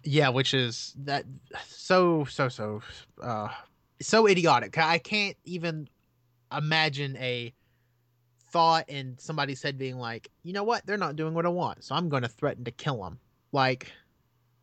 Yeah, 0.03 0.29
which 0.29 0.53
is 0.53 0.95
that 1.03 1.25
so 1.67 2.25
so 2.25 2.49
so 2.49 2.81
uh 3.21 3.49
so 4.01 4.27
idiotic. 4.27 4.77
I 4.77 4.97
can't 4.97 5.37
even 5.45 5.87
imagine 6.55 7.15
a 7.17 7.53
thought 8.51 8.85
and 8.89 9.19
somebody 9.19 9.55
said 9.55 9.77
being 9.77 9.97
like, 9.97 10.29
you 10.43 10.53
know 10.53 10.63
what, 10.63 10.85
they're 10.85 10.97
not 10.97 11.15
doing 11.15 11.33
what 11.33 11.45
I 11.45 11.49
want, 11.49 11.83
so 11.83 11.95
I'm 11.95 12.09
going 12.09 12.23
to 12.23 12.29
threaten 12.29 12.63
to 12.65 12.71
kill 12.71 13.01
them. 13.01 13.19
Like 13.51 13.91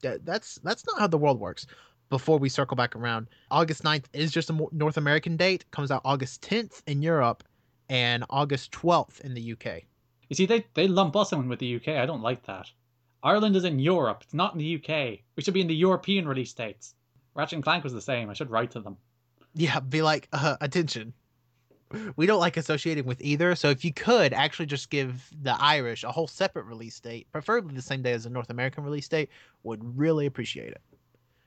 that, 0.03 0.25
that's 0.25 0.57
that's 0.63 0.87
not 0.87 0.99
how 0.99 1.07
the 1.07 1.19
world 1.19 1.41
works. 1.41 1.67
Before 2.11 2.39
we 2.39 2.49
circle 2.49 2.75
back 2.75 2.97
around, 2.97 3.27
August 3.51 3.83
9th 3.83 4.07
is 4.15 4.33
just 4.33 4.49
a 4.49 4.69
North 4.73 4.97
American 4.97 5.37
date. 5.37 5.71
Comes 5.73 5.91
out 5.91 6.01
August 6.07 6.41
10th 6.41 6.83
in 6.87 7.03
Europe 7.03 7.45
and 7.91 8.25
August 8.31 8.73
12th 8.73 9.21
in 9.21 9.35
the 9.35 9.53
UK. 9.53 9.83
You 10.29 10.37
see, 10.37 10.47
they, 10.47 10.65
they 10.73 10.89
lump 10.89 11.17
us 11.17 11.33
in 11.33 11.49
with 11.49 11.59
the 11.59 11.77
UK. 11.77 11.89
I 11.89 12.07
don't 12.07 12.23
like 12.23 12.47
that. 12.47 12.71
Ireland 13.23 13.57
is 13.57 13.65
in 13.65 13.79
Europe. 13.79 14.23
It's 14.25 14.35
not 14.35 14.53
in 14.53 14.59
the 14.59 14.77
UK. 14.77 15.21
We 15.37 15.43
should 15.43 15.55
be 15.55 15.61
in 15.61 15.67
the 15.67 15.75
European 15.75 16.27
release 16.29 16.53
dates. 16.53 16.95
Ratchet 17.35 17.55
and 17.57 17.65
Clank 17.65 17.85
was 17.85 17.93
the 17.93 18.01
same. 18.01 18.31
I 18.31 18.35
should 18.35 18.51
write 18.51 18.71
to 18.73 18.81
them. 18.81 18.97
Yeah, 19.55 19.81
be 19.81 20.03
like, 20.03 20.29
uh, 20.33 20.57
attention. 20.61 21.13
we 22.17 22.27
don't 22.27 22.41
like 22.41 22.57
associating 22.57 23.07
with 23.07 23.21
either. 23.23 23.55
So 23.55 23.71
if 23.71 23.85
you 23.85 23.93
could 23.93 24.33
actually 24.33 24.67
just 24.67 24.91
give 24.91 25.29
the 25.43 25.57
Irish 25.61 26.05
a 26.05 26.13
whole 26.13 26.27
separate 26.29 26.65
release 26.67 27.01
date, 27.01 27.27
preferably 27.33 27.75
the 27.75 27.83
same 27.83 28.03
day 28.03 28.13
as 28.13 28.25
the 28.25 28.31
North 28.31 28.51
American 28.51 28.85
release 28.85 29.09
date, 29.09 29.31
would 29.63 29.99
really 29.99 30.27
appreciate 30.27 30.69
it. 30.71 30.83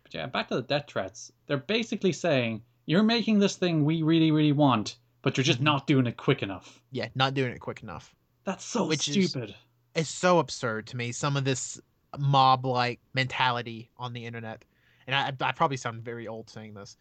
But 0.03 0.13
yeah, 0.13 0.25
back 0.25 0.47
to 0.49 0.55
the 0.55 0.61
death 0.63 0.85
threats. 0.87 1.31
They're 1.47 1.57
basically 1.57 2.11
saying 2.11 2.63
you're 2.85 3.03
making 3.03 3.39
this 3.39 3.55
thing 3.55 3.85
we 3.85 4.01
really, 4.01 4.31
really 4.31 4.51
want, 4.51 4.97
but 5.21 5.37
you're 5.37 5.43
just 5.43 5.59
Mhm. 5.59 5.63
not 5.65 5.87
doing 5.87 6.07
it 6.07 6.17
quick 6.17 6.41
enough. 6.41 6.81
Yeah, 6.91 7.09
not 7.15 7.33
doing 7.33 7.51
it 7.53 7.59
quick 7.59 7.83
enough. 7.83 8.15
That's 8.43 8.65
so 8.65 8.87
Which 8.87 9.07
is- 9.07 9.29
stupid. 9.29 9.55
It's 9.95 10.09
so 10.09 10.39
absurd 10.39 10.87
to 10.87 10.97
me. 10.97 11.11
Some 11.11 11.35
of 11.37 11.43
this 11.43 11.79
mob-like 12.17 12.99
mentality 13.13 13.89
on 13.97 14.13
the 14.13 14.25
internet, 14.25 14.63
and 15.07 15.15
I, 15.15 15.33
I 15.45 15.51
probably 15.51 15.77
sound 15.77 16.03
very 16.03 16.27
old 16.27 16.49
saying 16.49 16.73
this, 16.73 16.97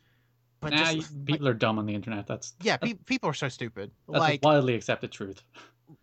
but 0.60 0.72
nah, 0.72 0.78
just 0.78 0.94
you- 0.94 1.00
like, 1.02 1.26
people 1.26 1.48
are 1.48 1.54
dumb 1.54 1.78
on 1.78 1.86
the 1.86 1.94
internet. 1.94 2.26
That's 2.26 2.54
yeah, 2.62 2.76
that's, 2.76 2.92
pe- 2.92 2.98
people 3.06 3.28
are 3.30 3.34
so 3.34 3.48
stupid. 3.48 3.90
that's 4.08 4.20
like 4.20 4.40
a 4.42 4.46
widely 4.46 4.74
accepted 4.74 5.10
truth. 5.10 5.42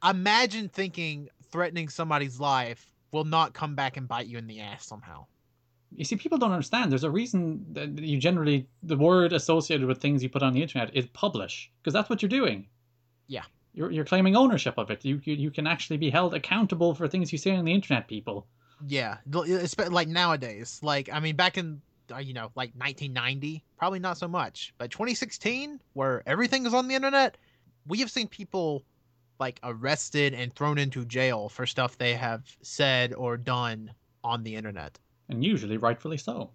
imagine 0.07 0.69
thinking 0.69 1.29
threatening 1.51 1.89
somebody's 1.89 2.39
life 2.39 2.85
will 3.11 3.23
not 3.23 3.53
come 3.53 3.75
back 3.75 3.97
and 3.97 4.07
bite 4.07 4.27
you 4.27 4.37
in 4.37 4.47
the 4.47 4.59
ass 4.59 4.85
somehow. 4.85 5.25
You 5.95 6.03
see, 6.03 6.17
people 6.17 6.37
don't 6.37 6.51
understand. 6.51 6.91
There's 6.91 7.05
a 7.05 7.09
reason 7.11 7.65
that 7.71 7.97
you 7.99 8.17
generally 8.17 8.67
the 8.83 8.97
word 8.97 9.31
associated 9.31 9.87
with 9.87 10.01
things 10.01 10.21
you 10.21 10.29
put 10.29 10.43
on 10.43 10.53
the 10.53 10.61
internet 10.61 10.93
is 10.95 11.05
publish 11.07 11.71
because 11.81 11.93
that's 11.93 12.09
what 12.09 12.21
you're 12.21 12.29
doing. 12.29 12.67
Yeah. 13.27 13.43
You're, 13.77 13.91
you're 13.91 14.05
claiming 14.05 14.35
ownership 14.35 14.73
of 14.79 14.89
it. 14.89 15.05
You, 15.05 15.21
you 15.23 15.35
you 15.35 15.51
can 15.51 15.67
actually 15.67 15.97
be 15.97 16.09
held 16.09 16.33
accountable 16.33 16.95
for 16.95 17.07
things 17.07 17.31
you 17.31 17.37
say 17.37 17.55
on 17.55 17.63
the 17.63 17.73
internet, 17.73 18.07
people. 18.07 18.47
Yeah, 18.87 19.17
like 19.89 20.07
nowadays. 20.07 20.79
Like 20.81 21.13
I 21.13 21.19
mean, 21.19 21.35
back 21.35 21.59
in 21.59 21.79
uh, 22.11 22.17
you 22.17 22.33
know 22.33 22.51
like 22.55 22.71
1990, 22.75 23.63
probably 23.77 23.99
not 23.99 24.17
so 24.17 24.27
much, 24.27 24.73
but 24.79 24.89
2016, 24.89 25.79
where 25.93 26.23
everything 26.25 26.65
is 26.65 26.73
on 26.73 26.87
the 26.87 26.95
internet, 26.95 27.37
we 27.85 27.99
have 27.99 28.09
seen 28.09 28.27
people 28.27 28.83
like 29.39 29.59
arrested 29.61 30.33
and 30.33 30.55
thrown 30.55 30.79
into 30.79 31.05
jail 31.05 31.47
for 31.47 31.67
stuff 31.67 31.99
they 31.99 32.15
have 32.15 32.41
said 32.63 33.13
or 33.13 33.37
done 33.37 33.91
on 34.23 34.41
the 34.41 34.55
internet. 34.55 34.97
And 35.29 35.45
usually 35.45 35.77
rightfully 35.77 36.17
so. 36.17 36.49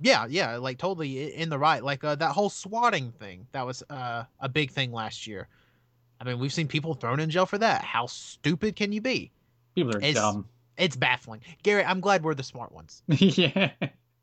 Yeah, 0.00 0.24
yeah, 0.26 0.56
like 0.56 0.78
totally 0.78 1.34
in 1.34 1.50
the 1.50 1.58
right. 1.58 1.84
Like 1.84 2.02
uh, 2.02 2.14
that 2.14 2.32
whole 2.32 2.48
swatting 2.48 3.12
thing 3.12 3.46
that 3.52 3.66
was 3.66 3.82
uh, 3.90 4.24
a 4.40 4.48
big 4.48 4.70
thing 4.70 4.90
last 4.90 5.26
year. 5.26 5.48
I 6.22 6.24
mean, 6.24 6.38
we've 6.38 6.52
seen 6.52 6.68
people 6.68 6.94
thrown 6.94 7.18
in 7.18 7.30
jail 7.30 7.46
for 7.46 7.58
that. 7.58 7.82
How 7.82 8.06
stupid 8.06 8.76
can 8.76 8.92
you 8.92 9.00
be? 9.00 9.32
People 9.74 9.96
are 9.96 9.98
It's- 9.98 10.14
dumb. 10.14 10.46
It's 10.78 10.96
baffling. 10.96 11.40
Gary, 11.62 11.84
I'm 11.84 12.00
glad 12.00 12.22
we're 12.22 12.34
the 12.34 12.42
smart 12.42 12.72
ones. 12.72 13.02
yeah. 13.08 13.72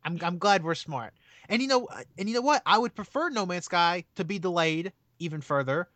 I'm 0.04 0.18
I'm 0.22 0.38
glad 0.40 0.64
we're 0.64 0.76
smart. 0.76 1.14
And 1.48 1.62
you 1.62 1.68
know 1.68 1.86
uh, 1.86 2.04
and 2.18 2.28
you 2.28 2.36
know 2.36 2.42
what? 2.42 2.64
I 2.66 2.78
would 2.78 2.96
prefer 2.96 3.30
No 3.30 3.46
Man's 3.46 3.66
Sky 3.66 4.06
to 4.16 4.24
be 4.24 4.40
delayed 4.40 4.92
even 5.20 5.42
further 5.42 5.90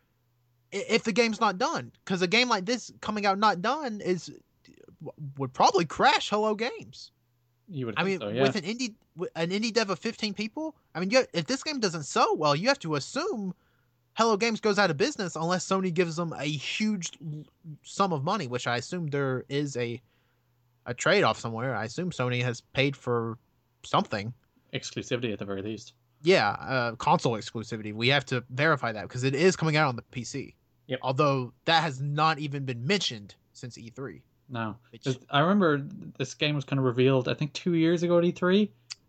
if 0.70 1.02
the 1.02 1.12
game's 1.12 1.40
not 1.40 1.58
done 1.58 1.90
cuz 2.04 2.22
a 2.22 2.26
game 2.28 2.48
like 2.48 2.66
this 2.66 2.92
coming 3.00 3.26
out 3.26 3.38
not 3.38 3.62
done 3.62 4.00
is 4.00 4.30
would 5.38 5.52
probably 5.52 5.84
crash 5.86 6.30
Hello 6.30 6.54
Games. 6.54 7.10
You 7.68 7.86
would 7.86 7.94
I 7.96 8.04
mean, 8.04 8.20
so, 8.20 8.28
yeah. 8.28 8.42
with 8.42 8.56
an 8.56 8.62
indie 8.62 8.94
an 9.34 9.50
indie 9.50 9.72
dev 9.72 9.90
of 9.90 9.98
15 9.98 10.34
people, 10.34 10.76
I 10.94 11.00
mean, 11.00 11.10
you, 11.10 11.24
if 11.32 11.46
this 11.46 11.62
game 11.64 11.80
doesn't 11.80 12.04
sell 12.04 12.36
well, 12.36 12.54
you 12.54 12.68
have 12.68 12.78
to 12.80 12.94
assume 12.94 13.54
Hello 14.14 14.36
Games 14.36 14.60
goes 14.60 14.78
out 14.78 14.90
of 14.90 14.96
business 14.96 15.34
unless 15.34 15.66
Sony 15.66 15.92
gives 15.92 16.16
them 16.16 16.32
a 16.38 16.44
huge 16.44 17.12
sum 17.82 18.12
of 18.12 18.22
money, 18.22 18.46
which 18.46 18.66
I 18.66 18.76
assume 18.76 19.08
there 19.08 19.44
is 19.48 19.76
a 19.76 20.00
a 20.86 20.94
trade-off 20.94 21.38
somewhere. 21.38 21.74
I 21.74 21.84
assume 21.84 22.10
Sony 22.10 22.42
has 22.42 22.60
paid 22.60 22.94
for 22.96 23.38
something. 23.84 24.32
Exclusivity 24.72 25.32
at 25.32 25.38
the 25.38 25.44
very 25.44 25.62
least. 25.62 25.94
Yeah, 26.22 26.50
uh, 26.50 26.94
console 26.96 27.34
exclusivity. 27.34 27.92
We 27.94 28.08
have 28.08 28.24
to 28.26 28.44
verify 28.50 28.92
that 28.92 29.02
because 29.02 29.24
it 29.24 29.34
is 29.34 29.56
coming 29.56 29.76
out 29.76 29.88
on 29.88 29.96
the 29.96 30.02
PC. 30.02 30.54
Yep. 30.86 30.98
Although 31.02 31.52
that 31.64 31.82
has 31.82 32.00
not 32.00 32.38
even 32.38 32.64
been 32.64 32.86
mentioned 32.86 33.34
since 33.52 33.78
E 33.78 33.90
E3. 33.90 34.20
No. 34.48 34.76
Which, 34.90 35.06
I 35.30 35.40
remember 35.40 35.86
this 36.18 36.34
game 36.34 36.54
was 36.54 36.64
kind 36.64 36.78
of 36.78 36.84
revealed, 36.84 37.28
I 37.28 37.34
think, 37.34 37.52
two 37.54 37.74
years 37.74 38.02
ago 38.02 38.18
at 38.18 38.24
E3. 38.24 38.68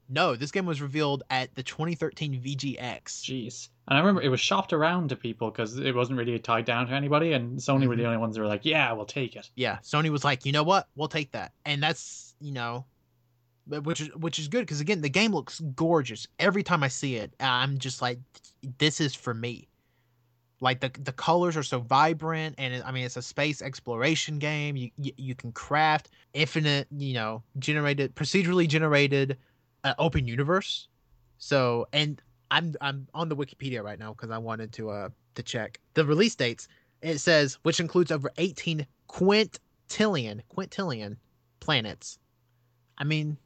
No, 0.10 0.36
this 0.36 0.52
game 0.52 0.65
was 0.65 0.82
revealed 0.82 1.24
at 1.30 1.54
the 1.56 1.63
2013 1.63 2.41
VGX. 2.41 3.04
Jeez. 3.24 3.70
And 3.88 3.98
I 3.98 4.00
remember 4.02 4.22
it 4.22 4.30
was 4.30 4.39
shopped 4.39 4.74
around 4.74 5.10
to 5.10 5.15
people 5.15 5.52
because 5.52 5.78
it 5.78 5.96
wasn't 5.96 6.18
really 6.20 6.38
tied 6.39 6.65
down 6.65 6.88
to 6.88 6.94
anybody, 6.94 7.34
and 7.34 7.58
Sony 7.60 7.88
were 7.88 7.96
the 7.96 8.04
Mhm. 8.04 8.08
only 8.08 8.18
ones 8.18 8.36
that 8.36 8.41
were 8.41 8.48
like, 8.48 8.65
"Yeah, 8.65 8.91
we'll 8.94 9.06
take 9.06 9.36
it." 9.36 9.50
Yeah, 9.56 9.80
Sony 9.84 10.10
was 10.10 10.24
like, 10.24 10.46
you 10.46 10.52
know 10.52 10.63
what, 10.63 10.88
we'll 10.96 11.08
take 11.08 11.32
that, 11.32 11.54
and 11.65 11.82
that's 11.82 12.36
you 12.41 12.52
know, 12.52 12.86
which 13.68 14.02
is 14.02 14.10
which 14.15 14.39
is 14.39 14.48
good 14.48 14.62
because 14.62 14.80
again, 14.82 15.02
the 15.02 15.10
game 15.10 15.32
looks 15.34 15.60
gorgeous 15.76 16.28
every 16.39 16.63
time 16.63 16.84
I 16.84 16.88
see 16.88 17.15
it. 17.15 17.34
I'm 17.39 17.78
just 17.80 18.02
like, 18.02 18.20
this 18.78 19.00
is 19.02 19.15
for 19.15 19.34
me. 19.34 19.68
Like 20.62 20.80
the 20.80 20.89
the 21.04 21.12
colors 21.12 21.58
are 21.58 21.63
so 21.63 21.80
vibrant, 21.80 22.56
and 22.58 22.74
it, 22.76 22.84
I 22.86 22.91
mean, 22.91 23.06
it's 23.06 23.18
a 23.18 23.22
space 23.22 23.62
exploration 23.62 24.39
game. 24.39 24.76
You 24.78 24.89
you, 24.98 25.12
you 25.18 25.36
can 25.36 25.52
craft 25.52 26.10
infinite, 26.34 26.88
you 26.91 27.13
know, 27.13 27.44
generated 27.60 28.15
procedurally 28.15 28.68
generated 28.68 29.38
uh, 29.86 29.93
open 29.98 30.28
universe. 30.28 30.89
So, 31.38 31.88
and 31.93 32.21
I'm 32.52 32.76
I'm 32.82 33.08
on 33.13 33.30
the 33.30 33.36
Wikipedia 33.36 33.84
right 33.84 34.00
now 34.00 34.12
because 34.12 34.32
I 34.32 34.38
wanted 34.38 34.74
to 34.74 34.89
uh 34.89 35.10
to 35.36 35.43
check 35.43 35.80
the 35.93 36.04
release 36.04 36.36
dates. 36.36 36.67
It 37.02 37.19
says 37.19 37.60
which 37.63 37.80
includes 37.80 38.12
over 38.12 38.32
18 38.38 38.86
quintillion 39.10 40.41
quintillion 40.56 41.17
planets. 41.60 42.19
I 42.98 43.04
mean, 43.04 43.38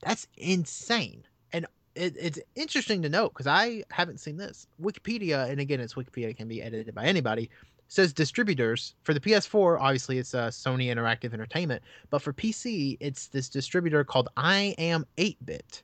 that's 0.00 0.26
insane. 0.36 1.24
And 1.52 1.66
it, 1.94 2.14
it's 2.18 2.38
interesting 2.54 3.02
to 3.02 3.08
note 3.08 3.32
because 3.32 3.46
I 3.46 3.84
haven't 3.90 4.20
seen 4.20 4.36
this. 4.36 4.66
Wikipedia, 4.80 5.48
and 5.50 5.60
again, 5.60 5.80
it's 5.80 5.94
Wikipedia 5.94 6.36
can 6.36 6.48
be 6.48 6.62
edited 6.62 6.94
by 6.94 7.04
anybody. 7.04 7.50
Says 7.90 8.12
distributors 8.12 8.94
for 9.02 9.14
the 9.14 9.20
PS4. 9.20 9.80
Obviously, 9.80 10.18
it's 10.18 10.34
uh, 10.34 10.48
Sony 10.48 10.94
Interactive 10.94 11.32
Entertainment, 11.32 11.82
but 12.10 12.20
for 12.20 12.34
PC, 12.34 12.98
it's 13.00 13.28
this 13.28 13.48
distributor 13.48 14.04
called 14.04 14.28
I 14.36 14.74
Am 14.76 15.06
8-Bit. 15.16 15.82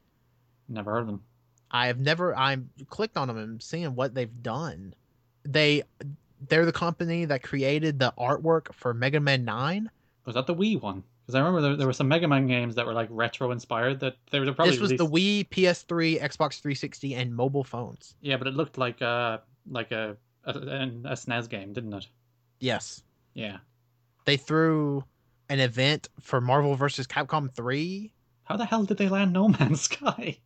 Never 0.68 0.92
heard 0.92 1.00
of 1.00 1.06
them. 1.06 1.22
I 1.70 1.86
have 1.88 1.98
never. 1.98 2.36
I'm 2.36 2.70
clicked 2.88 3.16
on 3.16 3.28
them 3.28 3.36
and 3.36 3.62
seeing 3.62 3.94
what 3.94 4.14
they've 4.14 4.42
done. 4.42 4.94
They 5.44 5.82
they're 6.48 6.64
the 6.66 6.72
company 6.72 7.24
that 7.24 7.42
created 7.42 7.98
the 7.98 8.12
artwork 8.18 8.72
for 8.74 8.94
Mega 8.94 9.20
Man 9.20 9.44
Nine. 9.44 9.90
Was 10.24 10.34
that 10.36 10.46
the 10.46 10.54
Wii 10.54 10.80
one? 10.80 11.02
Because 11.22 11.34
I 11.36 11.38
remember 11.38 11.60
there, 11.62 11.76
there 11.76 11.86
were 11.86 11.92
some 11.94 12.08
Mega 12.08 12.28
Man 12.28 12.46
games 12.46 12.74
that 12.74 12.86
were 12.86 12.92
like 12.92 13.08
retro 13.10 13.50
inspired 13.50 13.98
that 14.00 14.16
they 14.30 14.40
were 14.40 14.46
probably 14.52 14.72
this 14.72 14.80
was 14.80 14.90
released- 14.92 15.10
the 15.12 15.44
Wii, 15.44 15.48
PS3, 15.48 16.20
Xbox 16.20 16.60
360, 16.60 17.14
and 17.14 17.34
mobile 17.34 17.64
phones. 17.64 18.14
Yeah, 18.20 18.36
but 18.36 18.46
it 18.46 18.54
looked 18.54 18.78
like 18.78 19.00
uh 19.02 19.38
like 19.70 19.90
a 19.90 20.16
a, 20.44 20.50
a 20.52 21.16
SNES 21.16 21.48
game, 21.48 21.72
didn't 21.72 21.94
it? 21.94 22.06
Yes, 22.60 23.02
Yeah. 23.34 23.56
they 24.26 24.36
threw 24.36 25.02
an 25.48 25.60
event 25.60 26.08
for 26.20 26.40
Marvel 26.40 26.74
vs. 26.76 27.06
Capcom 27.06 27.50
3. 27.54 28.12
How 28.44 28.56
the 28.56 28.64
hell 28.66 28.84
did 28.84 28.98
they 28.98 29.08
land 29.08 29.32
No 29.32 29.48
Man's 29.48 29.80
Sky? 29.90 30.38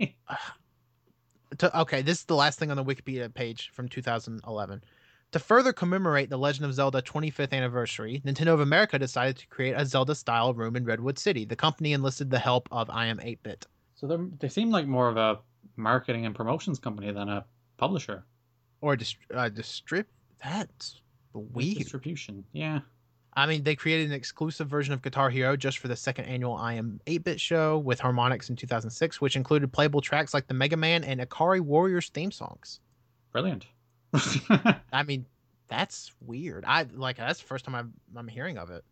To, 1.58 1.80
okay, 1.80 2.02
this 2.02 2.18
is 2.18 2.24
the 2.24 2.34
last 2.34 2.58
thing 2.58 2.70
on 2.70 2.76
the 2.76 2.84
Wikipedia 2.84 3.32
page 3.32 3.70
from 3.72 3.88
2011. 3.88 4.84
To 5.32 5.38
further 5.38 5.72
commemorate 5.72 6.30
the 6.30 6.38
Legend 6.38 6.66
of 6.66 6.74
Zelda 6.74 7.02
25th 7.02 7.52
anniversary, 7.52 8.22
Nintendo 8.24 8.54
of 8.54 8.60
America 8.60 8.98
decided 8.98 9.36
to 9.36 9.46
create 9.48 9.72
a 9.72 9.84
Zelda 9.84 10.14
style 10.14 10.54
room 10.54 10.76
in 10.76 10.84
Redwood 10.84 11.18
City. 11.18 11.44
The 11.44 11.56
company 11.56 11.92
enlisted 11.92 12.30
the 12.30 12.38
help 12.38 12.68
of 12.70 12.88
I 12.90 13.06
Am 13.06 13.20
8 13.20 13.42
Bit. 13.42 13.66
so 13.94 14.06
they 14.06 14.16
they 14.40 14.48
seem 14.48 14.70
like 14.70 14.86
more 14.86 15.08
of 15.08 15.16
a 15.16 15.38
marketing 15.76 16.24
and 16.26 16.34
promotions 16.34 16.78
company 16.78 17.12
than 17.12 17.28
a 17.28 17.44
publisher. 17.76 18.24
Or 18.80 18.96
dist- 18.96 19.16
uh, 19.34 19.50
distrib. 19.50 20.04
That's 20.42 21.00
weird. 21.34 21.78
Distribution. 21.78 22.44
Yeah. 22.52 22.80
I 23.38 23.46
mean, 23.46 23.62
they 23.62 23.76
created 23.76 24.08
an 24.08 24.14
exclusive 24.14 24.66
version 24.66 24.92
of 24.92 25.00
Guitar 25.00 25.30
Hero 25.30 25.56
just 25.56 25.78
for 25.78 25.86
the 25.86 25.94
second 25.94 26.24
annual 26.24 26.56
I 26.56 26.74
Am 26.74 27.00
8 27.06 27.22
Bit 27.22 27.40
show 27.40 27.78
with 27.78 28.00
Harmonix 28.00 28.50
in 28.50 28.56
2006, 28.56 29.20
which 29.20 29.36
included 29.36 29.72
playable 29.72 30.00
tracks 30.00 30.34
like 30.34 30.48
the 30.48 30.54
Mega 30.54 30.76
Man 30.76 31.04
and 31.04 31.20
Ikari 31.20 31.60
Warriors 31.60 32.08
theme 32.08 32.32
songs. 32.32 32.80
Brilliant. 33.30 33.66
I 34.92 35.04
mean, 35.06 35.24
that's 35.68 36.10
weird. 36.20 36.64
I 36.66 36.86
like 36.92 37.18
that's 37.18 37.38
the 37.38 37.46
first 37.46 37.64
time 37.64 37.76
I'm, 37.76 37.92
I'm 38.16 38.26
hearing 38.26 38.58
of 38.58 38.70
it. 38.70 38.82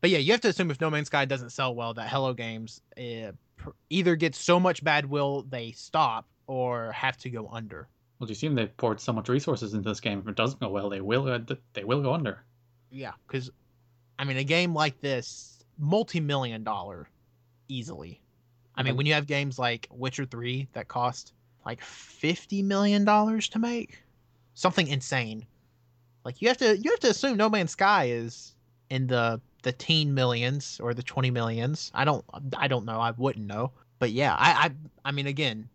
But 0.00 0.10
yeah, 0.10 0.18
you 0.18 0.32
have 0.32 0.40
to 0.40 0.48
assume 0.48 0.72
if 0.72 0.80
No 0.80 0.90
Man's 0.90 1.06
Sky 1.06 1.24
doesn't 1.24 1.50
sell 1.50 1.72
well, 1.72 1.94
that 1.94 2.08
Hello 2.08 2.34
Games 2.34 2.80
uh, 2.98 3.30
pr- 3.56 3.70
either 3.90 4.16
gets 4.16 4.42
so 4.42 4.58
much 4.58 4.82
bad 4.82 5.06
will 5.06 5.42
they 5.42 5.70
stop 5.70 6.26
or 6.48 6.90
have 6.90 7.16
to 7.18 7.30
go 7.30 7.48
under. 7.52 7.86
well, 8.18 8.26
do 8.26 8.32
you 8.32 8.34
see 8.34 8.48
them 8.48 8.56
they've 8.56 8.76
poured 8.76 9.00
so 9.00 9.12
much 9.12 9.28
resources 9.28 9.74
into 9.74 9.88
this 9.88 10.00
game? 10.00 10.18
If 10.18 10.26
it 10.26 10.34
doesn't 10.34 10.58
go 10.58 10.68
well, 10.68 10.90
they 10.90 11.00
will 11.00 11.28
uh, 11.28 11.38
they 11.74 11.84
will 11.84 12.02
go 12.02 12.12
under. 12.12 12.42
Yeah, 12.90 13.12
because 13.26 13.50
I 14.18 14.24
mean, 14.24 14.36
a 14.36 14.44
game 14.44 14.74
like 14.74 15.00
this, 15.00 15.64
multi-million 15.78 16.64
dollar, 16.64 17.08
easily. 17.68 18.20
I 18.74 18.82
mean, 18.82 18.96
when 18.96 19.06
you 19.06 19.14
have 19.14 19.26
games 19.26 19.58
like 19.58 19.88
Witcher 19.90 20.24
Three 20.24 20.68
that 20.72 20.86
cost 20.86 21.32
like 21.66 21.82
fifty 21.82 22.62
million 22.62 23.04
dollars 23.04 23.48
to 23.50 23.58
make, 23.58 24.02
something 24.54 24.86
insane. 24.86 25.46
Like 26.24 26.40
you 26.40 26.48
have 26.48 26.58
to 26.58 26.76
you 26.76 26.90
have 26.90 27.00
to 27.00 27.10
assume 27.10 27.36
No 27.36 27.48
Man's 27.48 27.72
Sky 27.72 28.06
is 28.10 28.54
in 28.90 29.06
the 29.06 29.40
the 29.62 29.72
teen 29.72 30.14
millions 30.14 30.80
or 30.82 30.94
the 30.94 31.02
twenty 31.02 31.30
millions. 31.30 31.90
I 31.94 32.04
don't 32.04 32.24
I 32.56 32.68
don't 32.68 32.84
know. 32.84 33.00
I 33.00 33.10
wouldn't 33.12 33.46
know. 33.46 33.72
But 33.98 34.12
yeah, 34.12 34.34
I 34.34 34.66
I 34.66 34.70
I 35.06 35.12
mean, 35.12 35.26
again, 35.26 35.68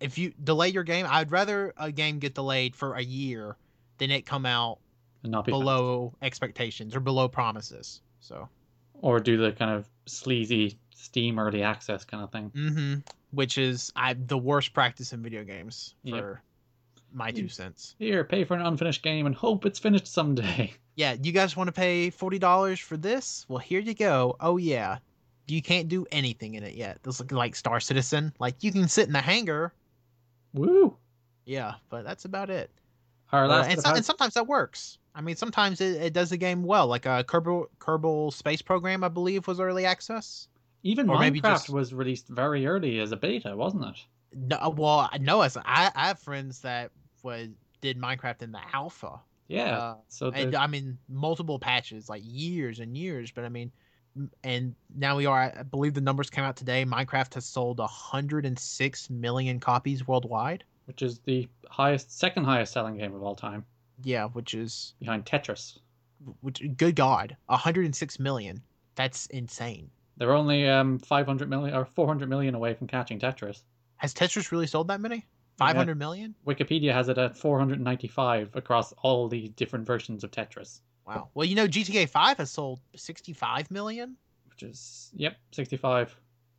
if 0.00 0.18
you 0.18 0.32
delay 0.42 0.68
your 0.68 0.84
game, 0.84 1.06
I'd 1.08 1.30
rather 1.30 1.74
a 1.76 1.92
game 1.92 2.18
get 2.18 2.34
delayed 2.34 2.74
for 2.74 2.94
a 2.94 3.02
year 3.02 3.56
than 3.98 4.10
it 4.10 4.26
come 4.26 4.46
out 4.46 4.78
and 5.22 5.32
not 5.32 5.44
be 5.44 5.52
fast. 5.52 5.60
below 5.60 6.14
expectations 6.22 6.94
or 6.96 7.00
below 7.00 7.28
promises. 7.28 8.00
So, 8.20 8.48
or 8.94 9.20
do 9.20 9.36
the 9.36 9.52
kind 9.52 9.70
of 9.70 9.88
sleazy 10.06 10.78
Steam 10.94 11.38
early 11.38 11.62
access 11.62 12.04
kind 12.04 12.22
of 12.22 12.30
thing. 12.30 12.50
hmm 12.54 12.94
which 13.32 13.56
is 13.56 13.92
I 13.96 14.12
the 14.14 14.36
worst 14.38 14.74
practice 14.74 15.12
in 15.14 15.22
video 15.22 15.42
games 15.42 15.94
Yep. 16.04 16.18
for 16.20 16.42
my 17.14 17.30
two 17.30 17.48
cents. 17.48 17.94
Here, 17.98 18.24
pay 18.24 18.44
for 18.44 18.54
an 18.54 18.60
unfinished 18.64 19.02
game 19.02 19.24
and 19.26 19.34
hope 19.34 19.64
it's 19.66 19.78
finished 19.78 20.06
someday. 20.06 20.74
Yeah, 20.94 21.16
you 21.22 21.32
guys 21.32 21.56
want 21.56 21.68
to 21.68 21.72
pay 21.72 22.10
forty 22.10 22.38
dollars 22.38 22.78
for 22.78 22.98
this? 22.98 23.46
Well, 23.48 23.58
here 23.58 23.80
you 23.80 23.94
go. 23.94 24.36
Oh 24.40 24.58
yeah, 24.58 24.98
you 25.48 25.62
can't 25.62 25.88
do 25.88 26.04
anything 26.12 26.52
in 26.54 26.62
it 26.64 26.74
yet. 26.74 27.02
This 27.02 27.18
looking 27.18 27.38
like 27.38 27.56
Star 27.56 27.80
Citizen. 27.80 28.34
Like 28.38 28.62
you 28.62 28.70
can 28.72 28.86
sit 28.88 29.06
in 29.06 29.14
the 29.14 29.20
hangar. 29.22 29.72
Woo! 30.52 30.94
Yeah, 31.46 31.76
but 31.88 32.04
that's 32.04 32.26
about 32.26 32.50
it. 32.50 32.70
Our 33.32 33.46
Uh, 33.46 33.64
and, 33.64 33.80
so- 33.80 33.94
and 33.94 34.04
sometimes 34.04 34.34
that 34.34 34.46
works. 34.46 34.98
I 35.14 35.20
mean, 35.20 35.36
sometimes 35.36 35.80
it, 35.80 36.00
it 36.02 36.12
does 36.14 36.30
the 36.30 36.36
game 36.38 36.62
well. 36.62 36.86
Like 36.86 37.04
a 37.06 37.24
Kerbal, 37.28 37.66
Kerbal 37.78 38.32
Space 38.32 38.62
Program, 38.62 39.04
I 39.04 39.08
believe, 39.08 39.46
was 39.46 39.60
early 39.60 39.84
access. 39.84 40.48
even 40.84 41.08
or 41.08 41.18
maybe 41.18 41.40
Minecraft 41.40 41.52
just- 41.52 41.70
was 41.70 41.92
released 41.94 42.28
very 42.28 42.66
early 42.66 42.98
as 42.98 43.12
a 43.12 43.16
beta, 43.16 43.54
wasn't 43.56 43.84
it? 43.84 43.96
No, 44.34 44.56
uh, 44.56 44.70
well, 44.70 45.08
I 45.12 45.18
know 45.18 45.42
as 45.42 45.56
I, 45.58 45.90
I 45.94 46.06
have 46.08 46.18
friends 46.18 46.60
that 46.60 46.90
was 47.22 47.48
did 47.82 47.98
Minecraft 48.00 48.40
in 48.42 48.52
the 48.52 48.60
alpha. 48.72 49.20
Yeah. 49.48 49.76
Uh, 49.76 49.94
so 50.08 50.30
and 50.30 50.54
I 50.54 50.66
mean, 50.66 50.96
multiple 51.10 51.58
patches, 51.58 52.08
like 52.08 52.22
years 52.24 52.80
and 52.80 52.96
years. 52.96 53.30
But 53.30 53.44
I 53.44 53.50
mean, 53.50 53.70
and 54.42 54.74
now 54.96 55.16
we 55.16 55.26
are. 55.26 55.52
I 55.58 55.62
believe 55.62 55.92
the 55.92 56.00
numbers 56.00 56.30
came 56.30 56.44
out 56.44 56.56
today. 56.56 56.84
Minecraft 56.86 57.34
has 57.34 57.44
sold 57.44 57.78
106 57.78 59.10
million 59.10 59.60
copies 59.60 60.06
worldwide. 60.06 60.64
Which 60.86 61.02
is 61.02 61.18
the 61.20 61.48
highest, 61.68 62.18
second 62.18 62.44
highest 62.44 62.72
selling 62.72 62.96
game 62.98 63.14
of 63.14 63.22
all 63.22 63.34
time, 63.36 63.64
Yeah, 64.02 64.28
which 64.28 64.54
is 64.54 64.94
behind 65.00 65.24
Tetris. 65.24 65.78
which 66.40 66.62
good 66.76 66.96
God, 66.96 67.36
106 67.46 68.18
million. 68.18 68.62
That's 68.94 69.26
insane. 69.26 69.90
They're 70.18 70.34
only 70.34 70.68
um 70.68 70.98
500 70.98 71.48
million 71.48 71.74
or 71.74 71.84
400 71.84 72.28
million 72.28 72.54
away 72.54 72.74
from 72.74 72.86
catching 72.86 73.18
Tetris. 73.18 73.62
Has 73.96 74.12
Tetris 74.14 74.50
really 74.52 74.66
sold 74.66 74.88
that 74.88 75.00
many? 75.00 75.24
500 75.58 75.96
million? 75.98 76.34
Wikipedia 76.46 76.92
has 76.92 77.08
it 77.08 77.18
at 77.18 77.36
495 77.36 78.54
across 78.56 78.92
all 79.02 79.28
the 79.28 79.48
different 79.48 79.86
versions 79.86 80.24
of 80.24 80.30
Tetris, 80.30 80.80
Wow. 81.06 81.28
Well, 81.34 81.44
you 81.46 81.54
know, 81.56 81.66
GTA 81.66 82.08
5 82.08 82.38
has 82.38 82.50
sold 82.50 82.80
65 82.96 83.70
million. 83.70 84.16
which 84.48 84.62
is 84.62 85.10
yep, 85.14 85.36
65. 85.52 86.16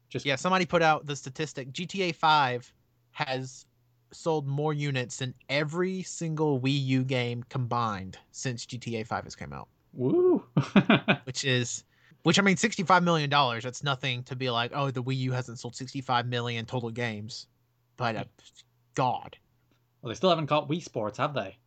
Just 0.10 0.26
Yeah, 0.26 0.36
somebody 0.36 0.66
put 0.66 0.82
out 0.82 1.06
the 1.06 1.16
statistic. 1.16 1.72
GTA 1.74 2.14
5 2.16 2.72
has 3.12 3.66
sold 4.16 4.48
more 4.48 4.74
units 4.74 5.18
than 5.18 5.34
every 5.50 6.04
single 6.04 6.60
Wii 6.60 6.86
U 6.86 7.04
game 7.04 7.44
combined 7.50 8.18
since 8.32 8.66
GTA 8.66 9.06
5 9.08 9.24
has 9.26 9.36
come 9.36 9.54
out, 9.54 9.68
woo. 9.94 10.44
which 11.26 11.44
is 11.46 11.84
which 12.24 12.40
I 12.40 12.42
mean 12.42 12.58
65 12.58 13.04
million 13.04 13.30
dollars. 13.30 13.64
That's 13.64 13.84
nothing 13.84 14.24
to 14.24 14.36
be 14.36 14.50
like, 14.50 14.72
"Oh, 14.74 14.92
the 14.92 15.04
Wii 15.04 15.18
U 15.18 15.32
hasn't 15.34 15.60
sold 15.60 15.76
65 15.76 16.26
million 16.28 16.66
total 16.66 16.90
games." 16.90 17.48
But 17.98 18.16
uh, 18.16 18.24
god. 18.96 19.38
well, 20.02 20.10
they 20.10 20.16
still 20.16 20.30
haven't 20.30 20.48
caught 20.48 20.70
Wii 20.70 20.82
Sports, 20.84 21.18
have 21.18 21.34
they? 21.34 21.58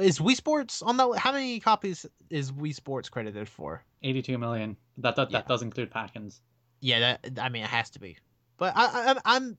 Is 0.00 0.18
Wii 0.18 0.34
Sports 0.34 0.80
on 0.80 0.96
that 0.96 1.18
how 1.18 1.30
many 1.32 1.60
copies 1.60 2.06
is 2.30 2.52
Wii 2.52 2.74
Sports 2.74 3.08
credited 3.10 3.48
for? 3.48 3.84
82 4.02 4.38
million. 4.38 4.76
That 4.98 5.16
that, 5.16 5.30
Yeah. 5.30 5.38
that 5.38 5.48
does 5.48 5.60
include 5.62 5.90
pack-ins. 5.90 6.40
Yeah, 6.80 7.16
that 7.22 7.38
I 7.42 7.48
mean 7.50 7.64
it 7.64 7.68
has 7.70 7.90
to 7.90 8.00
be. 8.00 8.16
But 8.56 8.72
I, 8.76 9.12
I 9.12 9.36
I'm 9.36 9.58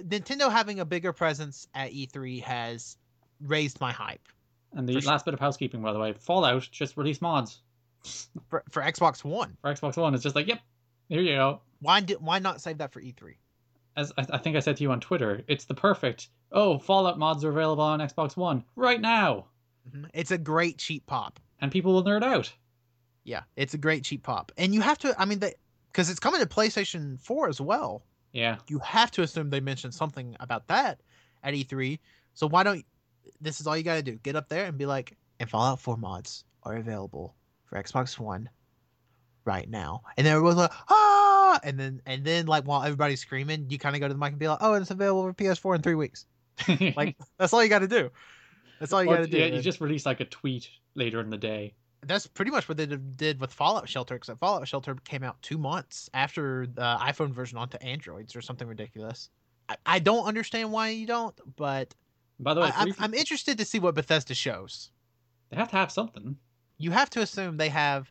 Nintendo 0.00 0.50
having 0.50 0.80
a 0.80 0.84
bigger 0.84 1.12
presence 1.12 1.66
at 1.74 1.92
E3 1.92 2.42
has 2.42 2.96
raised 3.40 3.80
my 3.80 3.92
hype. 3.92 4.26
And 4.74 4.88
the 4.88 4.94
For 4.94 5.00
sure. 5.02 5.10
last 5.12 5.24
bit 5.24 5.34
of 5.34 5.40
housekeeping, 5.40 5.82
by 5.82 5.92
the 5.92 5.98
way, 5.98 6.12
Fallout 6.14 6.66
just 6.70 6.96
released 6.96 7.20
mods 7.20 7.60
for, 8.48 8.62
for 8.70 8.82
Xbox 8.82 9.22
One. 9.24 9.56
for 9.60 9.72
Xbox 9.72 9.96
One. 9.96 10.14
It's 10.14 10.22
just 10.22 10.34
like, 10.34 10.46
yep, 10.46 10.60
here 11.08 11.20
you 11.20 11.34
go. 11.36 11.60
Why 11.80 12.00
did 12.00 12.18
why 12.20 12.38
not 12.38 12.60
save 12.60 12.78
that 12.78 12.92
for 12.92 13.00
E 13.00 13.12
E3? 13.12 13.34
As 13.96 14.12
I, 14.16 14.24
I 14.32 14.38
think 14.38 14.56
I 14.56 14.60
said 14.60 14.78
to 14.78 14.82
you 14.82 14.90
on 14.92 15.00
Twitter, 15.00 15.42
it's 15.48 15.66
the 15.66 15.74
perfect. 15.74 16.28
Oh, 16.50 16.78
Fallout 16.78 17.18
mods 17.18 17.44
are 17.44 17.50
available 17.50 17.82
on 17.84 18.00
Xbox 18.00 18.36
One 18.36 18.64
right 18.76 19.00
now, 19.00 19.46
Mhm. 19.90 20.08
It's 20.14 20.30
a 20.30 20.38
great 20.38 20.78
cheap 20.78 21.04
pop. 21.06 21.38
and 21.60 21.70
people 21.70 21.92
will 21.92 22.04
nerd 22.04 22.22
out. 22.22 22.52
Yeah, 23.24 23.42
it's 23.56 23.74
a 23.74 23.78
great 23.78 24.04
cheap 24.04 24.22
pop, 24.22 24.50
and 24.56 24.72
you 24.74 24.80
have 24.80 24.98
to. 25.00 25.14
I 25.20 25.24
mean, 25.26 25.40
because 25.92 26.08
it's 26.08 26.18
coming 26.20 26.40
to 26.40 26.46
PlayStation 26.46 27.20
4 27.20 27.48
as 27.48 27.60
well. 27.60 28.02
Yeah, 28.32 28.56
You 28.68 28.78
have 28.78 29.10
to 29.12 29.22
assume 29.22 29.50
they 29.50 29.60
mentioned 29.60 29.94
something 29.94 30.36
about 30.40 30.66
that 30.68 31.00
at 31.42 31.54
E3. 31.54 31.98
So 32.34 32.46
why 32.46 32.62
don't 32.62 32.84
this 33.40 33.60
is 33.60 33.66
all 33.66 33.76
you 33.76 33.82
got 33.82 33.96
to 33.96 34.02
do? 34.02 34.16
Get 34.22 34.36
up 34.36 34.48
there 34.48 34.64
and 34.64 34.78
be 34.78 34.86
like, 34.86 35.16
and 35.38 35.50
Fallout 35.50 35.80
4 35.80 35.96
mods 35.96 36.44
are 36.62 36.76
available 36.76 37.34
for 37.66 37.82
Xbox 37.82 38.18
One 38.18 38.48
right 39.44 39.68
now. 39.68 40.02
And 40.16 40.26
then 40.26 40.32
everyone's 40.34 40.56
like, 40.58 40.70
ah, 40.88 41.60
and 41.62 41.78
then 41.78 42.00
and 42.06 42.24
then 42.24 42.46
like 42.46 42.64
while 42.64 42.82
everybody's 42.82 43.20
screaming, 43.20 43.66
you 43.68 43.78
kind 43.78 43.94
of 43.94 44.00
go 44.00 44.08
to 44.08 44.14
the 44.14 44.18
mic 44.18 44.30
and 44.30 44.38
be 44.38 44.48
like, 44.48 44.58
oh, 44.60 44.74
it's 44.74 44.90
available 44.90 45.24
for 45.24 45.34
PS4 45.34 45.76
in 45.76 45.82
three 45.82 45.94
weeks. 45.94 46.26
Like 46.96 47.16
that's 47.38 47.52
all 47.52 47.62
you 47.62 47.68
got 47.68 47.80
to 47.80 47.88
do. 47.88 48.10
That's 48.80 48.92
all 48.92 49.02
you 49.02 49.10
got 49.10 49.18
to 49.18 49.26
do. 49.26 49.38
yeah, 49.38 49.46
you 49.46 49.60
just 49.62 49.80
release 49.80 50.06
like 50.06 50.20
a 50.20 50.24
tweet 50.24 50.68
later 50.94 51.20
in 51.20 51.30
the 51.30 51.36
day. 51.38 51.74
That's 52.04 52.26
pretty 52.26 52.50
much 52.50 52.68
what 52.68 52.76
they 52.76 52.86
did 52.86 53.40
with 53.40 53.52
Fallout 53.52 53.88
Shelter, 53.88 54.14
except 54.16 54.40
Fallout 54.40 54.66
Shelter 54.66 54.96
came 55.04 55.22
out 55.22 55.40
two 55.40 55.56
months 55.56 56.10
after 56.14 56.66
the 56.66 56.96
iPhone 57.00 57.32
version 57.32 57.58
onto 57.58 57.76
Androids 57.78 58.34
or 58.34 58.40
something 58.42 58.66
ridiculous. 58.66 59.30
I, 59.68 59.76
I 59.86 59.98
don't 60.00 60.24
understand 60.26 60.72
why 60.72 60.88
you 60.88 61.06
don't, 61.06 61.34
but 61.56 61.94
By 62.40 62.54
the 62.54 62.60
way, 62.62 62.70
I, 62.74 62.82
I'm, 62.82 62.94
I'm 62.98 63.14
interested 63.14 63.56
to 63.58 63.64
see 63.64 63.78
what 63.78 63.94
Bethesda 63.94 64.34
shows. 64.34 64.90
they 65.50 65.56
have 65.56 65.70
to 65.70 65.76
have 65.76 65.92
something. 65.92 66.36
You 66.78 66.90
have 66.90 67.10
to 67.10 67.20
assume 67.20 67.56
they 67.56 67.68
have 67.68 68.10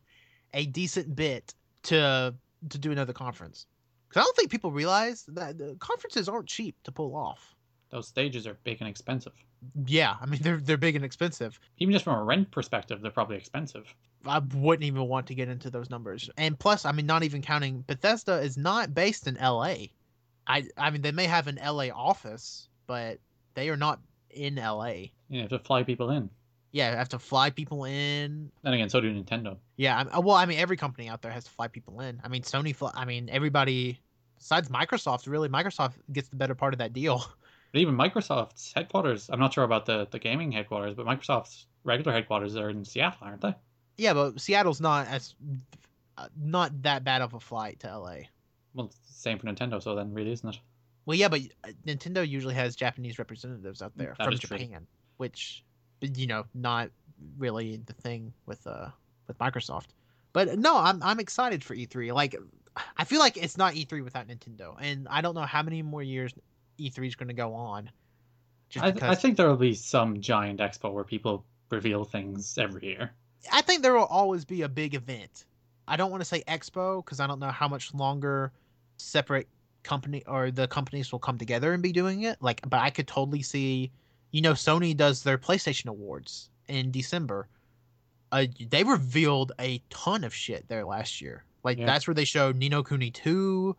a 0.53 0.65
decent 0.65 1.15
bit 1.15 1.53
to 1.83 2.33
to 2.69 2.77
do 2.77 2.91
another 2.91 3.13
conference. 3.13 3.65
Because 4.07 4.21
I 4.21 4.23
don't 4.23 4.35
think 4.37 4.51
people 4.51 4.71
realize 4.71 5.23
that 5.29 5.57
the 5.57 5.75
conferences 5.79 6.29
aren't 6.29 6.47
cheap 6.47 6.75
to 6.83 6.91
pull 6.91 7.15
off. 7.15 7.55
Those 7.89 8.07
stages 8.07 8.45
are 8.47 8.53
big 8.63 8.77
and 8.79 8.89
expensive. 8.89 9.33
Yeah, 9.85 10.15
I 10.19 10.25
mean 10.25 10.41
they're 10.41 10.57
they're 10.57 10.77
big 10.77 10.95
and 10.95 11.05
expensive. 11.05 11.59
Even 11.77 11.93
just 11.93 12.03
from 12.03 12.17
a 12.17 12.23
rent 12.23 12.51
perspective, 12.51 13.01
they're 13.01 13.11
probably 13.11 13.37
expensive. 13.37 13.93
I 14.25 14.39
wouldn't 14.39 14.83
even 14.83 15.07
want 15.07 15.27
to 15.27 15.35
get 15.35 15.49
into 15.49 15.69
those 15.69 15.89
numbers. 15.89 16.29
And 16.37 16.57
plus, 16.57 16.85
I 16.85 16.91
mean, 16.91 17.05
not 17.05 17.23
even 17.23 17.41
counting 17.41 17.83
Bethesda 17.87 18.39
is 18.39 18.57
not 18.57 18.93
based 18.93 19.27
in 19.27 19.35
LA. 19.35 19.75
I 20.47 20.63
I 20.77 20.89
mean, 20.89 21.01
they 21.01 21.11
may 21.11 21.25
have 21.25 21.47
an 21.47 21.59
LA 21.63 21.87
office, 21.93 22.67
but 22.87 23.19
they 23.53 23.69
are 23.69 23.77
not 23.77 23.99
in 24.29 24.55
LA. 24.55 24.93
You 25.29 25.41
have 25.41 25.49
to 25.49 25.59
fly 25.59 25.83
people 25.83 26.09
in. 26.09 26.29
Yeah, 26.71 26.91
I 26.91 26.95
have 26.95 27.09
to 27.09 27.19
fly 27.19 27.49
people 27.49 27.83
in. 27.85 28.49
And 28.63 28.73
again, 28.73 28.89
so 28.89 29.01
do 29.01 29.13
Nintendo. 29.13 29.57
Yeah, 29.75 30.05
I 30.11 30.19
well, 30.19 30.35
I 30.35 30.45
mean, 30.45 30.59
every 30.59 30.77
company 30.77 31.09
out 31.09 31.21
there 31.21 31.31
has 31.31 31.43
to 31.43 31.51
fly 31.51 31.67
people 31.67 31.99
in. 31.99 32.21
I 32.23 32.29
mean, 32.29 32.43
Sony. 32.43 32.75
Fly, 32.75 32.91
I 32.93 33.05
mean, 33.05 33.29
everybody 33.29 33.99
besides 34.37 34.69
Microsoft. 34.69 35.27
Really, 35.27 35.49
Microsoft 35.49 35.93
gets 36.11 36.29
the 36.29 36.35
better 36.35 36.55
part 36.55 36.73
of 36.73 36.79
that 36.79 36.93
deal. 36.93 37.23
But 37.71 37.79
even 37.81 37.95
Microsoft's 37.95 38.73
headquarters, 38.73 39.29
I'm 39.31 39.39
not 39.39 39.53
sure 39.53 39.63
about 39.63 39.85
the, 39.85 40.07
the 40.11 40.19
gaming 40.19 40.51
headquarters, 40.51 40.93
but 40.95 41.05
Microsoft's 41.05 41.67
regular 41.83 42.11
headquarters 42.11 42.55
are 42.55 42.69
in 42.69 42.83
Seattle, 42.85 43.19
aren't 43.21 43.41
they? 43.41 43.55
yeah, 43.97 44.13
but 44.13 44.39
Seattle's 44.41 44.81
not 44.81 45.07
as 45.07 45.35
uh, 46.17 46.27
not 46.37 46.81
that 46.83 47.03
bad 47.03 47.21
of 47.21 47.33
a 47.33 47.39
flight 47.39 47.79
to 47.81 47.97
LA. 47.97 48.15
Well, 48.73 48.91
same 49.05 49.37
for 49.39 49.47
Nintendo, 49.47 49.81
so 49.81 49.95
then 49.95 50.13
really 50.13 50.31
isn't 50.31 50.49
it? 50.49 50.59
Well, 51.05 51.17
yeah, 51.17 51.27
but 51.29 51.41
uh, 51.63 51.69
Nintendo 51.85 52.27
usually 52.27 52.53
has 52.55 52.75
Japanese 52.75 53.19
representatives 53.19 53.81
out 53.81 53.91
there 53.95 54.15
That 54.17 54.25
from 54.25 54.33
is 54.33 54.39
true. 54.39 54.57
Japan, 54.57 54.87
which 55.17 55.63
you 56.01 56.27
know, 56.27 56.45
not 56.53 56.89
really 57.37 57.77
the 57.85 57.93
thing 57.93 58.33
with 58.45 58.65
uh 58.65 58.89
with 59.27 59.37
Microsoft. 59.37 59.87
But 60.33 60.57
no, 60.57 60.77
I'm 60.77 61.01
I'm 61.03 61.19
excited 61.19 61.63
for 61.63 61.75
E3. 61.75 62.13
Like 62.13 62.35
I 62.97 63.03
feel 63.03 63.19
like 63.19 63.37
it's 63.37 63.57
not 63.57 63.73
E3 63.73 64.03
without 64.03 64.27
Nintendo, 64.27 64.75
and 64.79 65.07
I 65.09 65.21
don't 65.21 65.35
know 65.35 65.41
how 65.41 65.61
many 65.63 65.81
more 65.81 66.01
years 66.03 66.33
E3 66.79 67.07
is 67.07 67.15
going 67.15 67.27
to 67.27 67.33
go 67.33 67.53
on. 67.53 67.89
I, 68.79 68.91
because 68.91 69.09
I 69.09 69.15
think 69.15 69.37
there 69.37 69.47
will 69.49 69.57
be 69.57 69.73
some 69.73 70.21
giant 70.21 70.59
expo 70.59 70.93
where 70.93 71.03
people 71.03 71.43
reveal 71.69 72.05
things 72.05 72.57
every 72.57 72.87
year. 72.87 73.11
I 73.51 73.61
think 73.61 73.81
there 73.81 73.93
will 73.93 74.05
always 74.05 74.45
be 74.45 74.61
a 74.61 74.69
big 74.69 74.93
event. 74.93 75.45
I 75.87 75.97
don't 75.97 76.11
want 76.11 76.21
to 76.21 76.25
say 76.25 76.43
expo 76.47 77.03
because 77.03 77.19
I 77.19 77.27
don't 77.27 77.39
know 77.39 77.49
how 77.51 77.67
much 77.67 77.93
longer 77.93 78.51
separate 78.97 79.47
company 79.83 80.23
or 80.27 80.51
the 80.51 80.67
companies 80.67 81.11
will 81.11 81.19
come 81.19 81.37
together 81.37 81.73
and 81.73 81.81
be 81.83 81.91
doing 81.91 82.23
it. 82.23 82.37
Like, 82.41 82.61
but 82.69 82.79
I 82.79 82.91
could 82.91 83.07
totally 83.07 83.41
see, 83.41 83.91
you 84.31 84.41
know, 84.41 84.53
Sony 84.53 84.95
does 84.95 85.23
their 85.23 85.37
PlayStation 85.37 85.87
Awards 85.87 86.49
in 86.67 86.91
December. 86.91 87.47
Uh, 88.31 88.45
they 88.69 88.83
revealed 88.83 89.51
a 89.59 89.81
ton 89.89 90.23
of 90.23 90.33
shit 90.33 90.65
there 90.69 90.85
last 90.85 91.19
year. 91.19 91.43
Like 91.63 91.77
Yeah. 91.77 91.87
that's 91.87 92.07
where 92.07 92.13
they 92.13 92.25
showed 92.25 92.55
Ni 92.55 92.69
no 92.69 92.83
Kuni 92.83 93.11
two. 93.11 93.75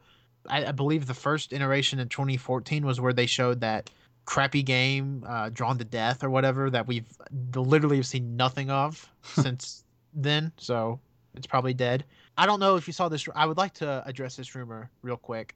I, 0.48 0.66
I 0.66 0.72
believe 0.72 1.06
the 1.06 1.14
first 1.14 1.52
iteration 1.52 1.98
in 1.98 2.08
2014 2.08 2.84
was 2.84 3.00
where 3.00 3.12
they 3.12 3.26
showed 3.26 3.60
that 3.60 3.90
crappy 4.24 4.62
game, 4.62 5.24
uh, 5.26 5.50
Drawn 5.52 5.78
to 5.78 5.84
Death 5.84 6.22
or 6.22 6.30
whatever 6.30 6.70
that 6.70 6.86
we've 6.86 7.06
literally 7.54 7.96
have 7.96 8.06
seen 8.06 8.36
nothing 8.36 8.70
of 8.70 9.08
since 9.22 9.84
then. 10.14 10.52
So 10.58 11.00
it's 11.34 11.46
probably 11.46 11.74
dead. 11.74 12.04
I 12.36 12.46
don't 12.46 12.60
know 12.60 12.76
if 12.76 12.86
you 12.86 12.92
saw 12.92 13.08
this. 13.08 13.26
I 13.34 13.46
would 13.46 13.58
like 13.58 13.74
to 13.74 14.02
address 14.06 14.36
this 14.36 14.54
rumor 14.54 14.90
real 15.02 15.16
quick. 15.16 15.54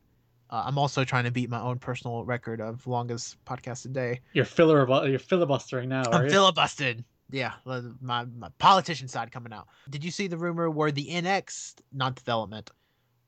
Uh, 0.49 0.63
I'm 0.65 0.79
also 0.79 1.05
trying 1.05 1.25
to 1.25 1.31
beat 1.31 1.51
my 1.51 1.61
own 1.61 1.79
personal 1.79 2.25
record 2.25 2.61
of 2.61 2.87
longest 2.87 3.43
podcast 3.45 3.85
a 3.87 3.89
day. 3.89 4.21
You're 4.33 4.45
filler 4.45 4.87
you're 5.09 5.19
filibustering 5.19 5.89
now, 5.89 6.05
I'm 6.13 6.25
you? 6.25 6.31
filibusted. 6.31 7.03
Yeah, 7.31 7.55
my, 8.01 8.25
my 8.25 8.49
politician 8.59 9.09
side 9.09 9.33
coming 9.33 9.53
out. 9.53 9.67
Did 9.91 10.05
you 10.05 10.13
see 10.13 10.29
the 10.29 10.37
rumor 10.37 10.71
where 10.71 10.93
the 10.93 11.09
NX, 11.09 11.75
not 11.93 12.15
development, 12.15 12.71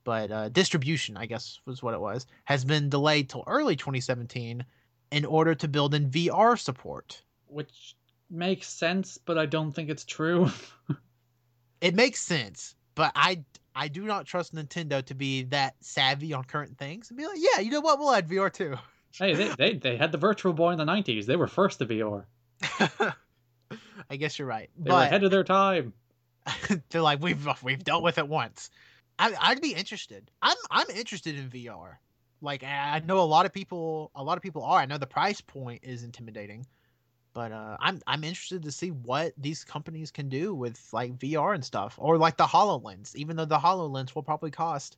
but 0.09 0.33
uh, 0.33 0.49
distribution, 0.49 1.19
I 1.19 1.27
guess 1.27 1.61
was 1.67 1.83
what 1.83 1.93
it 1.93 2.01
was, 2.01 2.25
has 2.47 2.65
been 2.65 2.89
delayed 2.89 3.29
till 3.29 3.45
early 3.47 3.77
2017 3.77 4.65
in 5.11 5.25
order 5.27 5.55
to 5.55 5.69
build 5.69 5.95
in 5.95 6.11
VR 6.11 6.59
support? 6.59 7.21
Which 7.47 7.95
makes 8.31 8.69
sense, 8.69 9.19
but 9.19 9.37
I 9.37 9.45
don't 9.45 9.71
think 9.71 9.91
it's 9.91 10.07
true. 10.07 10.49
It 11.81 11.95
makes 11.95 12.21
sense, 12.21 12.75
but 12.97 13.13
I 13.15 13.45
I 13.77 13.87
do 13.87 14.05
not 14.05 14.27
trust 14.27 14.53
Nintendo 14.53 15.05
to 15.05 15.15
be 15.15 15.45
that 15.45 15.77
savvy 15.81 16.33
on 16.33 16.43
current 16.43 16.77
things 16.77 17.09
and 17.09 17.17
be 17.17 17.25
like, 17.25 17.39
yeah, 17.39 17.61
you 17.61 17.71
know 17.71 17.81
what, 17.81 18.01
we'll 18.01 18.13
add 18.13 18.29
VR 18.29 18.53
too. 18.53 18.75
hey, 19.17 19.35
they, 19.35 19.49
they 19.57 19.75
they 19.75 19.97
had 19.97 20.11
the 20.11 20.19
Virtual 20.19 20.53
Boy 20.53 20.73
in 20.73 20.79
the 20.79 20.85
'90s. 20.85 21.27
They 21.27 21.37
were 21.37 21.47
first 21.47 21.79
to 21.79 21.87
VR. 21.87 22.25
I 24.11 24.17
guess 24.17 24.41
you're 24.41 24.49
right, 24.49 24.71
They 24.77 24.91
were 24.91 24.97
ahead 24.97 25.23
of 25.23 25.31
their 25.31 25.45
time. 25.45 25.93
they're 26.91 27.03
like 27.03 27.23
we've 27.23 27.47
we've 27.63 27.85
dealt 27.85 28.03
with 28.03 28.19
it 28.19 28.27
once. 28.27 28.71
I, 29.19 29.35
I'd 29.41 29.61
be 29.61 29.75
interested. 29.75 30.31
I'm 30.43 30.57
I'm 30.71 30.89
interested 30.91 31.37
in 31.37 31.49
VR. 31.51 31.99
Like 32.41 32.63
I 32.63 33.01
know 33.05 33.21
a 33.21 33.23
lot 33.23 33.47
of 33.47 33.53
people 33.53 34.11
a 34.15 34.23
lot 34.23 34.37
of 34.37 34.43
people 34.43 34.63
are. 34.63 34.79
I 34.79 34.87
know 34.87 34.99
the 34.99 35.07
price 35.07 35.41
point 35.41 35.81
is 35.83 36.05
intimidating, 36.05 36.67
but 37.35 37.51
uh, 37.51 37.77
I'm 37.81 38.01
I'm 38.07 38.23
interested 38.23 38.63
to 38.63 38.71
see 38.71 38.91
what 38.91 39.33
these 39.37 39.65
companies 39.65 40.11
can 40.11 40.29
do 40.29 40.55
with 40.55 40.81
like 40.93 41.19
VR 41.19 41.55
and 41.55 41.65
stuff, 41.65 41.97
or 41.99 42.17
like 42.17 42.37
the 42.37 42.47
Hololens. 42.47 43.17
Even 43.17 43.37
though 43.37 43.45
the 43.45 43.59
Hololens 43.59 44.15
will 44.15 44.23
probably 44.23 44.53
cost 44.53 44.97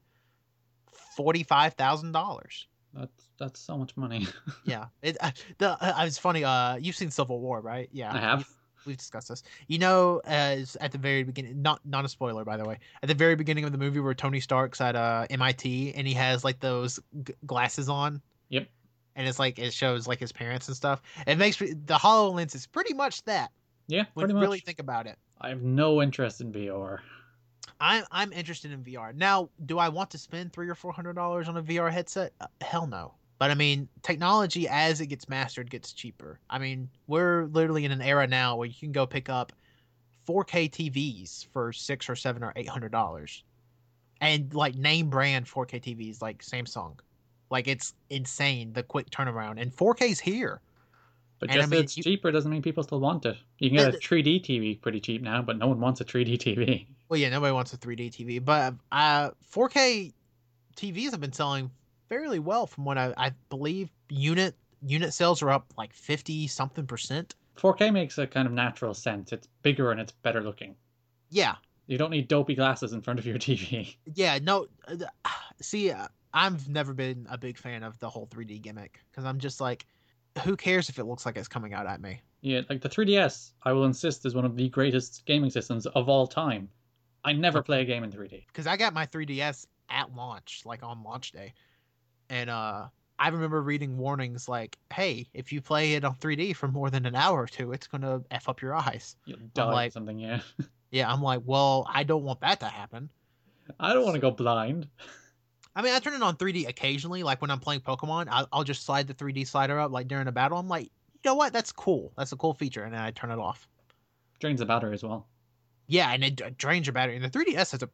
forty 0.86 1.42
five 1.42 1.74
thousand 1.74 2.12
dollars. 2.12 2.66
That's 2.92 3.28
that's 3.38 3.60
so 3.60 3.78
much 3.78 3.96
money. 3.96 4.26
Yeah, 4.64 4.86
it 5.00 5.16
uh, 5.20 5.30
the 5.58 5.70
uh, 5.82 6.04
it's 6.04 6.18
funny. 6.18 6.44
Uh, 6.44 6.76
you've 6.76 6.94
seen 6.96 7.10
Civil 7.10 7.40
War, 7.40 7.60
right? 7.60 7.88
Yeah, 7.92 8.12
I 8.12 8.18
have. 8.18 8.48
We've, 8.87 8.97
discussed 8.97 9.28
this. 9.28 9.43
You 9.68 9.78
know, 9.78 10.20
as 10.24 10.76
at 10.76 10.93
the 10.93 10.99
very 10.99 11.22
beginning, 11.22 11.62
not 11.62 11.81
not 11.85 12.05
a 12.05 12.09
spoiler 12.09 12.45
by 12.45 12.57
the 12.57 12.64
way. 12.64 12.78
At 13.03 13.09
the 13.09 13.14
very 13.14 13.35
beginning 13.37 13.64
of 13.64 13.72
the 13.72 13.78
movie, 13.78 14.01
where 14.01 14.14
Tony 14.14 14.41
Stark's 14.41 14.81
at 14.81 14.97
uh 14.97 15.26
MIT 15.31 15.95
and 15.95 16.07
he 16.07 16.14
has 16.14 16.45
like 16.45 16.61
those 16.61 16.99
g- 17.24 17.35
glasses 17.47 17.89
on. 17.89 18.20
Yep. 18.49 18.68
And 19.16 19.28
it's 19.28 19.39
like 19.39 19.59
it 19.59 19.72
shows 19.72 20.07
like 20.07 20.18
his 20.20 20.33
parents 20.33 20.68
and 20.68 20.76
stuff. 20.76 21.03
It 21.26 21.37
makes 21.39 21.61
me 21.61 21.72
the 21.72 21.95
Hololens 21.95 22.55
is 22.55 22.66
pretty 22.66 22.95
much 22.95 23.22
that. 23.24 23.51
Yeah, 23.89 24.05
When 24.14 24.24
pretty 24.24 24.33
you 24.33 24.35
much. 24.37 24.43
really 24.43 24.61
think 24.61 24.78
about 24.81 25.07
it. 25.07 25.18
I 25.41 25.49
have 25.49 25.62
no 25.62 26.01
interest 26.01 26.41
in 26.41 26.53
VR. 26.53 26.99
I'm 27.81 28.05
I'm 28.11 28.33
interested 28.33 28.72
in 28.72 28.85
VR. 28.85 29.14
Now, 29.14 29.49
do 29.66 29.78
I 29.78 29.89
want 29.89 30.11
to 30.11 30.18
spend 30.18 30.53
three 30.53 30.68
or 30.68 30.74
four 30.74 30.93
hundred 30.93 31.14
dollars 31.14 31.49
on 31.49 31.57
a 31.57 31.62
VR 31.62 31.91
headset? 31.91 32.33
Uh, 32.41 32.47
hell 32.61 32.87
no. 32.87 33.14
But 33.41 33.51
I 33.51 33.55
mean, 33.57 33.88
technology 34.03 34.68
as 34.68 35.01
it 35.01 35.09
gets 35.09 35.28
mastered 35.28 35.70
gets 35.70 35.95
cheaper. 35.95 36.41
I 36.51 36.61
mean, 36.61 36.91
we're 37.09 37.47
literally 37.47 37.86
in 37.86 37.93
an 37.93 38.03
era 38.03 38.28
now 38.28 38.57
where 38.57 38.68
you 38.68 38.74
can 38.78 38.93
go 38.93 39.07
pick 39.07 39.30
up 39.30 39.53
4K 40.26 40.68
TVs 40.68 41.47
for 41.53 41.72
six 41.72 42.09
or 42.11 42.16
seven 42.16 42.45
or 42.45 42.53
eight 42.57 42.68
hundred 42.68 42.93
dollars, 42.93 43.45
and 44.20 44.55
like 44.55 44.76
name 44.76 45.11
brand 45.11 45.47
4K 45.47 45.80
TVs 45.80 46.22
like 46.22 46.43
Samsung. 46.45 46.99
Like 47.51 47.66
it's 47.66 47.95
insane 48.11 48.74
the 48.74 48.82
quick 48.84 49.11
turnaround, 49.11 49.61
and 49.61 49.74
4K's 49.74 50.20
here. 50.20 50.61
But 51.41 51.51
And 51.51 51.59
I 51.59 51.62
just 51.62 51.72
mean, 51.72 51.84
it's 51.84 51.97
you- 51.97 52.03
cheaper 52.03 52.30
doesn't 52.30 52.51
mean 52.51 52.62
people 52.62 52.82
still 52.82 53.01
want 53.01 53.24
it. 53.24 53.38
You 53.59 53.70
can 53.70 53.78
get 53.78 53.95
a 53.95 53.99
3D 53.99 54.41
TV 54.41 54.74
pretty 54.82 55.01
cheap 55.01 55.22
now, 55.22 55.43
but 55.43 55.59
no 55.59 55.66
one 55.68 55.80
wants 55.80 56.01
a 56.03 56.05
3D 56.05 56.36
TV. 56.36 56.86
Well, 57.09 57.18
yeah, 57.18 57.30
nobody 57.30 57.53
wants 57.53 57.72
a 57.72 57.78
3D 57.78 58.11
TV, 58.11 58.38
but 58.38 58.74
uh, 58.93 59.30
4K 59.51 60.12
TVs 60.76 61.11
have 61.12 61.20
been 61.20 61.32
selling 61.32 61.70
fairly 62.11 62.38
well 62.38 62.66
from 62.66 62.84
what 62.84 62.98
I, 62.98 63.14
I 63.16 63.32
believe. 63.48 63.88
Unit 64.11 64.54
unit 64.86 65.14
sales 65.14 65.40
are 65.42 65.50
up 65.50 65.72
like 65.78 65.94
50 65.94 66.46
something 66.48 66.86
percent. 66.86 67.34
4K 67.56 67.92
makes 67.92 68.18
a 68.18 68.26
kind 68.26 68.46
of 68.46 68.52
natural 68.52 68.92
sense. 68.92 69.32
It's 69.32 69.46
bigger 69.62 69.90
and 69.92 70.00
it's 70.00 70.12
better 70.12 70.42
looking. 70.42 70.74
Yeah, 71.30 71.54
You 71.86 71.96
don't 71.98 72.11
need 72.11 72.26
dopey 72.28 72.54
glasses 72.54 72.92
in 72.92 73.00
front 73.02 73.18
of 73.18 73.26
your 73.26 73.38
TV. 73.48 73.96
yeah. 74.14 74.38
No, 74.42 74.66
see, 75.62 75.90
uh, 75.92 76.08
I've 76.34 76.68
never 76.68 76.92
been 76.94 77.26
a 77.30 77.38
big 77.38 77.56
fan 77.58 77.82
of 77.82 77.98
the 78.00 78.08
whole 78.11 78.26
3D 78.26 78.61
gimmick 78.62 79.00
because 79.11 79.24
I'm 79.24 79.38
just 79.38 79.61
like, 79.61 79.86
who 80.44 80.56
cares 80.56 80.88
if 80.88 80.98
it 80.98 81.04
looks 81.04 81.24
like 81.26 81.36
it's 81.36 81.48
coming 81.48 81.72
out 81.74 81.86
at 81.86 82.00
me? 82.00 82.20
Yeah, 82.40 82.62
like 82.70 82.80
the 82.80 82.88
3DS, 82.88 83.52
I 83.64 83.72
will 83.72 83.84
insist 83.84 84.24
is 84.26 84.34
one 84.34 84.44
of 84.46 84.56
the 84.56 84.68
greatest 84.70 85.24
gaming 85.26 85.50
systems 85.50 85.86
of 85.86 86.08
all 86.08 86.26
time. 86.26 86.68
I 87.24 87.32
never 87.34 87.62
play 87.62 87.82
a 87.82 87.84
game 87.84 88.02
in 88.02 88.11
3D. 88.11 88.46
because 88.46 88.66
I 88.66 88.76
got 88.78 88.94
my 88.94 89.04
3DS 89.06 89.66
at 89.90 90.14
launch, 90.14 90.62
like 90.64 90.82
on 90.82 91.02
launch 91.02 91.32
day, 91.32 91.52
and 92.31 92.49
uh, 92.49 92.87
I 93.18 93.28
remember 93.28 93.61
reading 93.62 93.99
warnings 93.99 94.49
like, 94.49 94.78
"Hey, 94.93 95.28
if 95.35 95.53
you 95.53 95.61
play 95.61 95.95
it 95.95 96.05
on 96.05 96.14
3D 96.16 96.57
for 96.57 96.68
more 96.68 96.89
than 96.89 97.05
an 97.05 97.14
hour 97.14 97.43
or 97.43 97.47
two, 97.47 97.72
it's 97.72 97.87
gonna 97.87 98.22
f 98.31 98.49
up 98.49 98.62
your 98.62 98.74
eyes." 98.74 99.16
You'll 99.26 99.39
die 99.53 99.64
like- 99.64 99.93
something, 99.93 100.18
yeah. 100.18 100.41
Yeah, 100.93 101.12
I'm 101.12 101.22
like, 101.22 101.43
well, 101.45 101.87
I 101.89 102.03
don't 102.03 102.24
want 102.24 102.41
that 102.41 102.59
to 102.61 102.66
happen. 102.66 103.11
I 103.78 103.93
don't 103.93 104.03
want 104.03 104.16
to 104.16 104.20
go 104.20 104.33
blind. 104.33 104.89
I 105.76 105.83
mean, 105.83 105.95
I 105.95 106.01
turn 106.01 106.14
it 106.14 106.22
on 106.22 106.37
3D 106.37 106.68
occasionally, 106.68 107.22
like 107.22 107.41
when 107.41 107.51
I'm 107.53 107.61
playing 107.61 107.83
Pokemon, 107.83 108.26
I'll, 108.28 108.49
I'll 108.53 108.64
just 108.64 108.85
slide 108.85 109.07
the 109.07 109.14
3D 109.14 109.47
slider 109.47 109.78
up, 109.78 109.93
like 109.93 110.09
during 110.09 110.26
a 110.26 110.33
battle. 110.33 110.59
I'm 110.59 110.66
like, 110.68 110.87
you 110.87 111.20
know 111.24 111.37
what? 111.37 111.53
That's 111.53 111.70
cool. 111.70 112.12
That's 112.16 112.33
a 112.33 112.37
cool 112.37 112.55
feature, 112.55 112.83
and 112.83 112.93
then 112.93 113.01
I 113.01 113.12
turn 113.12 113.31
it 113.31 113.39
off. 113.39 113.68
Drains 114.41 114.59
the 114.59 114.66
battery 114.66 114.95
as 114.95 115.05
well. 115.05 115.28
Yeah, 115.87 116.11
and 116.11 116.24
it 116.24 116.59
drains 116.59 116.87
your 116.89 116.95
battery. 116.95 117.14
And 117.14 117.24
the 117.24 117.31
3DS 117.31 117.70
has 117.70 117.83
a 117.85 117.89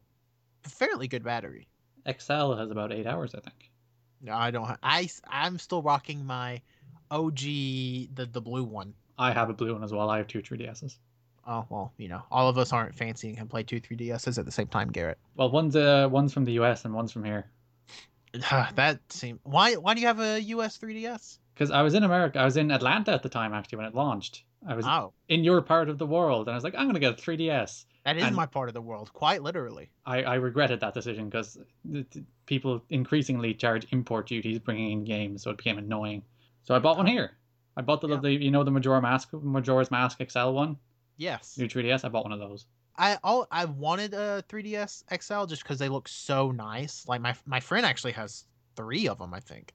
fairly 0.67 1.07
good 1.07 1.23
battery. 1.23 1.67
XL 2.07 2.53
has 2.53 2.71
about 2.71 2.91
eight 2.91 3.05
hours, 3.05 3.35
I 3.35 3.41
think. 3.41 3.69
No, 4.21 4.33
I 4.33 4.51
don't. 4.51 4.65
Ha- 4.65 4.77
I'm 5.29 5.57
still 5.59 5.81
rocking 5.81 6.25
my 6.25 6.61
OG 7.11 7.39
the 7.39 8.27
the 8.31 8.41
blue 8.41 8.63
one. 8.63 8.93
I 9.17 9.31
have 9.31 9.49
a 9.49 9.53
blue 9.53 9.73
one 9.73 9.83
as 9.83 9.91
well. 9.91 10.09
I 10.09 10.17
have 10.17 10.27
two 10.27 10.41
3DSs. 10.41 10.97
Oh 11.47 11.65
well, 11.69 11.93
you 11.97 12.07
know, 12.09 12.21
all 12.29 12.49
of 12.49 12.57
us 12.57 12.73
aren't 12.73 12.93
fancy 12.95 13.29
and 13.29 13.37
can 13.37 13.47
play 13.47 13.63
two 13.63 13.79
3DSs 13.79 14.37
at 14.37 14.45
the 14.45 14.51
same 14.51 14.67
time, 14.67 14.91
Garrett. 14.91 15.17
Well, 15.35 15.49
one's 15.49 15.75
uh, 15.75 16.07
one's 16.11 16.33
from 16.33 16.45
the 16.45 16.53
US 16.53 16.85
and 16.85 16.93
one's 16.93 17.11
from 17.11 17.23
here. 17.23 17.49
that 18.75 18.99
seems. 19.09 19.39
Why 19.43 19.75
why 19.75 19.93
do 19.93 20.01
you 20.01 20.07
have 20.07 20.19
a 20.19 20.41
US 20.41 20.77
3DS? 20.77 21.37
Because 21.53 21.71
I 21.71 21.81
was 21.81 21.93
in 21.95 22.03
America, 22.03 22.39
I 22.39 22.45
was 22.45 22.57
in 22.57 22.69
Atlanta 22.69 23.11
at 23.13 23.23
the 23.23 23.29
time 23.29 23.53
actually 23.53 23.77
when 23.77 23.87
it 23.87 23.95
launched. 23.95 24.43
I 24.67 24.75
was 24.75 24.85
Oh, 24.85 25.13
in 25.29 25.43
your 25.43 25.61
part 25.61 25.89
of 25.89 25.97
the 25.97 26.05
world, 26.05 26.47
and 26.47 26.53
I 26.53 26.57
was 26.57 26.63
like, 26.63 26.75
I'm 26.77 26.87
gonna 26.87 26.99
get 26.99 27.17
a 27.19 27.21
3DS. 27.21 27.85
That 28.07 28.17
is 28.17 28.23
and- 28.23 28.35
my 28.35 28.45
part 28.45 28.67
of 28.69 28.73
the 28.73 28.81
world, 28.81 29.11
quite 29.13 29.43
literally. 29.43 29.89
I, 30.05 30.23
I 30.23 30.35
regretted 30.35 30.79
that 30.79 30.93
decision 30.93 31.29
because 31.29 31.57
people 32.45 32.81
increasingly 32.89 33.53
charge 33.53 33.85
import 33.91 34.27
duties 34.27 34.59
bringing 34.59 34.91
in 34.91 35.03
games, 35.03 35.43
so 35.43 35.51
it 35.51 35.57
became 35.57 35.77
annoying. 35.77 36.23
So 36.63 36.73
I 36.75 36.79
bought 36.79 36.97
one 36.97 37.05
here. 37.07 37.31
I 37.75 37.81
bought 37.81 38.01
the, 38.01 38.07
Yeah. 38.09 38.17
the 38.17 38.31
you 38.31 38.49
know 38.51 38.63
the 38.63 38.71
Majora 38.71 39.01
Mask 39.01 39.29
Majora's 39.33 39.91
Mask 39.91 40.19
XL 40.27 40.49
one, 40.51 40.77
Yes. 41.17 41.57
new 41.57 41.67
3DS. 41.67 42.05
I 42.05 42.09
bought 42.09 42.23
one 42.23 42.31
of 42.33 42.39
those. 42.39 42.65
I 42.97 43.17
all 43.23 43.45
I 43.51 43.65
wanted 43.65 44.13
a 44.13 44.43
3DS 44.49 45.03
XL 45.21 45.45
just 45.45 45.61
because 45.63 45.77
they 45.77 45.89
look 45.89 46.07
so 46.07 46.51
nice. 46.51 47.07
Like 47.07 47.21
my 47.21 47.35
my 47.45 47.59
friend 47.59 47.85
actually 47.85 48.13
has 48.13 48.45
three 48.75 49.07
of 49.07 49.19
them. 49.19 49.33
I 49.33 49.39
think 49.39 49.73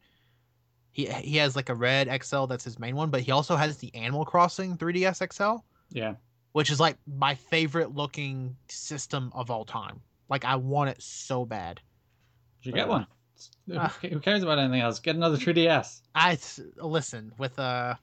he 0.91 1.07
he 1.07 1.37
has 1.37 1.55
like 1.55 1.69
a 1.69 1.75
red 1.75 2.09
XL 2.25 2.47
that's 2.47 2.65
his 2.65 2.79
main 2.79 2.97
one, 2.97 3.11
but 3.11 3.21
he 3.21 3.31
also 3.31 3.55
has 3.57 3.77
the 3.79 3.95
Animal 3.95 4.25
Crossing 4.25 4.77
3DS 4.77 5.21
XL, 5.33 5.63
Yeah, 5.91 6.15
which 6.53 6.71
is 6.71 6.79
like 6.81 6.97
my 7.07 7.35
favorite 7.35 7.95
looking 7.95 8.57
system 8.69 9.31
of 9.35 9.51
all 9.51 9.65
time. 9.65 10.01
Like 10.29 10.45
I 10.45 10.57
want 10.57 10.91
it 10.91 11.03
so 11.03 11.45
bad. 11.45 11.77
Did 12.63 12.67
you 12.67 12.71
should 12.71 12.75
get 12.77 12.89
Uh, 12.89 12.93
one. 12.93 13.07
Who 13.67 13.75
ah. 13.79 13.97
Who 14.03 14.21
cares 14.21 14.43
about 14.43 14.59
anything 14.59 14.81
else? 14.81 15.01
Get 15.01 15.17
another 15.17 15.37
3DS. 15.37 16.03
I 16.15 16.39
listen 16.77 17.33
with 17.39 17.59
uh 17.59 17.95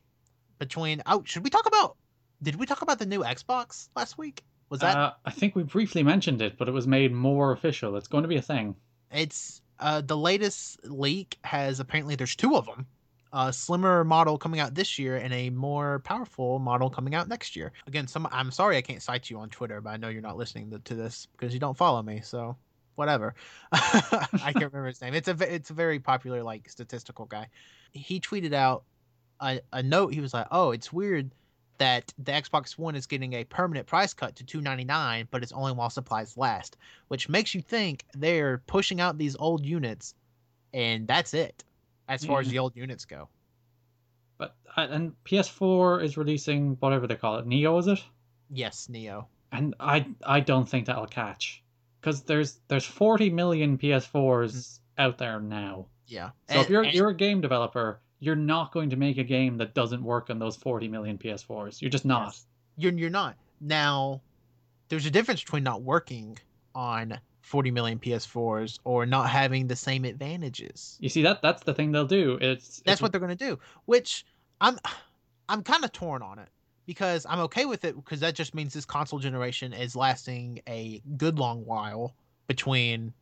between 0.58 1.02
oh 1.06 1.24
should 1.26 1.44
we 1.44 1.50
talk 1.50 1.66
about 1.66 1.96
did 2.42 2.56
we 2.56 2.66
talk 2.66 2.82
about 2.82 3.00
the 3.00 3.06
new 3.06 3.22
Xbox 3.24 3.90
last 3.96 4.18
week? 4.18 4.44
Was 4.70 4.82
that 4.82 4.98
Uh, 4.98 5.14
I 5.26 5.32
think 5.32 5.56
we 5.56 5.64
briefly 5.64 6.04
mentioned 6.04 6.42
it, 6.42 6.58
but 6.58 6.68
it 6.68 6.72
was 6.72 6.88
made 6.88 7.12
more 7.14 7.52
official. 7.54 7.96
It's 7.96 8.08
going 8.08 8.22
to 8.24 8.28
be 8.28 8.36
a 8.38 8.42
thing. 8.42 8.76
it's 9.12 9.62
uh 9.80 10.02
the 10.02 10.18
latest 10.18 10.80
leak 10.86 11.38
has 11.44 11.80
apparently 11.80 12.16
there's 12.16 12.36
two 12.36 12.56
of 12.58 12.66
them 12.66 12.86
a 13.34 13.54
slimmer 13.54 14.04
model 14.04 14.38
coming 14.38 14.60
out 14.60 14.74
this 14.74 14.98
year 14.98 15.18
and 15.18 15.34
a 15.34 15.50
more 15.50 16.00
powerful 16.00 16.60
model 16.60 16.90
coming 16.90 17.16
out 17.16 17.28
next 17.28 17.56
year. 17.56 17.72
Again 17.88 18.08
some 18.08 18.28
i'm 18.32 18.52
sorry 18.52 18.78
i 18.78 18.82
can't 18.82 19.02
cite 19.02 19.30
you 19.30 19.38
on 19.40 19.50
twitter 19.50 19.82
but 19.82 19.92
i 19.92 19.98
know 19.98 20.10
you're 20.10 20.22
not 20.22 20.38
listening 20.38 20.72
to, 20.72 20.80
to 20.80 20.96
this 20.96 21.28
because 21.34 21.54
you 21.54 21.60
don't 21.60 21.78
follow 21.78 22.02
me 22.02 22.22
so 22.24 22.56
whatever. 23.00 23.34
I 23.72 24.52
can't 24.54 24.56
remember 24.56 24.88
his 24.88 25.02
name. 25.02 25.16
It's 25.16 25.30
a 25.30 25.56
it's 25.56 25.70
a 25.72 25.74
very 25.74 26.00
popular 26.00 26.44
like 26.44 26.70
statistical 26.70 27.26
guy. 27.26 27.48
He 27.94 28.20
tweeted 28.20 28.54
out 28.54 28.84
a, 29.40 29.62
a 29.72 29.82
note. 29.82 30.14
He 30.14 30.20
was 30.20 30.34
like 30.34 30.48
oh 30.52 30.72
it's 30.72 30.94
weird 30.94 31.32
that 31.80 32.14
the 32.18 32.34
xbox 32.34 32.78
one 32.78 32.94
is 32.94 33.08
getting 33.08 33.34
a 33.34 33.46
permanent 33.46 33.88
price 33.88 34.14
cut 34.14 34.36
to 34.36 34.44
299 34.44 35.30
but 35.32 35.42
it's 35.42 35.54
only 35.54 35.72
while 35.72 35.90
supplies 35.90 36.36
last 36.36 36.76
which 37.08 37.30
makes 37.30 37.56
you 37.56 37.62
think 37.62 38.04
they're 38.14 38.58
pushing 38.68 39.00
out 39.00 39.18
these 39.18 39.38
old 39.40 39.66
units 39.66 40.14
and 40.74 41.08
that's 41.08 41.34
it 41.34 41.64
as 42.10 42.26
far 42.26 42.40
as 42.42 42.50
the 42.50 42.60
old 42.60 42.76
units 42.76 43.06
go 43.06 43.30
But 44.38 44.56
uh, 44.76 44.88
and 44.90 45.14
PS4 45.26 46.04
is 46.04 46.18
releasing 46.18 46.76
whatever 46.80 47.08
they 47.08 47.16
call 47.16 47.38
it. 47.38 47.46
Neo 47.48 47.78
is 47.78 47.88
it? 47.88 48.04
yes 48.52 48.90
neo 48.90 49.28
And 49.52 49.76
I 49.80 50.08
I 50.26 50.40
don't 50.40 50.68
think 50.68 50.86
that'll 50.88 51.06
catch 51.08 51.64
because 52.02 52.24
there's 52.24 52.60
there's 52.68 52.86
40 52.86 53.30
million 53.30 53.78
PS4s 53.78 54.80
out 54.98 55.18
there 55.18 55.40
now. 55.40 55.86
yeah 56.08 56.32
So 56.50 56.62
if 56.62 56.70
you're 56.70 56.84
and- 56.84 56.94
you're 56.94 57.10
a 57.10 57.16
game 57.16 57.42
developer, 57.42 58.02
you're 58.20 58.36
not 58.36 58.72
going 58.74 58.90
to 58.90 58.96
make 58.98 59.18
a 59.18 59.24
game 59.24 59.58
that 59.58 59.74
doesn't 59.74 60.04
work 60.04 60.30
on 60.30 60.40
those 60.40 60.58
40 60.58 60.88
million 60.90 61.18
PS4s. 61.18 61.82
You're 61.82 61.92
just 61.92 62.06
not. 62.06 62.28
yes. 62.28 62.46
You're 62.78 62.94
you're 62.94 63.10
not. 63.10 63.36
Now, 63.62 64.22
there's 64.90 65.06
a 65.06 65.12
difference 65.12 65.42
between 65.44 65.64
not 65.64 65.82
working 65.84 66.38
on 66.74 67.20
40 67.50 67.72
million 67.72 67.98
PS4s 67.98 68.78
or 68.84 69.08
not 69.08 69.28
having 69.28 69.66
the 69.66 69.76
same 69.76 70.06
advantages. 70.06 70.98
You 71.00 71.10
see 71.10 71.24
that 71.24 71.42
that's 71.42 71.64
the 71.64 71.74
thing 71.74 71.92
they'll 71.92 72.06
do. 72.06 72.38
It's 72.40 72.82
That's 72.82 72.94
it's, 72.94 73.02
what 73.02 73.12
they're 73.12 73.20
going 73.20 73.36
to 73.36 73.48
do, 73.48 73.58
which 73.86 74.24
I'm 74.62 74.78
I'm 75.50 75.64
kind 75.64 75.84
of 75.84 75.92
torn 75.92 76.22
on 76.22 76.38
it 76.38 76.50
because 76.86 77.26
I'm 77.28 77.40
okay 77.40 77.66
with 77.66 77.86
it 77.86 77.96
because 77.96 78.20
that 78.20 78.36
just 78.36 78.54
means 78.54 78.76
this 78.76 78.86
console 78.86 79.18
generation 79.18 79.74
is 79.74 79.96
lasting 79.96 80.62
a 80.70 81.02
good 81.18 81.40
long 81.40 81.66
while 81.66 82.14
between 82.46 83.14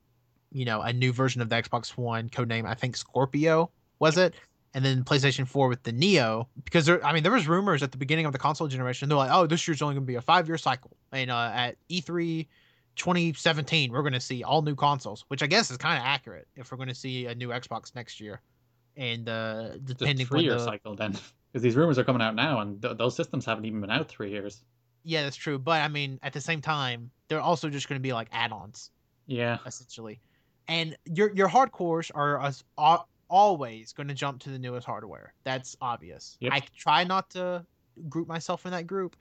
you 0.52 0.66
know 0.66 0.82
a 0.82 0.92
new 0.92 1.14
version 1.14 1.42
of 1.42 1.48
the 1.48 1.56
Xbox 1.56 1.92
One 1.92 2.28
codename 2.30 2.66
I 2.66 2.74
think 2.74 2.98
Scorpio 2.98 3.72
was 4.00 4.18
it 4.18 4.34
and 4.74 4.84
then 4.84 5.06
PlayStation 5.06 5.48
4 5.48 5.70
with 5.70 5.84
the 5.84 5.94
Neo 5.94 6.50
because 6.66 6.86
there 6.86 7.04
I 7.06 7.14
mean 7.14 7.24
there 7.24 7.32
was 7.32 7.48
rumors 7.48 7.82
at 7.82 7.94
the 7.94 7.98
beginning 7.98 8.26
of 8.26 8.34
the 8.34 8.40
console 8.40 8.68
generation 8.68 9.08
they're 9.08 9.18
like 9.18 9.32
oh 9.32 9.48
this 9.48 9.66
year's 9.70 9.82
only 9.82 9.96
going 9.96 10.06
to 10.06 10.12
be 10.12 10.16
a 10.16 10.22
5 10.22 10.50
year 10.50 10.58
cycle 10.58 10.92
and 11.14 11.32
uh, 11.32 11.52
at 11.54 11.78
E3 11.90 12.46
2017 12.98 13.92
we're 13.92 14.02
going 14.02 14.14
to 14.14 14.20
see 14.20 14.44
all 14.44 14.62
new 14.62 14.76
consoles 14.76 15.24
which 15.30 15.42
I 15.44 15.48
guess 15.48 15.72
is 15.72 15.78
kind 15.78 15.98
of 15.98 16.04
accurate 16.06 16.48
if 16.56 16.72
we're 16.72 16.78
going 16.78 16.90
to 16.90 16.96
see 16.96 17.28
a 17.28 17.36
new 17.36 17.50
Xbox 17.50 17.96
next 17.96 18.20
year 18.20 18.42
and 18.98 19.30
uh 19.30 19.78
depending 19.84 20.26
three 20.26 20.38
when 20.38 20.46
year 20.46 20.54
the, 20.56 20.66
cycle 20.66 20.96
then 20.96 21.12
because 21.52 21.62
these 21.62 21.76
rumors 21.76 21.98
are 21.98 22.04
coming 22.04 22.22
out 22.22 22.36
now 22.36 22.60
and 22.62 22.82
th- 22.82 22.98
those 22.98 23.16
systems 23.16 23.46
haven't 23.46 23.66
even 23.66 23.80
been 23.80 23.92
out 23.92 24.08
three 24.10 24.32
years. 24.32 24.64
yeah 25.04 25.24
that's 25.24 25.36
true 25.36 25.60
but 25.60 25.82
I 25.82 25.88
mean 25.88 26.20
at 26.24 26.34
the 26.34 26.42
same 26.42 26.62
time 26.62 27.10
they're 27.30 27.42
also 27.42 27.70
just 27.70 27.88
going 27.88 28.00
to 28.00 28.04
be 28.04 28.14
like 28.14 28.28
add-ons 28.32 28.92
Yeah, 29.28 29.58
essentially. 29.66 30.20
And 30.70 30.98
your 31.06 31.34
your 31.34 31.48
hardcores 31.50 32.10
are 32.16 32.42
as, 32.42 32.64
al- 32.78 33.08
always 33.30 33.94
going 33.94 34.08
to 34.08 34.14
jump 34.14 34.40
to 34.42 34.50
the 34.50 34.58
newest 34.60 34.86
hardware. 34.86 35.34
That's 35.44 35.76
obvious. 35.82 36.38
Yep. 36.40 36.54
I 36.54 36.62
try 36.78 37.04
not 37.04 37.30
to 37.32 37.66
group 38.10 38.28
myself 38.28 38.66
in 38.66 38.72
that 38.72 38.88
group. 38.88 39.16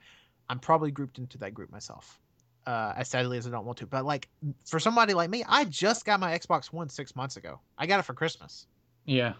I'm 0.49 0.59
probably 0.59 0.91
grouped 0.91 1.17
into 1.19 1.37
that 1.39 1.53
group 1.53 1.69
myself. 1.71 2.19
Uh, 2.67 2.93
as 2.97 3.07
sadly 3.07 3.37
as 3.37 3.47
I 3.47 3.49
don't 3.49 3.65
want 3.65 3.77
to, 3.77 3.87
but 3.87 4.03
like 4.05 4.27
for 4.65 4.77
somebody 4.77 5.13
like 5.13 5.29
me, 5.29 5.41
I 5.47 5.63
just 5.63 6.03
got 6.03 6.19
my 6.19 6.37
Xbox 6.37 6.65
One 6.73 6.89
six 6.89 7.15
months 7.15 7.37
ago. 7.37 7.61
I 7.77 7.87
got 7.87 7.99
it 7.99 8.03
for 8.03 8.13
Christmas. 8.13 8.67
yeah. 9.05 9.33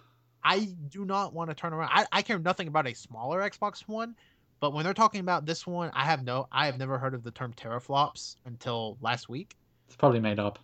I 0.44 0.70
do 0.90 1.04
not 1.04 1.34
want 1.34 1.50
to 1.50 1.56
turn 1.56 1.74
around. 1.74 1.90
I, 1.94 2.06
I 2.14 2.22
care 2.22 2.40
nothing 2.40 2.70
about 2.70 2.88
a 2.88 2.94
smaller 2.94 3.42
Xbox 3.42 3.82
One, 3.82 4.16
but 4.62 4.72
when 4.72 4.86
they're 4.86 4.94
talking 4.94 5.20
about 5.20 5.46
this 5.46 5.68
one, 5.68 5.92
I 5.94 6.06
have 6.06 6.24
no, 6.24 6.48
I 6.54 6.68
have 6.68 6.78
never 6.78 6.98
heard 6.98 7.14
of 7.14 7.24
the 7.24 7.32
term 7.32 7.54
teraflops 7.54 8.38
until 8.46 8.98
last 9.02 9.28
week. 9.28 9.58
It's 9.88 9.98
probably 9.98 10.22
made 10.22 10.40
up. 10.40 10.58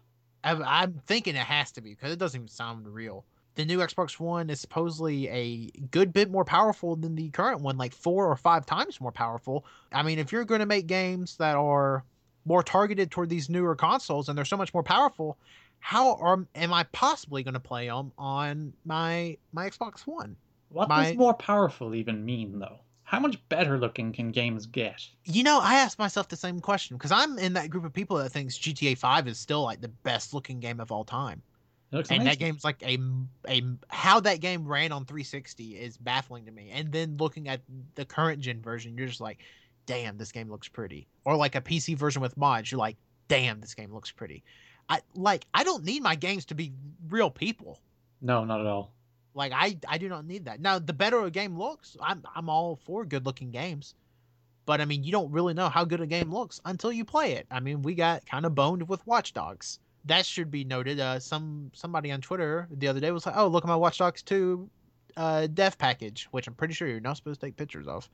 I'm, 0.45 0.63
I'm 0.63 1.01
thinking 1.05 1.35
it 1.35 1.39
has 1.39 1.71
to 1.73 1.81
be 1.81 1.89
because 1.89 2.13
it 2.13 2.19
doesn't 2.19 2.39
even 2.39 2.47
sound 2.47 2.87
real. 2.87 3.25
The 3.55 3.65
new 3.65 3.79
Xbox 3.79 4.19
One 4.19 4.49
is 4.49 4.61
supposedly 4.61 5.27
a 5.27 5.69
good 5.91 6.13
bit 6.13 6.31
more 6.31 6.45
powerful 6.45 6.95
than 6.95 7.15
the 7.15 7.29
current 7.31 7.61
one, 7.61 7.77
like 7.77 7.93
four 7.93 8.25
or 8.31 8.37
five 8.37 8.65
times 8.65 9.01
more 9.01 9.11
powerful. 9.11 9.65
I 9.91 10.03
mean, 10.03 10.17
if 10.17 10.31
you're 10.31 10.45
going 10.45 10.61
to 10.61 10.65
make 10.65 10.87
games 10.87 11.35
that 11.37 11.55
are 11.55 12.05
more 12.45 12.63
targeted 12.63 13.11
toward 13.11 13.29
these 13.29 13.49
newer 13.49 13.75
consoles 13.75 14.29
and 14.29 14.37
they're 14.37 14.45
so 14.45 14.57
much 14.57 14.73
more 14.73 14.83
powerful, 14.83 15.37
how 15.79 16.15
are, 16.15 16.45
am 16.55 16.73
I 16.73 16.83
possibly 16.91 17.43
going 17.43 17.53
to 17.53 17.59
play 17.59 17.87
them 17.87 18.11
on 18.17 18.73
my 18.85 19.37
my 19.51 19.69
Xbox 19.69 20.01
One? 20.07 20.35
What 20.69 20.89
My- 20.89 21.09
does 21.09 21.17
more 21.17 21.33
powerful 21.33 21.93
even 21.95 22.25
mean 22.25 22.59
though? 22.59 22.79
How 23.03 23.19
much 23.19 23.37
better 23.49 23.77
looking 23.77 24.11
can 24.11 24.31
games 24.31 24.65
get? 24.65 25.05
You 25.25 25.43
know, 25.43 25.59
I 25.61 25.75
asked 25.75 25.99
myself 25.99 26.29
the 26.29 26.35
same 26.35 26.59
question 26.59 26.97
because 26.97 27.11
I'm 27.11 27.37
in 27.37 27.53
that 27.53 27.69
group 27.69 27.85
of 27.85 27.93
people 27.93 28.17
that 28.17 28.31
thinks 28.31 28.57
GTA 28.57 28.97
5 28.97 29.27
is 29.27 29.37
still 29.37 29.61
like 29.61 29.81
the 29.81 29.89
best 29.89 30.33
looking 30.33 30.59
game 30.59 30.79
of 30.79 30.91
all 30.91 31.03
time. 31.03 31.43
And 31.91 32.05
amazing. 32.09 32.25
that 32.25 32.39
game's 32.39 32.63
like 32.63 32.81
a 32.81 32.97
a 33.47 33.61
how 33.89 34.19
that 34.21 34.39
game 34.39 34.67
ran 34.67 34.91
on 34.91 35.05
360 35.05 35.75
is 35.75 35.95
baffling 35.95 36.45
to 36.45 36.51
me. 36.51 36.71
And 36.71 36.91
then 36.91 37.17
looking 37.17 37.49
at 37.49 37.61
the 37.93 38.03
current 38.03 38.39
gen 38.39 38.61
version, 38.63 38.97
you're 38.97 39.07
just 39.07 39.21
like, 39.21 39.37
damn, 39.85 40.17
this 40.17 40.31
game 40.31 40.49
looks 40.49 40.67
pretty. 40.67 41.07
Or 41.25 41.35
like 41.35 41.55
a 41.55 41.61
PC 41.61 41.97
version 41.97 42.21
with 42.21 42.37
mods, 42.37 42.71
you're 42.71 42.79
like, 42.79 42.97
damn, 43.27 43.59
this 43.61 43.73
game 43.73 43.93
looks 43.93 44.11
pretty. 44.11 44.43
I 44.89 44.99
like 45.15 45.45
I 45.53 45.63
don't 45.63 45.83
need 45.83 46.03
my 46.03 46.15
games 46.15 46.45
to 46.45 46.55
be 46.55 46.73
real 47.09 47.29
people. 47.29 47.79
No, 48.21 48.43
not 48.43 48.59
at 48.59 48.67
all. 48.67 48.91
Like 49.33 49.51
I 49.55 49.77
I 49.87 49.97
do 49.97 50.09
not 50.09 50.25
need 50.25 50.45
that. 50.45 50.59
Now 50.59 50.79
the 50.79 50.93
better 50.93 51.23
a 51.23 51.31
game 51.31 51.57
looks, 51.57 51.97
I'm 52.01 52.23
I'm 52.35 52.49
all 52.49 52.75
for 52.85 53.05
good 53.05 53.25
looking 53.25 53.51
games. 53.51 53.95
But 54.65 54.79
I 54.79 54.85
mean, 54.85 55.03
you 55.03 55.11
don't 55.11 55.31
really 55.31 55.53
know 55.53 55.67
how 55.67 55.83
good 55.83 56.01
a 56.01 56.07
game 56.07 56.33
looks 56.33 56.61
until 56.65 56.91
you 56.91 57.03
play 57.03 57.33
it. 57.33 57.47
I 57.51 57.59
mean, 57.59 57.81
we 57.81 57.95
got 57.95 58.25
kind 58.25 58.45
of 58.45 58.55
boned 58.55 58.87
with 58.87 59.05
Watch 59.05 59.33
Dogs. 59.33 59.79
That 60.05 60.25
should 60.25 60.51
be 60.51 60.63
noted. 60.63 60.99
Uh, 60.99 61.19
some 61.19 61.71
somebody 61.73 62.11
on 62.11 62.21
Twitter 62.21 62.67
the 62.71 62.87
other 62.87 62.99
day 62.99 63.11
was 63.11 63.25
like, 63.25 63.35
"Oh, 63.37 63.47
look 63.47 63.63
at 63.63 63.67
my 63.67 63.75
Watch 63.75 63.97
Dogs 63.97 64.21
2 64.21 64.69
uh, 65.17 65.47
dev 65.47 65.77
package," 65.77 66.27
which 66.31 66.47
I'm 66.47 66.53
pretty 66.53 66.73
sure 66.73 66.87
you're 66.87 66.99
not 66.99 67.17
supposed 67.17 67.41
to 67.41 67.47
take 67.47 67.57
pictures 67.57 67.87
of 67.87 68.09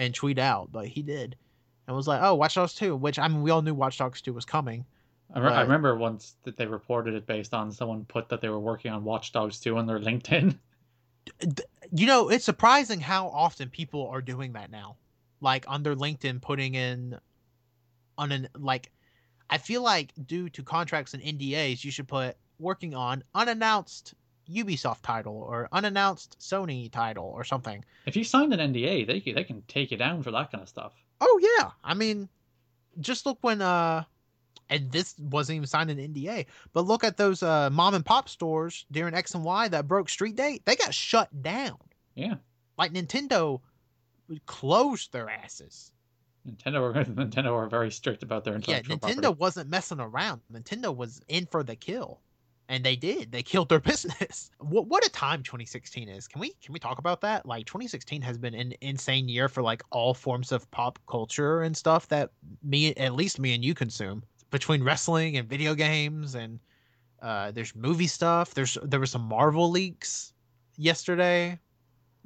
and 0.00 0.14
tweet 0.14 0.38
out, 0.38 0.72
but 0.72 0.86
he 0.86 1.02
did, 1.02 1.36
and 1.86 1.94
was 1.94 2.08
like, 2.08 2.22
"Oh, 2.22 2.34
Watch 2.34 2.54
Dogs 2.54 2.74
2," 2.74 2.96
which 2.96 3.18
I 3.18 3.28
mean, 3.28 3.42
we 3.42 3.50
all 3.50 3.60
knew 3.60 3.74
Watch 3.74 3.98
Dogs 3.98 4.22
2 4.22 4.32
was 4.32 4.46
coming. 4.46 4.86
I, 5.32 5.38
re- 5.38 5.52
I 5.52 5.60
remember 5.60 5.94
once 5.94 6.34
that 6.42 6.56
they 6.56 6.66
reported 6.66 7.14
it 7.14 7.26
based 7.26 7.54
on 7.54 7.70
someone 7.70 8.04
put 8.06 8.30
that 8.30 8.40
they 8.40 8.48
were 8.48 8.58
working 8.58 8.90
on 8.90 9.04
Watch 9.04 9.30
Dogs 9.30 9.60
2 9.60 9.76
on 9.76 9.86
their 9.86 10.00
LinkedIn. 10.00 10.58
you 11.92 12.06
know, 12.06 12.30
it's 12.30 12.44
surprising 12.44 12.98
how 12.98 13.28
often 13.28 13.68
people 13.68 14.08
are 14.08 14.22
doing 14.22 14.54
that 14.54 14.70
now. 14.70 14.96
Like 15.40 15.66
on 15.68 15.82
their 15.82 15.94
LinkedIn, 15.94 16.40
putting 16.40 16.74
in 16.74 17.18
on 18.18 18.32
an 18.32 18.48
like, 18.58 18.90
I 19.50 19.58
feel 19.58 19.82
like 19.82 20.12
due 20.26 20.48
to 20.48 20.62
contracts 20.62 21.14
and 21.14 21.22
NDAs, 21.22 21.84
you 21.84 21.90
should 21.90 22.08
put 22.08 22.36
working 22.58 22.94
on 22.94 23.22
unannounced 23.34 24.14
Ubisoft 24.50 25.02
title 25.02 25.36
or 25.36 25.68
unannounced 25.72 26.36
Sony 26.40 26.90
title 26.90 27.24
or 27.34 27.44
something. 27.44 27.84
If 28.06 28.16
you 28.16 28.24
signed 28.24 28.52
an 28.52 28.72
NDA, 28.72 29.06
they 29.06 29.20
can, 29.20 29.34
they 29.34 29.44
can 29.44 29.62
take 29.68 29.90
you 29.90 29.96
down 29.96 30.22
for 30.22 30.30
that 30.32 30.50
kind 30.50 30.62
of 30.62 30.68
stuff. 30.68 30.92
Oh 31.20 31.40
yeah, 31.58 31.70
I 31.84 31.94
mean, 31.94 32.28
just 33.00 33.26
look 33.26 33.38
when 33.42 33.60
uh, 33.62 34.04
and 34.68 34.90
this 34.90 35.14
wasn't 35.18 35.56
even 35.56 35.66
signed 35.66 35.90
an 35.90 35.98
NDA, 35.98 36.46
but 36.72 36.86
look 36.86 37.04
at 37.04 37.16
those 37.16 37.42
uh 37.42 37.70
mom 37.70 37.94
and 37.94 38.04
pop 38.04 38.28
stores 38.28 38.86
during 38.90 39.14
X 39.14 39.34
and 39.34 39.44
Y 39.44 39.68
that 39.68 39.86
broke 39.86 40.08
street 40.08 40.36
date. 40.36 40.62
They 40.64 40.76
got 40.76 40.94
shut 40.94 41.42
down. 41.42 41.76
Yeah, 42.14 42.34
like 42.78 42.92
Nintendo 42.92 43.60
closed 44.46 45.12
their 45.12 45.28
asses. 45.28 45.92
Nintendo 46.48 46.80
are 46.80 47.04
Nintendo 47.04 47.52
are 47.52 47.68
very 47.68 47.90
strict 47.90 48.22
about 48.22 48.44
their 48.44 48.54
intellectual 48.54 48.94
Yeah, 48.94 48.96
Nintendo 48.96 49.22
property. 49.22 49.38
wasn't 49.40 49.70
messing 49.70 50.00
around. 50.00 50.40
Nintendo 50.52 50.94
was 50.94 51.20
in 51.28 51.46
for 51.46 51.62
the 51.62 51.76
kill. 51.76 52.20
And 52.70 52.84
they 52.84 52.94
did. 52.94 53.32
They 53.32 53.42
killed 53.52 53.68
their 53.68 53.80
business. 53.80 54.52
What 54.58 54.86
what 54.86 55.04
a 55.04 55.10
time 55.10 55.42
2016 55.42 56.08
is. 56.08 56.28
Can 56.28 56.40
we 56.40 56.50
can 56.62 56.72
we 56.72 56.78
talk 56.78 56.98
about 56.98 57.20
that? 57.22 57.44
Like 57.44 57.66
2016 57.66 58.22
has 58.22 58.38
been 58.38 58.54
an 58.54 58.72
insane 58.80 59.28
year 59.28 59.48
for 59.48 59.60
like 59.60 59.82
all 59.90 60.14
forms 60.14 60.52
of 60.52 60.70
pop 60.70 60.98
culture 61.08 61.62
and 61.62 61.76
stuff 61.76 62.06
that 62.08 62.30
me 62.62 62.94
at 62.94 63.14
least 63.14 63.40
me 63.40 63.54
and 63.54 63.64
you 63.64 63.74
consume. 63.74 64.22
Between 64.50 64.82
wrestling 64.84 65.36
and 65.36 65.48
video 65.48 65.74
games 65.74 66.36
and 66.36 66.60
uh 67.20 67.50
there's 67.50 67.74
movie 67.74 68.06
stuff. 68.06 68.54
There's 68.54 68.78
there 68.84 69.00
were 69.00 69.06
some 69.06 69.22
Marvel 69.22 69.68
leaks 69.68 70.32
yesterday. 70.76 71.58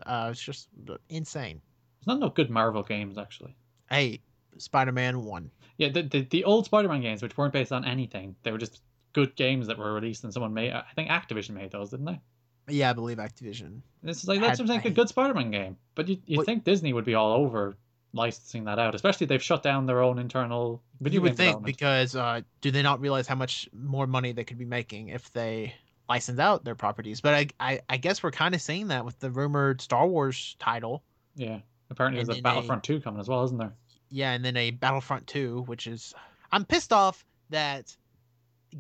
Uh 0.05 0.29
it's 0.31 0.43
just 0.43 0.69
insane. 1.09 1.63
There's 2.01 2.19
not 2.19 2.21
no 2.21 2.29
good 2.29 2.51
Marvel 2.51 2.83
games 2.83 3.17
actually. 3.17 3.57
Hey, 3.89 4.21
Spider-Man 4.59 5.25
1. 5.25 5.51
Yeah, 5.79 5.89
the, 5.89 6.03
the 6.03 6.21
the 6.21 6.45
old 6.45 6.67
Spider-Man 6.67 7.01
games, 7.01 7.23
which 7.23 7.39
weren't 7.39 7.55
based 7.55 7.73
on 7.73 7.87
anything, 7.87 8.37
they 8.43 8.53
were 8.53 8.59
just 8.59 8.83
good 9.15 9.35
games 9.37 9.67
that 9.69 9.79
were 9.79 9.95
released 9.95 10.25
and 10.25 10.33
someone 10.33 10.53
made. 10.53 10.73
I 10.73 10.85
think 10.95 11.09
Activision 11.09 11.51
made 11.51 11.71
those, 11.71 11.91
didn't 11.91 12.05
they? 12.07 12.21
Yeah, 12.69 12.91
I 12.91 12.93
believe 12.93 13.17
Activision. 13.19 13.81
This 14.03 14.23
is 14.23 14.29
like 14.29 14.41
that's 14.41 14.59
Had- 14.59 14.69
what 14.69 14.75
I'm 14.77 14.83
saying, 14.83 14.93
a 14.93 14.95
good 14.95 15.09
Spider-Man 15.09 15.51
game. 15.51 15.77
But 15.95 16.09
you 16.09 16.19
you 16.27 16.45
think 16.45 16.65
Disney 16.65 16.93
would 16.93 17.05
be 17.07 17.15
all 17.15 17.33
over 17.33 17.77
licensing 18.13 18.65
that 18.65 18.79
out, 18.79 18.95
especially 18.95 19.27
they've 19.27 19.43
shut 19.43 19.63
down 19.63 19.87
their 19.87 20.01
own 20.01 20.19
internal 20.19 20.83
video 21.01 21.19
you 21.19 21.23
would 21.23 21.37
think 21.37 21.65
because 21.65 22.15
uh, 22.15 22.41
do 22.61 22.71
they 22.71 22.81
not 22.83 23.01
realize 23.01 23.27
how 23.27 23.35
much 23.35 23.69
more 23.73 24.07
money 24.07 24.31
they 24.33 24.45
could 24.45 24.57
be 24.59 24.65
making 24.65 25.09
if 25.09 25.33
they 25.33 25.75
license 26.09 26.39
out 26.39 26.65
their 26.65 26.75
properties? 26.77 27.21
But 27.21 27.35
I 27.35 27.49
I, 27.61 27.81
I 27.89 27.97
guess 27.97 28.23
we're 28.23 28.31
kind 28.31 28.55
of 28.55 28.63
seeing 28.63 28.89
that 28.89 29.05
with 29.05 29.19
the 29.21 29.31
rumored 29.31 29.81
Star 29.81 30.07
Wars 30.07 30.57
title. 30.59 31.03
Yeah, 31.37 31.59
apparently 31.91 32.21
And 32.21 32.29
there's 32.29 32.39
a 32.39 32.41
then 32.43 32.51
a- 32.53 32.55
Battlefront 32.55 32.85
2 32.85 33.01
coming 33.01 33.21
as 33.21 33.29
well, 33.29 33.43
isn't 33.45 33.59
there? 33.59 33.75
Yeah, 34.11 34.33
and 34.33 34.45
then 34.45 34.57
a 34.57 34.71
Battlefront 34.71 35.27
2, 35.27 35.63
which 35.67 35.87
is 35.89 36.15
I'm 36.53 36.65
pissed 36.65 36.93
off 36.93 37.25
that 37.51 37.95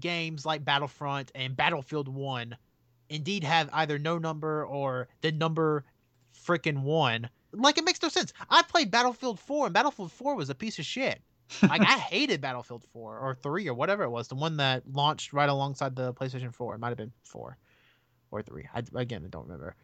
games 0.00 0.44
like 0.44 0.64
Battlefront 0.64 1.32
and 1.34 1.56
Battlefield 1.56 2.08
1 2.08 2.56
indeed 3.08 3.44
have 3.44 3.68
either 3.72 3.98
no 3.98 4.18
number 4.18 4.64
or 4.64 5.08
the 5.20 5.32
number 5.32 5.84
freaking 6.34 6.82
1. 6.82 7.28
Like 7.52 7.78
it 7.78 7.84
makes 7.84 8.02
no 8.02 8.08
sense. 8.08 8.32
I 8.50 8.62
played 8.62 8.90
Battlefield 8.90 9.38
4 9.40 9.66
and 9.66 9.74
Battlefield 9.74 10.12
4 10.12 10.34
was 10.34 10.50
a 10.50 10.54
piece 10.54 10.78
of 10.78 10.84
shit. 10.84 11.20
like 11.62 11.82
I 11.82 11.98
hated 12.10 12.40
Battlefield 12.40 12.84
4 12.92 13.18
or 13.18 13.34
3 13.34 13.68
or 13.68 13.74
whatever 13.74 14.02
it 14.04 14.10
was, 14.10 14.28
the 14.28 14.34
one 14.34 14.56
that 14.56 14.82
launched 14.92 15.32
right 15.32 15.48
alongside 15.48 15.94
the 15.94 16.12
PlayStation 16.14 16.52
4. 16.52 16.74
It 16.74 16.78
might 16.78 16.88
have 16.88 16.98
been 16.98 17.12
4 17.24 17.56
or 18.30 18.42
3. 18.42 18.68
I 18.74 18.82
again, 18.94 19.22
I 19.24 19.28
don't 19.28 19.44
remember. 19.44 19.76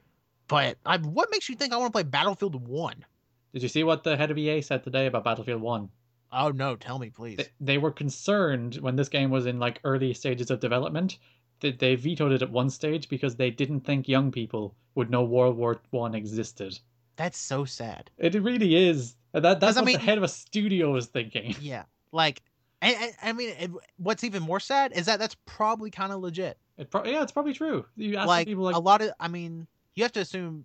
But 0.49 0.79
I, 0.85 0.99
what 0.99 1.29
makes 1.31 1.49
you 1.49 1.55
think 1.55 1.73
I 1.73 1.77
want 1.77 1.93
to 1.93 1.93
play 1.93 2.03
Battlefield 2.03 2.67
1? 2.67 3.05
Did 3.53 3.63
you 3.63 3.69
see 3.69 3.85
what 3.85 4.03
the 4.03 4.17
head 4.17 4.31
of 4.31 4.39
EA 4.39 4.61
said 4.63 4.83
today 4.83 5.07
about 5.07 5.25
Battlefield 5.25 5.61
1? 5.61 5.89
Oh 6.33 6.51
no, 6.51 6.77
tell 6.77 6.99
me 6.99 7.11
please. 7.11 7.39
They, 7.39 7.49
they 7.61 7.79
were 7.79 7.91
concerned 7.91 8.77
when 8.77 8.97
this 8.97 9.09
game 9.09 9.31
was 9.31 9.47
in 9.47 9.59
like 9.59 9.81
early 9.85 10.15
stages 10.15 10.51
of 10.51 10.61
development 10.61 11.19
that 11.61 11.79
they 11.79 11.95
vetoed 11.95 12.33
it 12.33 12.43
at 12.43 12.51
one 12.51 12.71
stage 12.71 13.09
because 13.09 13.37
they 13.37 13.51
didn't 13.51 13.81
think 13.81 14.09
young 14.09 14.31
people 14.33 14.75
would 14.95 15.11
know 15.11 15.23
World 15.23 15.57
War 15.57 15.81
One 15.91 16.15
existed. 16.15 16.79
That's 17.17 17.39
so 17.39 17.65
sad. 17.65 18.11
It 18.17 18.35
really 18.41 18.75
is. 18.89 19.17
That 19.33 19.61
that's 19.61 19.77
I 19.77 19.81
what 19.81 19.87
mean- 19.87 19.97
the 19.97 20.03
head 20.03 20.19
of 20.19 20.25
a 20.25 20.29
studio 20.29 20.97
is 20.97 21.07
thinking. 21.07 21.55
Yeah, 21.61 21.85
like, 22.13 22.43
I, 22.83 23.13
I, 23.23 23.31
I 23.31 23.33
mean, 23.33 23.51
it, 23.59 23.71
what's 23.99 24.25
even 24.25 24.43
more 24.43 24.59
sad 24.61 24.93
is 24.93 25.07
that 25.07 25.19
that's 25.19 25.37
probably 25.45 25.91
kind 25.91 26.13
of 26.13 26.21
legit. 26.21 26.59
It 26.79 26.91
pro- 26.91 27.05
yeah, 27.05 27.23
it's 27.23 27.33
probably 27.33 27.53
true. 27.53 27.85
You 27.97 28.17
ask 28.17 28.27
like, 28.27 28.47
people 28.47 28.65
like, 28.65 28.75
a 28.75 28.79
lot 28.81 29.03
of, 29.03 29.11
I 29.21 29.29
mean, 29.29 29.67
you 29.95 30.03
have 30.03 30.13
to 30.13 30.21
assume 30.21 30.65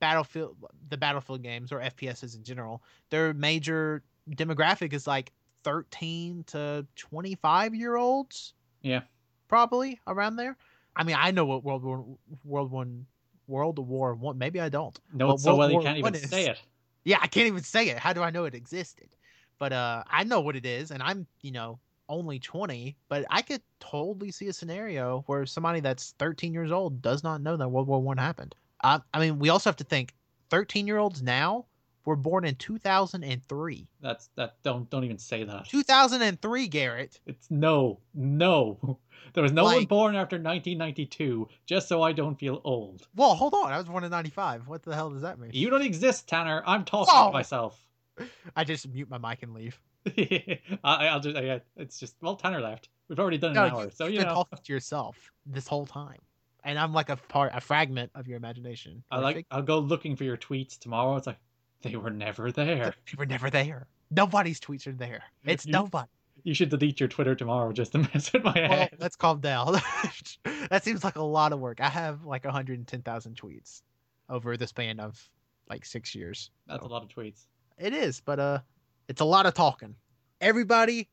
Battlefield, 0.00 0.56
the 0.88 0.96
Battlefield 0.96 1.42
games 1.42 1.72
or 1.72 1.80
FPSs 1.80 2.36
in 2.36 2.44
general, 2.44 2.82
their 3.10 3.32
major 3.34 4.02
demographic 4.36 4.92
is 4.92 5.06
like 5.06 5.32
13 5.64 6.44
to 6.48 6.86
25 6.96 7.74
year 7.74 7.96
olds. 7.96 8.54
Yeah. 8.82 9.00
probably 9.48 9.98
around 10.06 10.36
there. 10.36 10.56
I 10.94 11.04
mean, 11.04 11.16
I 11.18 11.30
know 11.30 11.44
what 11.44 11.64
World 11.64 11.84
War 11.84 12.04
World 12.44 12.70
One 12.70 13.06
World 13.46 13.78
War 13.78 14.14
One. 14.14 14.38
Maybe 14.38 14.60
I 14.60 14.68
don't. 14.68 14.98
no, 15.12 15.36
so 15.36 15.56
well 15.56 15.70
you 15.70 15.80
can't 15.80 15.98
even 15.98 16.14
is- 16.14 16.28
say 16.28 16.46
it. 16.46 16.60
Yeah, 17.04 17.18
I 17.22 17.26
can't 17.26 17.46
even 17.46 17.62
say 17.62 17.88
it. 17.88 17.98
How 17.98 18.12
do 18.12 18.22
I 18.22 18.30
know 18.30 18.44
it 18.44 18.54
existed? 18.54 19.08
But 19.58 19.72
uh 19.72 20.04
I 20.10 20.24
know 20.24 20.40
what 20.40 20.56
it 20.56 20.66
is, 20.66 20.90
and 20.90 21.02
I'm 21.02 21.26
you 21.40 21.52
know 21.52 21.78
only 22.08 22.38
20. 22.38 22.96
But 23.08 23.24
I 23.30 23.42
could 23.42 23.62
totally 23.80 24.30
see 24.30 24.48
a 24.48 24.52
scenario 24.52 25.22
where 25.26 25.44
somebody 25.46 25.80
that's 25.80 26.14
13 26.18 26.52
years 26.52 26.72
old 26.72 27.02
does 27.02 27.22
not 27.22 27.40
know 27.42 27.56
that 27.56 27.68
World 27.68 27.86
War 27.88 28.00
One 28.00 28.16
happened. 28.18 28.54
I, 28.82 29.00
I 29.12 29.18
mean, 29.20 29.38
we 29.38 29.48
also 29.50 29.68
have 29.70 29.76
to 29.76 29.84
think 29.84 30.14
13 30.50 30.86
year 30.86 30.98
olds 30.98 31.22
now 31.22 31.66
were 32.08 32.16
born 32.16 32.44
in 32.44 32.54
2003. 32.56 33.86
That's 34.00 34.30
that. 34.36 34.56
Don't 34.62 34.88
don't 34.90 35.04
even 35.04 35.18
say 35.18 35.44
that. 35.44 35.66
2003, 35.66 36.66
Garrett. 36.68 37.20
It's 37.26 37.50
no, 37.50 38.00
no. 38.14 38.98
There 39.34 39.42
was 39.42 39.52
no 39.52 39.64
one 39.64 39.84
born 39.84 40.16
after 40.16 40.36
1992. 40.36 41.48
Just 41.66 41.86
so 41.86 42.00
I 42.02 42.12
don't 42.12 42.38
feel 42.38 42.62
old. 42.64 43.06
Well, 43.14 43.34
hold 43.34 43.52
on. 43.52 43.70
I 43.70 43.76
was 43.76 43.86
born 43.86 44.02
in 44.02 44.10
95. 44.10 44.66
What 44.66 44.82
the 44.82 44.94
hell 44.94 45.10
does 45.10 45.20
that 45.20 45.38
mean? 45.38 45.50
You 45.52 45.68
don't 45.68 45.82
exist, 45.82 46.26
Tanner. 46.28 46.62
I'm 46.66 46.84
talking 46.84 47.12
Whoa! 47.14 47.26
to 47.26 47.32
myself. 47.32 47.86
I 48.56 48.64
just 48.64 48.88
mute 48.88 49.10
my 49.10 49.18
mic 49.18 49.42
and 49.42 49.52
leave. 49.52 49.78
I, 50.82 51.08
I'll 51.08 51.20
just. 51.20 51.36
I, 51.36 51.60
it's 51.76 52.00
just. 52.00 52.16
Well, 52.22 52.36
Tanner 52.36 52.60
left. 52.60 52.88
We've 53.08 53.18
already 53.18 53.36
done 53.38 53.50
an 53.50 53.56
No, 53.56 53.76
hour, 53.76 53.84
you, 53.84 53.90
so 53.94 54.06
you've 54.06 54.20
been 54.20 54.28
know. 54.28 54.34
talking 54.34 54.58
to 54.64 54.72
yourself 54.72 55.30
this 55.44 55.68
whole 55.68 55.84
time, 55.86 56.18
and 56.64 56.78
I'm 56.78 56.94
like 56.94 57.10
a 57.10 57.16
part, 57.16 57.52
a 57.54 57.60
fragment 57.60 58.10
of 58.14 58.26
your 58.28 58.38
imagination. 58.38 59.04
I 59.10 59.18
like. 59.18 59.46
I'll 59.50 59.62
go 59.62 59.78
looking 59.78 60.16
for 60.16 60.24
your 60.24 60.38
tweets 60.38 60.78
tomorrow. 60.78 61.16
It's 61.16 61.26
like 61.26 61.38
they 61.82 61.96
were 61.96 62.10
never 62.10 62.50
there. 62.52 62.94
They 63.06 63.16
were 63.16 63.26
never 63.26 63.50
there. 63.50 63.86
Nobody's 64.10 64.60
tweets 64.60 64.86
are 64.86 64.92
there. 64.92 65.22
It's 65.44 65.66
You- 65.66 65.72
nobody. 65.72 66.08
You 66.44 66.54
should 66.54 66.68
delete 66.68 67.00
your 67.00 67.08
Twitter 67.08 67.34
tomorrow 67.34 67.72
just 67.72 67.92
to 67.92 67.98
mess 68.14 68.32
with 68.32 68.44
my 68.44 68.54
Well, 68.54 68.68
head. 68.68 68.96
let's 69.00 69.16
calm 69.16 69.40
down. 69.40 69.72
that 70.70 70.84
seems 70.84 71.02
like 71.02 71.16
a 71.16 71.22
lot 71.22 71.52
of 71.52 71.58
work. 71.58 71.80
I 71.80 71.88
have 71.88 72.24
like 72.24 72.44
110,000 72.44 73.36
tweets 73.36 73.82
over 74.30 74.56
the 74.56 74.66
span 74.66 75.00
of 75.00 75.20
like 75.68 75.84
six 75.84 76.14
years. 76.14 76.50
That's 76.68 76.84
a 76.84 76.86
lot 76.88 77.02
of 77.02 77.08
tweets. 77.08 77.46
It 77.76 77.92
is, 77.92 78.20
but 78.20 78.38
uh, 78.38 78.58
it's 79.08 79.20
a 79.20 79.24
lot 79.24 79.46
of 79.46 79.54
talking. 79.54 79.96
Everybody, 80.40 81.08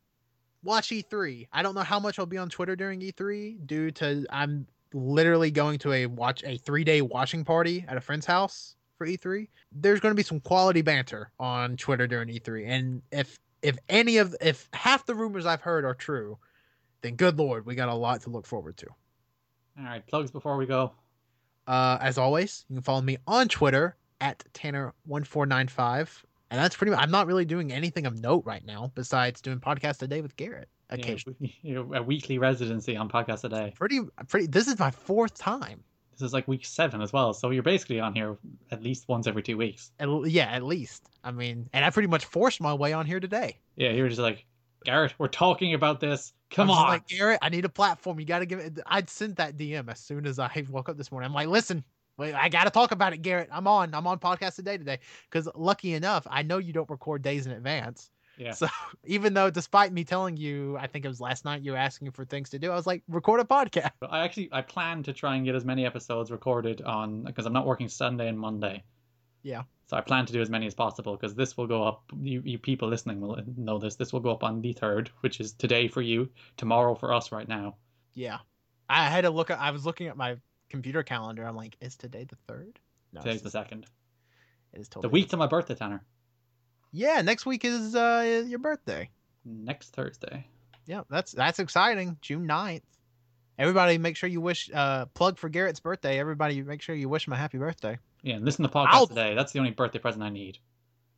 watch 0.63 0.89
E3. 0.89 1.47
I 1.51 1.63
don't 1.63 1.73
know 1.75 1.81
how 1.81 1.99
much 1.99 2.19
I'll 2.19 2.25
be 2.27 2.37
on 2.37 2.49
Twitter 2.49 2.75
during 2.75 3.01
E3 3.01 3.65
due 3.65 3.91
to 3.91 4.25
I'm 4.29 4.67
literally 4.93 5.49
going 5.51 5.79
to 5.79 5.91
a 5.91 6.05
watch 6.05 6.43
a 6.43 6.57
three 6.57 6.83
day 6.83 7.01
watching 7.01 7.43
party 7.43 7.83
at 7.87 7.97
a 7.97 8.01
friend's 8.01 8.25
house 8.27 8.75
for 8.97 9.07
E3. 9.07 9.47
There's 9.71 9.99
going 9.99 10.11
to 10.11 10.15
be 10.15 10.23
some 10.23 10.39
quality 10.39 10.81
banter 10.81 11.31
on 11.39 11.77
Twitter 11.77 12.07
during 12.07 12.29
E3, 12.29 12.67
and 12.67 13.01
if 13.11 13.39
if 13.61 13.77
any 13.89 14.17
of 14.17 14.35
if 14.41 14.69
half 14.73 15.05
the 15.05 15.15
rumors 15.15 15.45
I've 15.45 15.61
heard 15.61 15.85
are 15.85 15.95
true, 15.95 16.37
then 17.01 17.15
good 17.15 17.37
lord, 17.37 17.65
we 17.65 17.75
got 17.75 17.89
a 17.89 17.93
lot 17.93 18.21
to 18.21 18.29
look 18.29 18.45
forward 18.45 18.77
to. 18.77 18.87
All 19.77 19.85
right, 19.85 20.05
plugs 20.05 20.31
before 20.31 20.57
we 20.57 20.65
go. 20.65 20.93
Uh, 21.67 21.97
as 21.99 22.17
always, 22.17 22.65
you 22.69 22.75
can 22.75 22.83
follow 22.83 23.01
me 23.01 23.17
on 23.27 23.47
Twitter 23.47 23.95
at 24.21 24.43
Tanner1495. 24.53 26.23
And 26.51 26.59
that's 26.59 26.75
pretty 26.75 26.91
much, 26.91 26.99
I'm 27.01 27.11
not 27.11 27.27
really 27.27 27.45
doing 27.45 27.71
anything 27.71 28.05
of 28.05 28.21
note 28.21 28.43
right 28.45 28.63
now 28.65 28.91
besides 28.95 29.41
doing 29.41 29.59
podcast 29.59 30.01
a 30.03 30.07
day 30.07 30.21
with 30.21 30.35
Garrett 30.35 30.69
occasionally. 30.89 31.57
know, 31.73 31.93
a 31.93 32.03
weekly 32.03 32.37
residency 32.37 32.95
on 32.95 33.09
podcast 33.09 33.43
a 33.43 33.49
day. 33.49 33.73
Pretty, 33.75 34.01
pretty, 34.27 34.47
this 34.47 34.67
is 34.67 34.77
my 34.77 34.91
fourth 34.91 35.37
time. 35.37 35.83
This 36.15 36.27
is 36.27 36.33
like 36.33 36.47
week 36.47 36.65
seven 36.65 37.01
as 37.01 37.11
well, 37.11 37.33
so 37.33 37.49
you're 37.49 37.63
basically 37.63 37.99
on 37.99 38.15
here 38.15 38.37
at 38.71 38.81
least 38.81 39.07
once 39.09 39.27
every 39.27 39.43
two 39.43 39.57
weeks. 39.57 39.91
At, 39.99 40.07
yeah, 40.25 40.45
at 40.45 40.63
least. 40.63 41.09
I 41.23 41.31
mean, 41.31 41.69
and 41.73 41.83
I 41.83 41.89
pretty 41.89 42.07
much 42.07 42.23
forced 42.25 42.61
my 42.61 42.73
way 42.73 42.93
on 42.93 43.05
here 43.05 43.19
today. 43.19 43.57
Yeah, 43.75 43.89
you're 43.91 44.07
just 44.07 44.21
like 44.21 44.45
Garrett. 44.85 45.13
We're 45.17 45.27
talking 45.27 45.73
about 45.73 45.99
this. 45.99 46.31
Come 46.51 46.69
on. 46.69 46.87
Like, 46.87 47.07
Garrett, 47.07 47.39
I 47.41 47.49
need 47.49 47.65
a 47.65 47.69
platform. 47.69 48.19
You 48.19 48.25
got 48.25 48.39
to 48.39 48.45
give 48.45 48.59
it. 48.59 48.79
I'd 48.85 49.09
sent 49.09 49.35
that 49.37 49.57
DM 49.57 49.89
as 49.89 49.99
soon 49.99 50.25
as 50.25 50.39
I 50.39 50.65
woke 50.69 50.87
up 50.87 50.95
this 50.95 51.11
morning. 51.11 51.27
I'm 51.27 51.33
like, 51.33 51.49
listen, 51.49 51.83
wait, 52.17 52.33
I 52.33 52.47
got 52.47 52.63
to 52.63 52.69
talk 52.69 52.91
about 52.91 53.11
it, 53.11 53.21
Garrett. 53.21 53.49
I'm 53.51 53.67
on. 53.67 53.93
I'm 53.93 54.07
on 54.07 54.19
podcast 54.19 54.57
a 54.59 54.61
day 54.61 54.77
today. 54.77 54.99
Because 55.29 55.49
lucky 55.55 55.93
enough, 55.95 56.25
I 56.29 56.43
know 56.43 56.59
you 56.59 56.71
don't 56.71 56.89
record 56.89 57.21
days 57.23 57.45
in 57.45 57.51
advance. 57.51 58.09
Yeah. 58.37 58.51
So 58.51 58.67
even 59.05 59.33
though, 59.33 59.49
despite 59.49 59.91
me 59.91 60.03
telling 60.03 60.37
you, 60.37 60.77
I 60.77 60.87
think 60.87 61.05
it 61.05 61.07
was 61.07 61.21
last 61.21 61.45
night, 61.45 61.61
you 61.61 61.71
were 61.71 61.77
asking 61.77 62.11
for 62.11 62.25
things 62.25 62.49
to 62.51 62.59
do, 62.59 62.71
I 62.71 62.75
was 62.75 62.87
like, 62.87 63.03
record 63.07 63.39
a 63.39 63.43
podcast. 63.43 63.91
I 64.09 64.23
actually 64.23 64.49
I 64.51 64.61
plan 64.61 65.03
to 65.03 65.13
try 65.13 65.35
and 65.35 65.45
get 65.45 65.55
as 65.55 65.65
many 65.65 65.85
episodes 65.85 66.31
recorded 66.31 66.81
on 66.81 67.23
because 67.23 67.45
I'm 67.45 67.53
not 67.53 67.65
working 67.65 67.89
Sunday 67.89 68.27
and 68.27 68.39
Monday. 68.39 68.83
Yeah. 69.43 69.63
So 69.87 69.95
I 69.95 70.01
plan 70.01 70.25
to 70.25 70.33
do 70.33 70.41
as 70.41 70.49
many 70.49 70.65
as 70.65 70.73
possible 70.73 71.15
because 71.15 71.35
this 71.35 71.55
will 71.55 71.67
go 71.67 71.83
up. 71.83 72.03
You, 72.19 72.41
you 72.43 72.57
people 72.57 72.87
listening 72.87 73.21
will 73.21 73.39
know 73.55 73.77
this. 73.77 73.95
This 73.95 74.11
will 74.11 74.19
go 74.19 74.31
up 74.31 74.43
on 74.43 74.61
the 74.61 74.73
third, 74.73 75.11
which 75.19 75.39
is 75.39 75.53
today 75.53 75.87
for 75.87 76.01
you, 76.01 76.29
tomorrow 76.57 76.95
for 76.95 77.13
us 77.13 77.31
right 77.31 77.47
now. 77.47 77.75
Yeah. 78.15 78.39
I 78.89 79.09
had 79.09 79.21
to 79.21 79.29
look 79.29 79.51
at, 79.51 79.59
I 79.59 79.69
was 79.71 79.85
looking 79.85 80.07
at 80.07 80.17
my 80.17 80.37
computer 80.69 81.03
calendar. 81.03 81.45
I'm 81.45 81.55
like, 81.55 81.77
is 81.81 81.95
today 81.95 82.23
the 82.23 82.37
third? 82.47 82.79
No, 83.13 83.21
Today's 83.21 83.35
it's 83.35 83.43
the 83.43 83.51
second. 83.51 83.85
It 84.73 84.81
is 84.81 84.89
The 84.89 84.95
totally 84.95 85.13
week 85.13 85.29
to 85.29 85.37
my 85.37 85.47
birthday, 85.47 85.75
Tanner. 85.75 86.03
Yeah, 86.95 87.21
next 87.21 87.45
week 87.45 87.65
is 87.65 87.93
uh 87.93 88.43
your 88.47 88.59
birthday. 88.59 89.09
Next 89.43 89.89
Thursday. 89.93 90.47
Yeah, 90.85 91.01
that's 91.09 91.33
that's 91.33 91.59
exciting. 91.59 92.17
June 92.21 92.47
9th. 92.47 92.83
Everybody 93.59 93.97
make 93.97 94.15
sure 94.15 94.29
you 94.29 94.39
wish 94.39 94.69
uh 94.73 95.05
plug 95.07 95.37
for 95.37 95.49
Garrett's 95.49 95.81
birthday. 95.81 96.19
Everybody 96.19 96.61
make 96.61 96.81
sure 96.81 96.95
you 96.95 97.09
wish 97.09 97.27
him 97.27 97.33
a 97.33 97.35
happy 97.35 97.57
birthday. 97.57 97.97
Yeah, 98.23 98.35
and 98.35 98.45
listen 98.45 98.63
to 98.63 98.69
podcast 98.69 98.87
I'll- 98.91 99.07
today. 99.07 99.35
That's 99.35 99.51
the 99.51 99.59
only 99.59 99.71
birthday 99.71 99.99
present 99.99 100.23
I 100.23 100.29
need. 100.29 100.57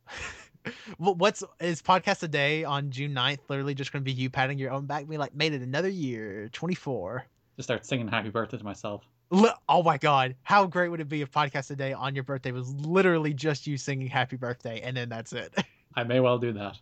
Wh- 0.98 1.16
What's 1.16 1.44
is 1.60 1.80
podcast 1.80 2.24
a 2.24 2.28
day 2.28 2.64
on 2.64 2.90
June 2.90 3.14
9th 3.14 3.38
literally 3.48 3.74
just 3.74 3.92
gonna 3.92 4.02
be 4.02 4.12
you 4.12 4.30
patting 4.30 4.58
your 4.58 4.72
own 4.72 4.86
back, 4.86 5.06
being 5.08 5.20
like, 5.20 5.34
made 5.34 5.52
it 5.52 5.62
another 5.62 5.88
year, 5.88 6.48
24. 6.52 7.24
Just 7.56 7.68
start 7.68 7.86
singing 7.86 8.08
happy 8.08 8.30
birthday 8.30 8.58
to 8.58 8.64
myself. 8.64 9.04
Li- 9.30 9.50
Oh 9.68 9.82
my 9.82 9.98
god, 9.98 10.34
how 10.42 10.66
great 10.66 10.88
would 10.88 11.00
it 11.00 11.08
be 11.08 11.20
if 11.22 11.30
podcast 11.30 11.70
a 11.70 11.76
day 11.76 11.92
on 11.92 12.14
your 12.14 12.24
birthday 12.24 12.52
was 12.52 12.72
literally 12.74 13.34
just 13.34 13.66
you 13.66 13.76
singing 13.76 14.06
happy 14.06 14.36
birthday 14.36 14.80
and 14.80 14.96
then 14.96 15.08
that's 15.08 15.32
it. 15.32 15.54
I 15.94 16.04
may 16.04 16.20
well 16.20 16.38
do 16.38 16.52
that. 16.52 16.76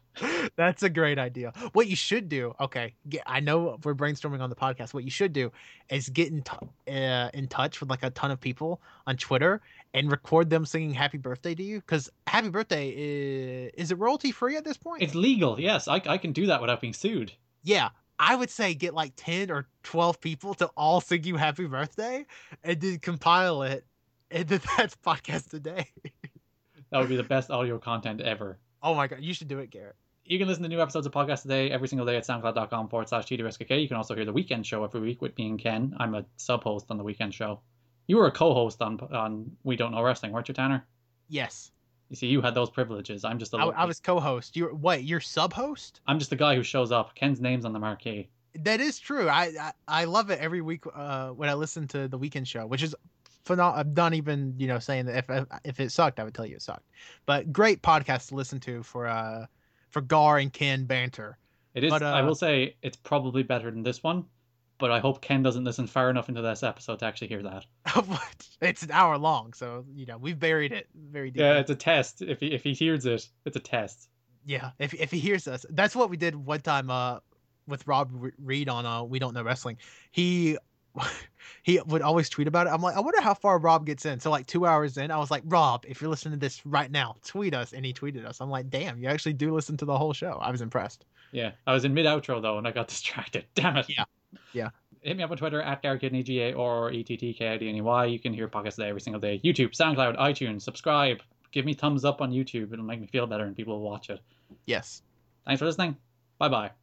That's 0.56 0.82
a 0.82 0.90
great 0.90 1.18
idea. 1.18 1.52
What 1.72 1.86
you 1.86 1.96
should 1.96 2.28
do, 2.28 2.54
okay, 2.60 2.94
get, 3.08 3.22
I 3.24 3.40
know 3.40 3.78
we're 3.82 3.94
brainstorming 3.94 4.40
on 4.40 4.50
the 4.50 4.56
podcast. 4.56 4.92
What 4.92 5.04
you 5.04 5.10
should 5.10 5.32
do 5.32 5.50
is 5.88 6.08
get 6.10 6.30
in 6.32 6.42
t- 6.42 6.92
uh, 6.92 7.30
in 7.32 7.46
touch 7.48 7.80
with 7.80 7.88
like 7.88 8.02
a 8.02 8.10
ton 8.10 8.30
of 8.30 8.40
people 8.40 8.82
on 9.06 9.16
Twitter 9.16 9.62
and 9.94 10.10
record 10.10 10.50
them 10.50 10.66
singing 10.66 10.92
happy 10.92 11.16
birthday 11.18 11.54
to 11.54 11.62
you 11.62 11.80
because 11.80 12.10
happy 12.26 12.50
birthday 12.50 12.90
is 12.90 13.72
is 13.74 13.90
it 13.90 13.98
royalty 13.98 14.32
free 14.32 14.56
at 14.56 14.64
this 14.64 14.76
point? 14.76 15.02
It's 15.02 15.14
legal. 15.14 15.58
Yes, 15.58 15.88
I, 15.88 16.02
I 16.06 16.18
can 16.18 16.32
do 16.32 16.46
that 16.46 16.60
without 16.60 16.80
being 16.80 16.92
sued. 16.92 17.32
yeah, 17.62 17.90
I 18.18 18.34
would 18.34 18.50
say 18.50 18.74
get 18.74 18.94
like 18.94 19.12
ten 19.16 19.50
or 19.50 19.66
twelve 19.82 20.20
people 20.20 20.54
to 20.54 20.66
all 20.76 21.00
sing 21.00 21.24
you 21.24 21.36
happy 21.36 21.66
birthday 21.66 22.26
and 22.64 22.80
then 22.80 22.98
compile 22.98 23.62
it, 23.62 23.84
and 24.30 24.46
then 24.48 24.60
that's 24.76 24.96
podcast 24.96 25.52
a 25.54 25.60
day. 25.60 25.88
That 26.90 26.98
would 27.00 27.08
be 27.08 27.16
the 27.16 27.22
best 27.24 27.50
audio 27.50 27.78
content 27.78 28.20
ever. 28.20 28.58
oh 28.82 28.94
my 28.94 29.06
god, 29.06 29.20
you 29.20 29.34
should 29.34 29.48
do 29.48 29.58
it, 29.58 29.70
Garrett. 29.70 29.96
You 30.24 30.38
can 30.38 30.48
listen 30.48 30.62
to 30.64 30.68
new 30.68 30.80
episodes 30.80 31.06
of 31.06 31.12
Podcast 31.12 31.44
A 31.44 31.48
Day 31.48 31.70
every 31.70 31.86
single 31.86 32.04
day 32.04 32.16
at 32.16 32.26
soundcloud.com 32.26 32.88
forward 32.88 33.08
slash 33.08 33.26
TDRSKK. 33.26 33.80
You 33.80 33.86
can 33.86 33.96
also 33.96 34.14
hear 34.16 34.24
the 34.24 34.32
weekend 34.32 34.66
show 34.66 34.82
every 34.82 35.00
week 35.00 35.22
with 35.22 35.36
me 35.38 35.46
and 35.48 35.58
Ken. 35.58 35.94
I'm 36.00 36.16
a 36.16 36.24
sub 36.36 36.64
host 36.64 36.86
on 36.90 36.96
the 36.96 37.04
weekend 37.04 37.32
show. 37.32 37.60
You 38.08 38.16
were 38.16 38.26
a 38.26 38.32
co 38.32 38.52
host 38.54 38.82
on 38.82 38.98
on 39.12 39.50
We 39.62 39.76
Don't 39.76 39.92
Know 39.92 40.02
Wrestling, 40.02 40.32
weren't 40.32 40.48
you, 40.48 40.54
Tanner? 40.54 40.84
Yes, 41.28 41.70
You 42.08 42.16
see, 42.16 42.26
you 42.28 42.40
had 42.40 42.54
those 42.54 42.70
privileges. 42.70 43.24
I'm 43.24 43.38
just 43.38 43.52
a 43.52 43.56
I, 43.56 43.84
was 43.84 43.98
co-host. 43.98 44.56
You're 44.56 44.72
what? 44.72 45.02
You're 45.02 45.20
sub-host? 45.20 46.00
I'm 46.06 46.18
just 46.18 46.30
the 46.30 46.36
guy 46.36 46.54
who 46.54 46.62
shows 46.62 46.92
up. 46.92 47.14
Ken's 47.14 47.40
name's 47.40 47.64
on 47.64 47.72
the 47.72 47.80
marquee. 47.80 48.28
That 48.60 48.80
is 48.80 48.98
true. 48.98 49.28
I, 49.28 49.52
I 49.60 49.72
I 49.88 50.04
love 50.04 50.30
it 50.30 50.38
every 50.38 50.60
week 50.60 50.84
uh, 50.94 51.30
when 51.30 51.48
I 51.48 51.54
listen 51.54 51.88
to 51.88 52.08
the 52.08 52.16
weekend 52.16 52.46
show, 52.46 52.66
which 52.66 52.82
is 52.82 52.94
phenomenal. 53.44 53.80
I'm 53.80 53.94
not 53.94 54.14
even 54.14 54.54
you 54.56 54.66
know 54.66 54.78
saying 54.78 55.06
that 55.06 55.24
if 55.28 55.46
if 55.64 55.80
it 55.80 55.90
sucked, 55.90 56.20
I 56.20 56.24
would 56.24 56.34
tell 56.34 56.46
you 56.46 56.56
it 56.56 56.62
sucked. 56.62 56.88
But 57.26 57.52
great 57.52 57.82
podcast 57.82 58.28
to 58.28 58.36
listen 58.36 58.60
to 58.60 58.82
for 58.82 59.08
uh 59.08 59.46
for 59.90 60.00
Gar 60.00 60.38
and 60.38 60.52
Ken 60.52 60.84
banter. 60.84 61.38
It 61.74 61.84
is. 61.84 61.90
But, 61.90 62.02
I 62.02 62.20
uh, 62.20 62.26
will 62.26 62.34
say 62.34 62.76
it's 62.82 62.96
probably 62.96 63.42
better 63.42 63.70
than 63.70 63.82
this 63.82 64.02
one, 64.02 64.24
but 64.78 64.90
I 64.90 64.98
hope 64.98 65.20
Ken 65.20 65.42
doesn't 65.42 65.64
listen 65.64 65.86
far 65.86 66.10
enough 66.10 66.28
into 66.28 66.42
this 66.42 66.62
episode 66.62 66.98
to 67.00 67.06
actually 67.06 67.28
hear 67.28 67.42
that. 67.42 67.66
it's 68.60 68.82
an 68.82 68.90
hour 68.90 69.18
long, 69.18 69.52
so 69.52 69.84
you 69.94 70.06
know 70.06 70.18
we've 70.18 70.38
buried 70.38 70.72
it 70.72 70.88
very 70.94 71.30
deep. 71.30 71.40
Yeah, 71.40 71.58
it's 71.58 71.70
a 71.70 71.76
test. 71.76 72.22
If 72.22 72.40
he 72.40 72.48
if 72.48 72.62
he 72.62 72.72
hears 72.72 73.06
it, 73.06 73.28
it's 73.44 73.56
a 73.56 73.60
test. 73.60 74.08
Yeah, 74.44 74.70
if 74.78 74.94
if 74.94 75.10
he 75.10 75.18
hears 75.18 75.48
us, 75.48 75.64
that's 75.70 75.96
what 75.96 76.10
we 76.10 76.16
did 76.16 76.34
one 76.34 76.60
time 76.60 76.90
uh 76.90 77.20
with 77.66 77.86
Rob 77.86 78.10
Reed 78.38 78.68
on 78.68 78.86
uh 78.86 79.02
We 79.02 79.18
Don't 79.18 79.34
Know 79.34 79.42
Wrestling. 79.42 79.78
He 80.12 80.56
he 81.62 81.80
would 81.86 82.02
always 82.02 82.28
tweet 82.28 82.48
about 82.48 82.66
it. 82.66 82.70
I'm 82.70 82.82
like, 82.82 82.96
I 82.96 83.00
wonder 83.00 83.20
how 83.20 83.34
far 83.34 83.58
Rob 83.58 83.86
gets 83.86 84.06
in. 84.06 84.20
So 84.20 84.30
like 84.30 84.46
two 84.46 84.66
hours 84.66 84.96
in, 84.96 85.10
I 85.10 85.18
was 85.18 85.30
like, 85.30 85.42
Rob, 85.46 85.84
if 85.86 86.00
you're 86.00 86.10
listening 86.10 86.32
to 86.32 86.40
this 86.40 86.64
right 86.64 86.90
now, 86.90 87.16
tweet 87.24 87.54
us. 87.54 87.72
And 87.72 87.84
he 87.84 87.92
tweeted 87.92 88.24
us. 88.24 88.40
I'm 88.40 88.50
like, 88.50 88.70
damn, 88.70 88.98
you 88.98 89.08
actually 89.08 89.34
do 89.34 89.54
listen 89.54 89.76
to 89.78 89.84
the 89.84 89.96
whole 89.96 90.12
show. 90.12 90.38
I 90.40 90.50
was 90.50 90.60
impressed. 90.60 91.04
Yeah, 91.32 91.52
I 91.66 91.74
was 91.74 91.84
in 91.84 91.92
mid 91.92 92.06
outro 92.06 92.40
though, 92.40 92.58
and 92.58 92.66
I 92.66 92.70
got 92.70 92.88
distracted. 92.88 93.46
Damn 93.54 93.76
it. 93.76 93.86
Yeah. 93.88 94.04
Yeah. 94.52 94.70
Hit 95.02 95.16
me 95.16 95.22
up 95.22 95.30
on 95.30 95.36
Twitter 95.36 95.62
at 95.62 95.82
GaryKidneyGA 95.82 96.56
or 96.56 96.90
ETTKIDNEY. 96.90 98.12
You 98.12 98.18
can 98.18 98.32
hear 98.34 98.48
podcasts 98.48 98.76
there 98.76 98.88
every 98.88 99.00
single 99.00 99.20
day. 99.20 99.40
YouTube, 99.44 99.72
SoundCloud, 99.76 100.18
iTunes. 100.18 100.62
Subscribe. 100.62 101.18
Give 101.52 101.64
me 101.64 101.74
thumbs 101.74 102.04
up 102.04 102.20
on 102.20 102.32
YouTube. 102.32 102.72
It'll 102.72 102.84
make 102.84 103.00
me 103.00 103.06
feel 103.06 103.26
better 103.26 103.44
and 103.44 103.56
people 103.56 103.78
will 103.78 103.88
watch 103.88 104.10
it. 104.10 104.20
Yes. 104.66 105.02
Thanks 105.44 105.60
for 105.60 105.66
listening. 105.66 105.96
Bye 106.38 106.48
bye. 106.48 106.70